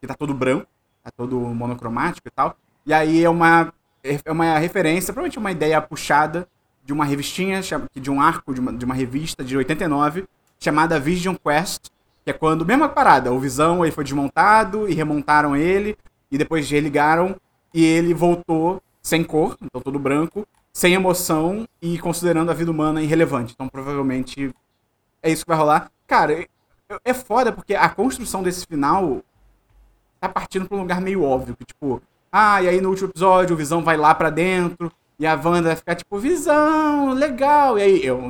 que 0.01 0.07
tá 0.07 0.15
todo 0.15 0.33
branco, 0.35 0.67
tá 1.03 1.11
todo 1.11 1.39
monocromático 1.39 2.27
e 2.27 2.31
tal. 2.31 2.57
E 2.87 2.93
aí 2.93 3.23
é 3.23 3.29
uma, 3.29 3.73
é 4.03 4.33
uma 4.33 4.59
referência, 4.59 5.13
provavelmente 5.13 5.39
uma 5.39 5.53
ideia 5.53 5.81
puxada 5.81 6.49
de 6.85 6.93
uma 6.93 7.05
revistinha, 7.05 7.61
de 7.95 8.11
um 8.11 8.21
arco 8.21 8.55
de 8.55 8.61
uma, 8.61 8.73
de 8.73 8.85
uma 8.85 8.95
revista 8.95 9.45
de 9.45 9.57
89, 9.57 10.27
chamada 10.59 10.99
Vision 10.99 11.37
Quest, 11.37 11.89
que 12.25 12.31
é 12.31 12.33
quando, 12.33 12.67
mesma 12.67 12.89
parada, 12.89 13.33
o 13.33 13.39
Visão 13.39 13.85
ele 13.85 13.93
foi 13.93 14.05
desmontado 14.05 14.89
e 14.89 14.95
remontaram 14.95 15.57
ele, 15.57 15.97
e 16.31 16.39
depois 16.39 16.69
religaram, 16.71 17.37
e 17.73 17.85
ele 17.85 18.13
voltou 18.13 18.83
sem 19.03 19.23
cor, 19.25 19.57
então 19.63 19.81
todo 19.81 19.99
branco, 19.99 20.47
sem 20.73 20.95
emoção 20.95 21.67
e 21.81 21.99
considerando 21.99 22.51
a 22.51 22.55
vida 22.55 22.71
humana 22.71 23.03
irrelevante. 23.03 23.53
Então 23.55 23.69
provavelmente 23.69 24.55
é 25.23 25.31
isso 25.31 25.45
que 25.45 25.49
vai 25.49 25.59
rolar. 25.59 25.91
Cara, 26.07 26.47
é 27.05 27.15
foda 27.15 27.53
porque 27.53 27.75
a 27.75 27.89
construção 27.89 28.43
desse 28.43 28.67
final 28.67 29.23
tá 30.21 30.29
partindo 30.29 30.69
pra 30.69 30.77
um 30.77 30.81
lugar 30.81 31.01
meio 31.01 31.25
óbvio, 31.25 31.57
que 31.57 31.65
tipo, 31.65 32.03
ah, 32.31 32.63
e 32.63 32.69
aí 32.69 32.81
no 32.81 32.91
último 32.91 33.09
episódio 33.09 33.55
o 33.55 33.57
Visão 33.57 33.83
vai 33.83 33.97
lá 33.97 34.15
pra 34.15 34.31
dentro, 34.31 34.93
e 35.19 35.27
a 35.27 35.35
Wanda 35.35 35.69
vai 35.69 35.77
ficar 35.77 35.95
tipo, 35.95 36.19
Visão, 36.19 37.13
legal, 37.15 37.79
e 37.79 37.83
aí 37.83 38.05
eu, 38.05 38.21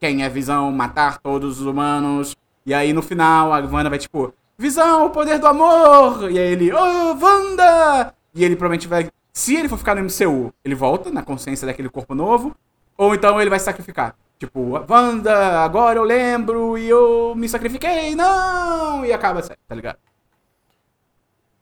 quem 0.00 0.24
é 0.24 0.28
Visão, 0.28 0.72
matar 0.72 1.18
todos 1.18 1.60
os 1.60 1.66
humanos, 1.66 2.36
e 2.64 2.72
aí 2.72 2.92
no 2.92 3.02
final 3.02 3.52
a 3.52 3.58
Wanda 3.58 3.90
vai 3.90 3.98
tipo, 3.98 4.32
Visão, 4.58 5.06
o 5.06 5.10
poder 5.10 5.38
do 5.38 5.46
amor, 5.46 6.30
e 6.30 6.38
aí 6.38 6.52
ele, 6.52 6.72
oh, 6.72 7.16
Wanda, 7.20 8.14
e 8.34 8.42
ele 8.42 8.56
provavelmente 8.56 8.88
vai, 8.88 9.10
se 9.32 9.54
ele 9.54 9.68
for 9.68 9.78
ficar 9.78 9.94
no 9.94 10.02
MCU, 10.02 10.52
ele 10.64 10.74
volta 10.74 11.10
na 11.10 11.22
consciência 11.22 11.66
daquele 11.66 11.90
corpo 11.90 12.14
novo, 12.14 12.54
ou 12.96 13.14
então 13.14 13.38
ele 13.40 13.50
vai 13.50 13.58
sacrificar. 13.60 14.14
Tipo, 14.38 14.72
Wanda, 14.86 15.60
agora 15.62 15.98
eu 15.98 16.04
lembro 16.04 16.76
e 16.76 16.86
eu 16.86 17.34
me 17.34 17.48
sacrifiquei, 17.48 18.14
não! 18.14 19.02
E 19.02 19.10
acaba, 19.10 19.40
tá 19.40 19.74
ligado? 19.74 19.98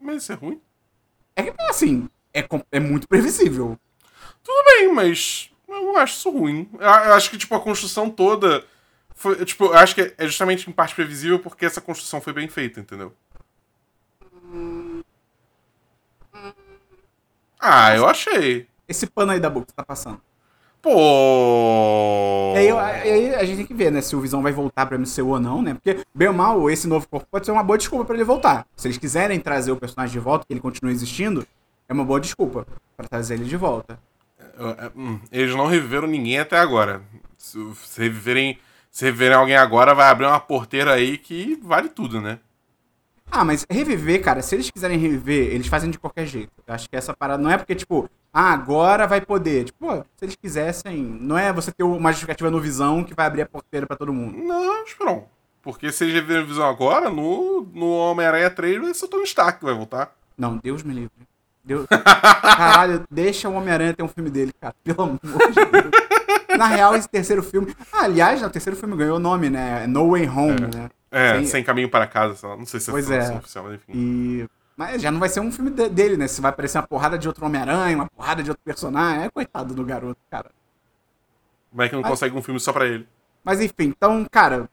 Mas 0.05 0.23
isso 0.23 0.33
é 0.33 0.35
ruim? 0.35 0.61
É 1.35 1.43
que, 1.43 1.55
assim, 1.63 2.11
é, 2.35 2.47
é 2.71 2.79
muito 2.79 3.09
previsível. 3.09 3.79
Tudo 4.43 4.65
bem, 4.67 4.93
mas 4.93 5.51
eu 5.67 5.97
acho 5.97 6.19
isso 6.19 6.31
ruim. 6.31 6.69
Eu 6.79 7.15
acho 7.15 7.31
que, 7.31 7.39
tipo, 7.39 7.55
a 7.55 7.61
construção 7.61 8.11
toda. 8.11 8.67
Foi, 9.15 9.43
tipo, 9.47 9.65
eu 9.65 9.75
acho 9.75 9.95
que 9.95 10.15
é 10.19 10.27
justamente 10.27 10.69
em 10.69 10.73
parte 10.75 10.95
previsível 10.95 11.39
porque 11.39 11.65
essa 11.65 11.81
construção 11.81 12.21
foi 12.21 12.35
bem 12.35 12.49
feita, 12.49 12.81
entendeu? 12.81 13.15
Ah, 17.59 17.97
eu 17.97 18.07
achei. 18.07 18.69
Esse 18.87 19.07
pano 19.07 19.33
aí 19.33 19.41
da 19.41 19.49
boca 19.49 19.69
que 19.69 19.73
tá 19.73 19.83
passando. 19.83 20.21
Pô! 20.85 22.53
E 22.55 22.59
aí, 22.59 22.71
aí, 22.71 23.35
a 23.37 23.43
gente 23.43 23.57
tem 23.57 23.67
que 23.67 23.73
ver, 23.73 23.91
né, 23.91 24.03
se 24.03 24.15
o 24.15 24.21
Visão 24.21 24.43
vai 24.43 24.53
voltar 24.53 24.85
pra 24.85 24.99
MCU 24.99 25.29
ou 25.29 25.41
não, 25.41 25.63
né? 25.63 25.73
Porque, 25.73 26.05
bem 26.15 26.29
ou 26.29 26.35
mal, 26.35 26.71
esse 26.71 26.87
novo 26.87 27.09
corpo 27.09 27.27
pode 27.31 27.47
ser 27.47 27.53
uma 27.53 27.63
boa 27.63 27.79
desculpa 27.79 28.05
para 28.05 28.15
ele 28.15 28.23
voltar. 28.23 28.67
Se 28.77 28.87
eles 28.87 28.99
quiserem 28.99 29.41
trazer 29.41 29.73
o 29.73 29.77
personagem 29.79 30.13
de 30.13 30.19
volta, 30.19 30.45
que 30.47 30.53
ele 30.53 30.61
continue 30.61 30.93
existindo, 30.93 31.47
é 31.89 31.93
uma 31.95 32.05
boa 32.05 32.21
desculpa 32.21 32.67
para 32.99 33.09
trazer 33.09 33.33
ele 33.33 33.47
de 33.47 33.57
volta. 33.57 33.99
é, 34.59 34.91
hum, 34.95 35.19
eles 35.33 35.57
não 35.57 35.65
reviveram 35.67 36.07
ninguém 36.07 36.39
até 36.39 36.59
agora. 36.59 37.01
Se, 37.39 37.59
se 37.77 38.03
reviverem, 38.03 38.59
se 38.91 39.07
reviverem 39.07 39.39
alguém 39.39 39.57
agora, 39.57 39.95
vai 39.95 40.11
abrir 40.11 40.27
uma 40.27 40.39
porteira 40.39 40.93
aí 40.93 41.17
que 41.17 41.59
vale 41.63 41.89
tudo, 41.89 42.21
né? 42.21 42.39
Ah, 43.31 43.43
mas 43.43 43.65
reviver, 43.71 44.23
cara, 44.23 44.43
se 44.43 44.55
eles 44.55 44.71
quiserem 44.71 44.99
reviver, 44.99 45.51
eles 45.51 45.67
fazem 45.67 45.91
de 45.91 45.99
qualquer 45.99 46.27
jeito. 46.27 46.53
Eu 46.67 46.75
acho 46.75 46.91
que 46.91 46.95
essa 46.95 47.15
parada 47.17 47.43
não 47.43 47.51
é 47.51 47.57
porque, 47.57 47.75
tipo, 47.75 48.07
ah, 48.35 48.53
agora 48.53 49.07
vai 49.07 49.21
poder. 49.21 49.65
Tipo, 49.67 49.87
pô, 49.87 50.05
se 50.17 50.25
eles 50.25 50.35
quisessem, 50.35 50.97
não 51.03 51.39
é 51.39 51.53
você 51.53 51.71
ter 51.71 51.85
uma 51.85 52.11
justificativa 52.11 52.51
no 52.51 52.61
Visão 52.61 53.05
que 53.05 53.15
vai 53.15 53.27
abrir 53.27 53.43
a 53.43 53.47
porteira 53.47 53.87
pra 53.87 53.97
todo 53.97 54.13
mundo. 54.13 54.37
Não, 54.37 54.83
esperão. 54.85 55.27
Porque 55.63 55.93
se 55.93 56.03
eles 56.05 56.15
reviverem 56.17 56.45
Visão 56.45 56.69
agora, 56.69 57.09
no, 57.09 57.63
no 57.73 57.91
Homem-Aranha 57.93 58.51
3 58.51 58.81
vai 58.83 58.93
ser 58.93 59.05
o 59.05 59.09
Tony 59.09 59.23
Stark 59.25 59.61
que 59.61 59.65
vai 59.65 59.75
voltar. 59.75 60.13
Não, 60.37 60.57
Deus 60.57 60.83
me 60.83 60.93
livre. 60.93 61.11
Deus... 61.65 61.87
Caralho, 62.43 63.05
deixa 63.11 63.49
o 63.49 63.55
Homem-Aranha 63.55 63.95
ter 63.95 64.03
um 64.03 64.09
filme 64.09 64.29
dele, 64.31 64.53
cara. 64.61 64.75
Pelo 64.83 65.03
amor 65.03 65.19
de 65.21 65.65
Deus. 65.65 66.59
Na 66.59 66.67
real, 66.67 66.95
esse 66.95 67.09
terceiro 67.09 67.43
filme. 67.43 67.75
Ah, 67.93 68.05
aliás, 68.05 68.43
o 68.43 68.51
terceiro 68.51 68.77
filme 68.79 68.97
ganhou 68.97 69.17
o 69.17 69.21
nome, 69.21 69.49
né? 69.49 69.87
No 69.87 70.11
Way 70.11 70.29
Home, 70.29 70.57
É. 70.65 70.77
né? 70.77 70.91
É, 71.11 71.35
Sem- 71.37 71.47
sem, 71.47 71.65
caminho 71.65 71.89
para 71.89 72.07
casa, 72.09 72.35
sei 72.35 72.49
lá. 72.49 72.57
Não 72.57 72.67
sei 72.67 72.81
se 72.81 72.91
Pois 72.91 73.09
é, 73.11 73.19
é. 73.33 73.37
oficial, 73.37 73.65
mas 73.65 73.75
enfim. 73.75 73.93
E. 73.95 74.49
Mas 74.77 75.01
já 75.01 75.11
não 75.11 75.21
vai 75.21 75.29
ser 75.29 75.41
um 75.41 75.53
filme 75.53 75.71
de- 75.71 75.89
dele, 75.89 76.17
né? 76.17 76.27
Se 76.27 76.41
vai 76.41 76.51
aparecer 76.51 76.79
uma 76.79 76.87
porrada 76.87 77.17
de 77.19 77.29
outro 77.29 77.47
Homem-Aranha, 77.47 77.97
uma 77.97 78.09
porrada 78.09 78.43
de 78.43 78.51
outro 78.51 78.63
personagem. 78.65 79.25
É 79.25 79.31
coitado 79.31 79.73
do 79.75 79.85
garoto, 79.85 80.21
cara. 80.31 80.51
Como 81.71 81.83
é 81.83 81.89
que 81.89 81.95
não 81.95 82.03
Mas- 82.03 82.11
consegue 82.11 82.37
um 82.37 82.43
filme 82.43 82.59
só 82.61 82.73
pra 82.73 82.87
ele? 82.87 83.07
Mas 83.45 83.61
enfim, 83.61 83.93
então, 83.97 84.25
cara. 84.31 84.69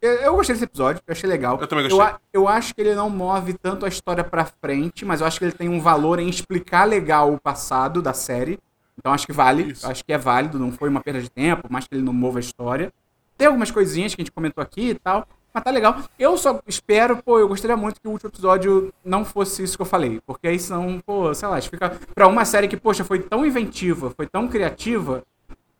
Eu, 0.00 0.12
eu 0.14 0.34
gostei 0.36 0.54
desse 0.54 0.64
episódio, 0.64 1.00
eu 1.06 1.12
achei 1.12 1.30
legal. 1.30 1.58
Eu 1.60 1.66
também 1.68 1.88
gostei. 1.88 2.00
a- 2.04 2.18
eu 2.32 2.48
acho 2.48 2.74
que 2.74 2.80
ele 2.80 2.92
não 2.94 3.08
move 3.08 3.52
tanto 3.54 3.86
a 3.86 3.88
história 3.88 4.24
pra 4.24 4.44
frente, 4.44 5.04
mas 5.04 5.20
eu 5.20 5.26
acho 5.28 5.38
que 5.38 5.44
ele 5.44 5.52
tem 5.52 5.68
um 5.68 5.80
valor 5.80 6.18
em 6.18 6.28
explicar 6.28 6.84
legal 6.84 7.32
o 7.32 7.40
passado 7.40 8.02
da 8.02 8.12
série. 8.12 8.58
Então 8.98 9.12
acho 9.12 9.24
que 9.26 9.32
vale, 9.32 9.70
Isso. 9.72 9.88
acho 9.88 10.04
que 10.04 10.12
é 10.12 10.18
válido, 10.18 10.58
não 10.58 10.72
foi 10.72 10.88
uma 10.88 11.00
perda 11.00 11.20
de 11.22 11.30
tempo, 11.30 11.68
mais 11.72 11.86
que 11.86 11.94
ele 11.94 12.02
não 12.02 12.12
mova 12.12 12.38
a 12.38 12.40
história. 12.40 12.92
Tem 13.38 13.46
algumas 13.46 13.70
coisinhas 13.70 14.12
que 14.14 14.20
a 14.20 14.24
gente 14.24 14.32
comentou 14.32 14.60
aqui 14.60 14.90
e 14.90 14.94
tal, 14.96 15.26
mas 15.52 15.62
tá 15.64 15.70
legal. 15.70 15.96
Eu 16.18 16.36
só 16.36 16.60
espero, 16.66 17.22
pô, 17.22 17.38
eu 17.38 17.48
gostaria 17.48 17.76
muito 17.76 18.00
que 18.00 18.08
o 18.08 18.10
último 18.10 18.30
episódio 18.30 18.92
não 19.04 19.24
fosse 19.24 19.62
isso 19.62 19.76
que 19.76 19.82
eu 19.82 19.86
falei, 19.86 20.20
porque 20.26 20.48
aí 20.48 20.58
senão, 20.58 21.00
pô, 21.04 21.32
sei 21.34 21.48
lá, 21.48 21.60
fica 21.60 21.98
pra 22.14 22.26
uma 22.28 22.44
série 22.44 22.68
que, 22.68 22.76
poxa, 22.76 23.04
foi 23.04 23.20
tão 23.20 23.44
inventiva, 23.44 24.10
foi 24.16 24.26
tão 24.26 24.48
criativa, 24.48 25.22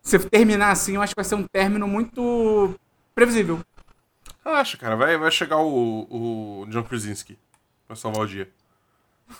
se 0.01 0.19
terminar 0.19 0.71
assim, 0.71 0.95
eu 0.95 1.01
acho 1.01 1.13
que 1.13 1.21
vai 1.21 1.25
ser 1.25 1.35
um 1.35 1.45
término 1.47 1.87
muito 1.87 2.75
previsível. 3.15 3.59
Relaxa, 4.45 4.77
cara. 4.77 4.95
Vai, 4.95 5.17
vai 5.17 5.31
chegar 5.31 5.57
o, 5.57 6.07
o 6.61 6.65
John 6.69 6.83
Krasinski 6.83 7.37
pra 7.87 7.95
salvar 7.95 8.23
o 8.23 8.27
dia. 8.27 8.49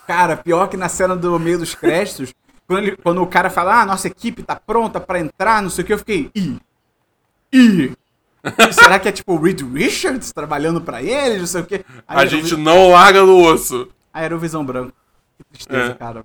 Cara, 0.07 0.37
pior 0.37 0.67
que 0.67 0.77
na 0.77 0.87
cena 0.89 1.15
do 1.15 1.37
meio 1.37 1.59
dos 1.59 1.75
créditos, 1.75 2.33
quando, 2.65 2.79
ele- 2.87 2.95
quando 2.97 3.21
o 3.21 3.27
cara 3.27 3.49
fala, 3.49 3.81
ah, 3.81 3.85
nossa 3.85 4.07
equipe 4.07 4.41
tá 4.41 4.55
pronta 4.55 4.99
pra 5.01 5.19
entrar, 5.19 5.61
não 5.61 5.69
sei 5.69 5.83
o 5.83 5.87
que, 5.87 5.93
eu 5.93 5.97
fiquei, 5.99 6.31
ih, 6.33 6.57
ih. 7.51 7.93
Será 8.71 8.99
que 8.99 9.08
é 9.08 9.12
tipo 9.12 9.34
o 9.34 9.41
Reed 9.41 9.62
Richards 9.62 10.32
trabalhando 10.34 10.82
pra 10.82 11.01
eles, 11.01 11.39
não 11.39 11.47
sei 11.47 11.62
o 11.62 11.65
que? 11.65 11.86
A 12.08 12.25
gente 12.25 12.56
não 12.58 12.89
larga 12.89 13.21
no 13.23 13.38
osso. 13.41 13.88
Aí 14.13 14.25
era 14.25 14.36
o 14.36 14.39
Visão 14.39 14.65
Branco. 14.65 14.93
Que 15.38 15.43
tristeza, 15.58 15.91
É. 15.91 15.95
cara. 15.95 16.23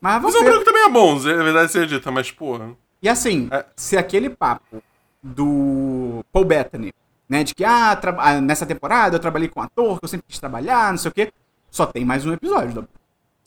Mas 0.00 0.14
Mas 0.14 0.22
vamos 0.22 0.36
o 0.36 0.44
ver. 0.44 0.50
branco 0.50 0.64
também 0.64 0.84
é 0.84 0.88
bom, 0.88 1.16
é 1.18 1.42
verdade 1.42 1.72
seja 1.72 1.86
dita, 1.86 2.10
mas 2.10 2.30
porra. 2.30 2.70
E 3.02 3.08
assim, 3.08 3.48
É. 3.50 3.64
se 3.74 3.96
aquele 3.96 4.30
papo 4.30 4.82
do 5.22 6.24
Paul 6.32 6.44
Bettany, 6.44 6.92
né, 7.28 7.42
de 7.42 7.54
que, 7.54 7.64
ah, 7.64 7.98
ah, 8.18 8.40
nessa 8.40 8.64
temporada 8.64 9.16
eu 9.16 9.20
trabalhei 9.20 9.48
com 9.48 9.60
um 9.60 9.62
ator, 9.62 9.98
que 9.98 10.04
eu 10.04 10.08
sempre 10.08 10.26
quis 10.28 10.38
trabalhar, 10.38 10.90
não 10.92 10.98
sei 10.98 11.10
o 11.10 11.14
que, 11.14 11.32
só 11.70 11.84
tem 11.86 12.04
mais 12.04 12.24
um 12.24 12.32
episódio. 12.32 12.86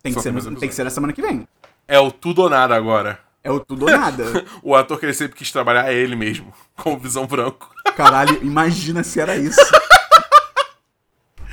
Tem 0.03 0.11
que, 0.13 0.19
Só 0.19 0.21
ser, 0.23 0.33
tem 0.33 0.55
tem 0.55 0.69
que 0.69 0.75
ser 0.75 0.83
na 0.83 0.89
semana 0.89 1.13
que 1.13 1.21
vem. 1.21 1.47
É 1.87 1.99
o 1.99 2.11
tudo 2.11 2.41
ou 2.43 2.49
nada 2.49 2.75
agora. 2.75 3.19
É 3.43 3.49
o 3.51 3.59
tudo 3.59 3.85
ou 3.85 3.91
nada. 3.91 4.45
O 4.61 4.75
ator 4.75 4.99
que 4.99 5.05
ele 5.05 5.13
sempre 5.13 5.35
quis 5.37 5.51
trabalhar 5.51 5.91
é 5.91 5.93
ele 5.95 6.15
mesmo, 6.15 6.53
com 6.75 6.97
visão 6.97 7.25
branco. 7.25 7.69
Caralho, 7.95 8.37
imagina 8.43 9.03
se 9.03 9.19
era 9.19 9.35
isso. 9.35 9.59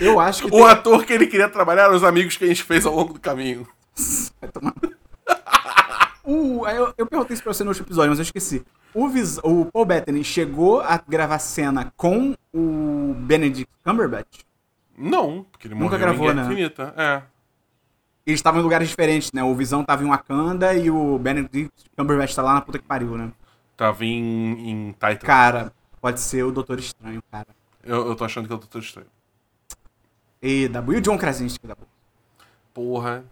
Eu 0.00 0.20
acho 0.20 0.46
que. 0.48 0.54
O 0.54 0.64
ator 0.64 1.04
que 1.04 1.12
ele 1.12 1.26
queria 1.26 1.48
trabalhar 1.48 1.84
eram 1.84 1.94
os 1.96 2.04
amigos 2.04 2.36
que 2.36 2.44
a 2.44 2.48
gente 2.48 2.62
fez 2.62 2.84
ao 2.84 2.94
longo 2.94 3.14
do 3.14 3.20
caminho. 3.20 3.66
Vai 4.40 4.50
tomar. 4.50 4.74
Uh, 6.24 6.66
eu, 6.68 6.94
eu 6.98 7.06
perguntei 7.06 7.34
isso 7.34 7.42
pra 7.42 7.52
você 7.54 7.64
no 7.64 7.70
último 7.70 7.86
episódio, 7.86 8.10
mas 8.10 8.18
eu 8.18 8.22
esqueci. 8.24 8.64
O, 8.92 9.08
Vis- 9.08 9.38
o 9.42 9.66
Paul 9.66 9.84
Bettany 9.86 10.22
chegou 10.24 10.80
a 10.80 11.00
gravar 11.08 11.38
cena 11.38 11.92
com 11.96 12.34
o 12.52 13.14
Benedict 13.18 13.70
Cumberbatch? 13.84 14.40
Não, 14.98 15.44
porque 15.50 15.66
ele 15.68 15.74
Nunca 15.74 15.98
morreu 15.98 15.98
gravou, 15.98 16.24
em 16.30 16.34
Guerra 16.34 16.46
né? 16.48 16.52
Infinita. 16.52 16.94
É. 16.96 17.22
Eles 18.26 18.40
estavam 18.40 18.60
em 18.60 18.64
lugares 18.64 18.88
diferentes, 18.88 19.30
né? 19.32 19.42
O 19.44 19.54
Visão 19.54 19.84
tava 19.84 20.02
em 20.02 20.08
Wakanda 20.08 20.74
e 20.74 20.90
o 20.90 21.16
Benedict 21.18 21.70
Cumberbatch 21.96 22.34
tá 22.34 22.42
lá 22.42 22.54
na 22.54 22.60
puta 22.60 22.78
que 22.78 22.84
pariu, 22.84 23.16
né? 23.16 23.32
Tava 23.76 24.04
em, 24.04 24.70
em 24.70 24.92
Titan. 24.92 25.26
Cara, 25.26 25.72
pode 26.00 26.18
ser 26.20 26.42
o 26.42 26.50
Doutor 26.50 26.78
Estranho, 26.78 27.22
cara. 27.30 27.46
Eu, 27.84 28.08
eu 28.08 28.16
tô 28.16 28.24
achando 28.24 28.46
que 28.46 28.52
é 28.52 28.56
o 28.56 28.58
Doutor 28.58 28.80
Estranho. 28.80 29.06
E 30.42 30.66
da 30.66 30.80
e 30.80 30.96
o 30.96 31.00
John 31.00 31.16
Krasinski 31.16 31.66
da 31.66 31.76
Porra. 32.74 33.24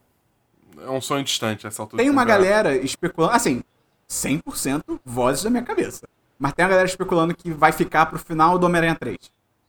É 0.81 0.91
um 0.91 1.01
sonho 1.01 1.25
distante 1.25 1.67
essa 1.67 1.83
altura. 1.83 2.03
Tem 2.03 2.11
uma 2.11 2.25
galera 2.25 2.77
especulando, 2.77 3.35
assim, 3.35 3.63
100% 4.09 5.01
vozes 5.05 5.43
da 5.43 5.51
minha 5.51 5.63
cabeça. 5.63 6.07
Mas 6.39 6.53
tem 6.53 6.65
uma 6.65 6.71
galera 6.71 6.89
especulando 6.89 7.35
que 7.35 7.51
vai 7.51 7.73
ficar 7.73 8.07
pro 8.07 8.19
final 8.19 8.59
do 8.59 8.67
Homem-Aranha 8.67 8.95
3. 8.95 9.19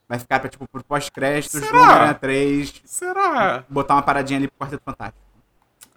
Vai 0.07 0.19
ficar 0.19 0.39
pra, 0.39 0.49
tipo, 0.49 0.67
pro 0.67 0.83
pós-créditos 0.83 1.59
do? 1.61 1.67
Homem-Aranha 1.67 2.13
3, 2.13 2.81
Será? 2.85 3.63
botar 3.67 3.95
uma 3.95 4.01
paradinha 4.03 4.37
ali 4.39 4.47
pro 4.47 4.59
Quarteto 4.59 4.83
Fantástico. 4.85 5.19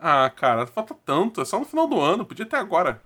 Ah, 0.01 0.31
cara, 0.35 0.67
falta 0.67 0.95
tanto. 1.05 1.41
É 1.41 1.45
só 1.45 1.59
no 1.59 1.65
final 1.67 1.87
do 1.87 2.01
ano. 2.01 2.25
Podia 2.25 2.47
ter 2.47 2.57
agora. 2.57 3.03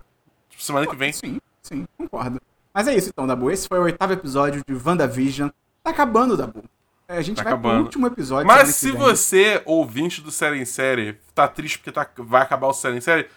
Tipo, 0.49 0.63
semana 0.63 0.87
que 0.87 0.95
vem. 0.95 1.11
Sim, 1.11 1.39
sim, 1.61 1.85
concordo. 1.97 2.39
Mas 2.73 2.87
é 2.87 2.95
isso 2.95 3.09
então, 3.09 3.27
Dabu. 3.27 3.51
Esse 3.51 3.67
foi 3.67 3.79
o 3.79 3.83
oitavo 3.83 4.13
episódio 4.13 4.61
de 4.65 4.73
WandaVision. 4.73 5.49
Tá 5.83 5.89
acabando, 5.91 6.37
Dabu. 6.37 6.63
É, 7.07 7.17
A 7.17 7.21
gente 7.21 7.37
Tá 7.37 7.43
vai 7.43 7.53
acabando. 7.53 7.75
pro 7.75 7.83
último 7.85 8.07
episódio. 8.07 8.47
Mas 8.47 8.69
se 8.75 8.91
vem. 8.91 8.99
você, 8.99 9.61
ouvinte 9.65 10.21
do 10.21 10.31
Série 10.31 10.59
em 10.61 10.65
Série, 10.65 11.19
tá 11.35 11.47
triste 11.47 11.79
porque 11.79 11.91
tá- 11.91 12.07
vai 12.17 12.41
acabar 12.41 12.67
o 12.67 12.73
Série 12.73 12.97
em 12.97 13.01
Série, 13.01 13.27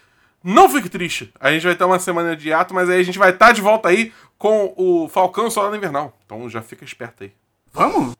não 0.44 0.68
fique 0.68 0.88
triste. 0.88 1.33
A 1.40 1.50
gente 1.50 1.66
vai 1.66 1.74
ter 1.74 1.83
uma 1.85 1.98
semana 1.98 2.37
de 2.37 2.52
ato, 2.52 2.72
mas 2.72 2.88
aí 2.88 3.00
a 3.00 3.02
gente 3.02 3.18
vai 3.18 3.31
estar 3.31 3.50
de 3.52 3.61
volta 3.61 3.88
aí 3.88 4.12
com 4.38 4.72
o 4.76 5.09
Falcão 5.09 5.50
Soldado 5.50 5.74
Invernal. 5.76 6.16
Então 6.24 6.48
já 6.48 6.62
fica 6.62 6.85
esperto 6.85 7.24
aí. 7.24 7.33
Vamos? 7.77 8.17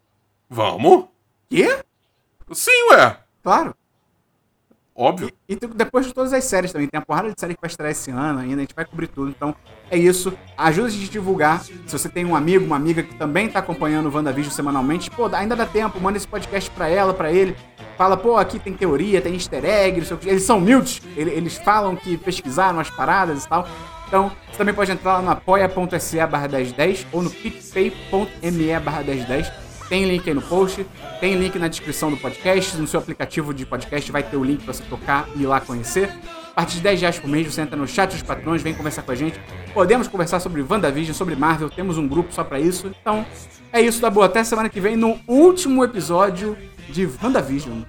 Vamos? 0.51 1.05
Quê? 1.49 1.79
Sim, 2.53 2.91
ué. 2.93 3.17
Claro. 3.43 3.75
Óbvio. 4.95 5.31
E 5.49 5.57
tu- 5.57 5.69
depois 5.69 6.07
de 6.07 6.13
todas 6.15 6.33
as 6.33 6.45
séries 6.45 6.73
também. 6.73 6.89
Tem 6.89 6.99
a 6.99 7.05
porrada 7.05 7.33
de 7.33 7.39
série 7.41 7.55
que 7.55 7.61
vai 7.61 7.69
estrear 7.69 7.91
esse 7.91 8.11
ano 8.11 8.39
ainda. 8.41 8.57
A 8.57 8.61
gente 8.61 8.75
vai 8.75 8.85
cobrir 8.85 9.09
tudo. 9.09 9.31
Então 9.31 9.55
é 9.91 9.97
isso. 9.99 10.33
Ajuda 10.57 10.89
a 10.89 10.91
gente 10.91 11.09
a 11.09 11.13
divulgar. 11.13 11.63
Se 11.63 11.73
você 11.91 12.09
tem 12.09 12.25
um 12.25 12.35
amigo, 12.37 12.65
uma 12.65 12.77
amiga 12.77 13.03
que 13.03 13.15
também 13.15 13.49
tá 13.49 13.59
acompanhando 13.59 14.09
o 14.09 14.15
WandaVision 14.15 14.53
semanalmente, 14.53 15.11
pô, 15.11 15.27
ainda 15.27 15.55
dá 15.57 15.67
tempo. 15.67 16.01
Manda 16.01 16.17
esse 16.17 16.27
podcast 16.29 16.71
pra 16.71 16.89
ela, 16.89 17.13
pra 17.13 17.31
ele. 17.33 17.57
Fala, 17.99 18.17
pô, 18.17 18.37
aqui 18.37 18.59
tem 18.59 18.75
teoria, 18.75 19.21
tem 19.23 19.35
easter 19.35 19.65
egg, 19.65 19.99
não 20.01 20.07
sei 20.07 20.17
o 20.17 20.21
que. 20.21 20.29
Eles 20.29 20.43
são 20.45 20.59
humildes. 20.59 21.03
Ele- 21.17 21.31
Eles 21.31 21.57
falam 21.59 21.95
que 21.97 22.17
pesquisaram 22.19 22.79
as 22.81 22.91
paradas 22.91 23.45
e 23.45 23.49
tal. 23.49 23.67
Então, 24.07 24.31
você 24.51 24.59
também 24.59 24.75
pode 24.75 24.93
entrar 24.93 25.15
lá 25.15 25.23
no 25.23 25.31
apoia.se 25.31 26.27
barra 26.27 26.49
1010 26.49 27.07
ou 27.13 27.23
no 27.23 27.31
picpay.me 27.31 28.81
barra 28.81 29.03
1010. 29.03 29.53
Tem 29.89 30.05
link 30.05 30.29
aí 30.29 30.35
no 30.35 30.43
post, 30.43 30.85
tem 31.21 31.35
link 31.37 31.59
na 31.59 31.69
descrição 31.69 32.11
do 32.11 32.17
podcast. 32.17 32.77
No 32.77 32.87
seu 32.87 32.99
aplicativo 32.99 33.55
de 33.55 33.65
podcast 33.65 34.11
vai 34.11 34.23
ter 34.23 34.37
o 34.37 34.43
link 34.43 34.65
pra 34.65 34.75
você 34.75 34.83
tocar 34.85 35.29
e 35.37 35.43
ir 35.43 35.47
lá 35.47 35.61
conhecer. 35.61 36.11
A 36.51 36.55
partir 36.57 36.77
de 36.77 36.83
10 36.83 37.01
reais 37.03 37.19
por 37.19 37.29
mês 37.29 37.53
você 37.53 37.61
entra 37.61 37.77
no 37.77 37.87
chat 37.87 38.11
dos 38.11 38.23
patrões, 38.23 38.63
vem 38.63 38.75
conversar 38.75 39.03
com 39.03 39.13
a 39.13 39.15
gente. 39.15 39.39
Podemos 39.75 40.09
conversar 40.09 40.41
sobre 40.41 40.63
WandaVision, 40.63 41.15
sobre 41.15 41.37
Marvel, 41.37 41.69
temos 41.69 41.99
um 41.99 42.09
grupo 42.09 42.33
só 42.33 42.43
pra 42.43 42.59
isso. 42.59 42.91
Então, 43.01 43.27
é 43.73 43.81
isso, 43.81 44.01
da 44.01 44.09
boa. 44.09 44.27
Até 44.27 44.43
semana 44.43 44.69
que 44.69 44.81
vem 44.81 44.97
no 44.97 45.21
último 45.29 45.85
episódio 45.85 46.57
de 46.89 47.09
WandaVision. 47.23 47.83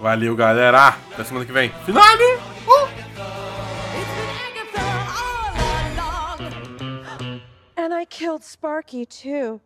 Valeu, 0.00 0.36
galera. 0.36 0.96
Até 1.12 1.24
semana 1.24 1.44
que 1.44 1.52
vem. 1.52 1.70
Finale! 1.84 2.38
Uh! 2.66 3.15
And 7.86 7.94
I 7.94 8.04
killed 8.04 8.42
Sparky, 8.42 9.06
too. 9.06 9.60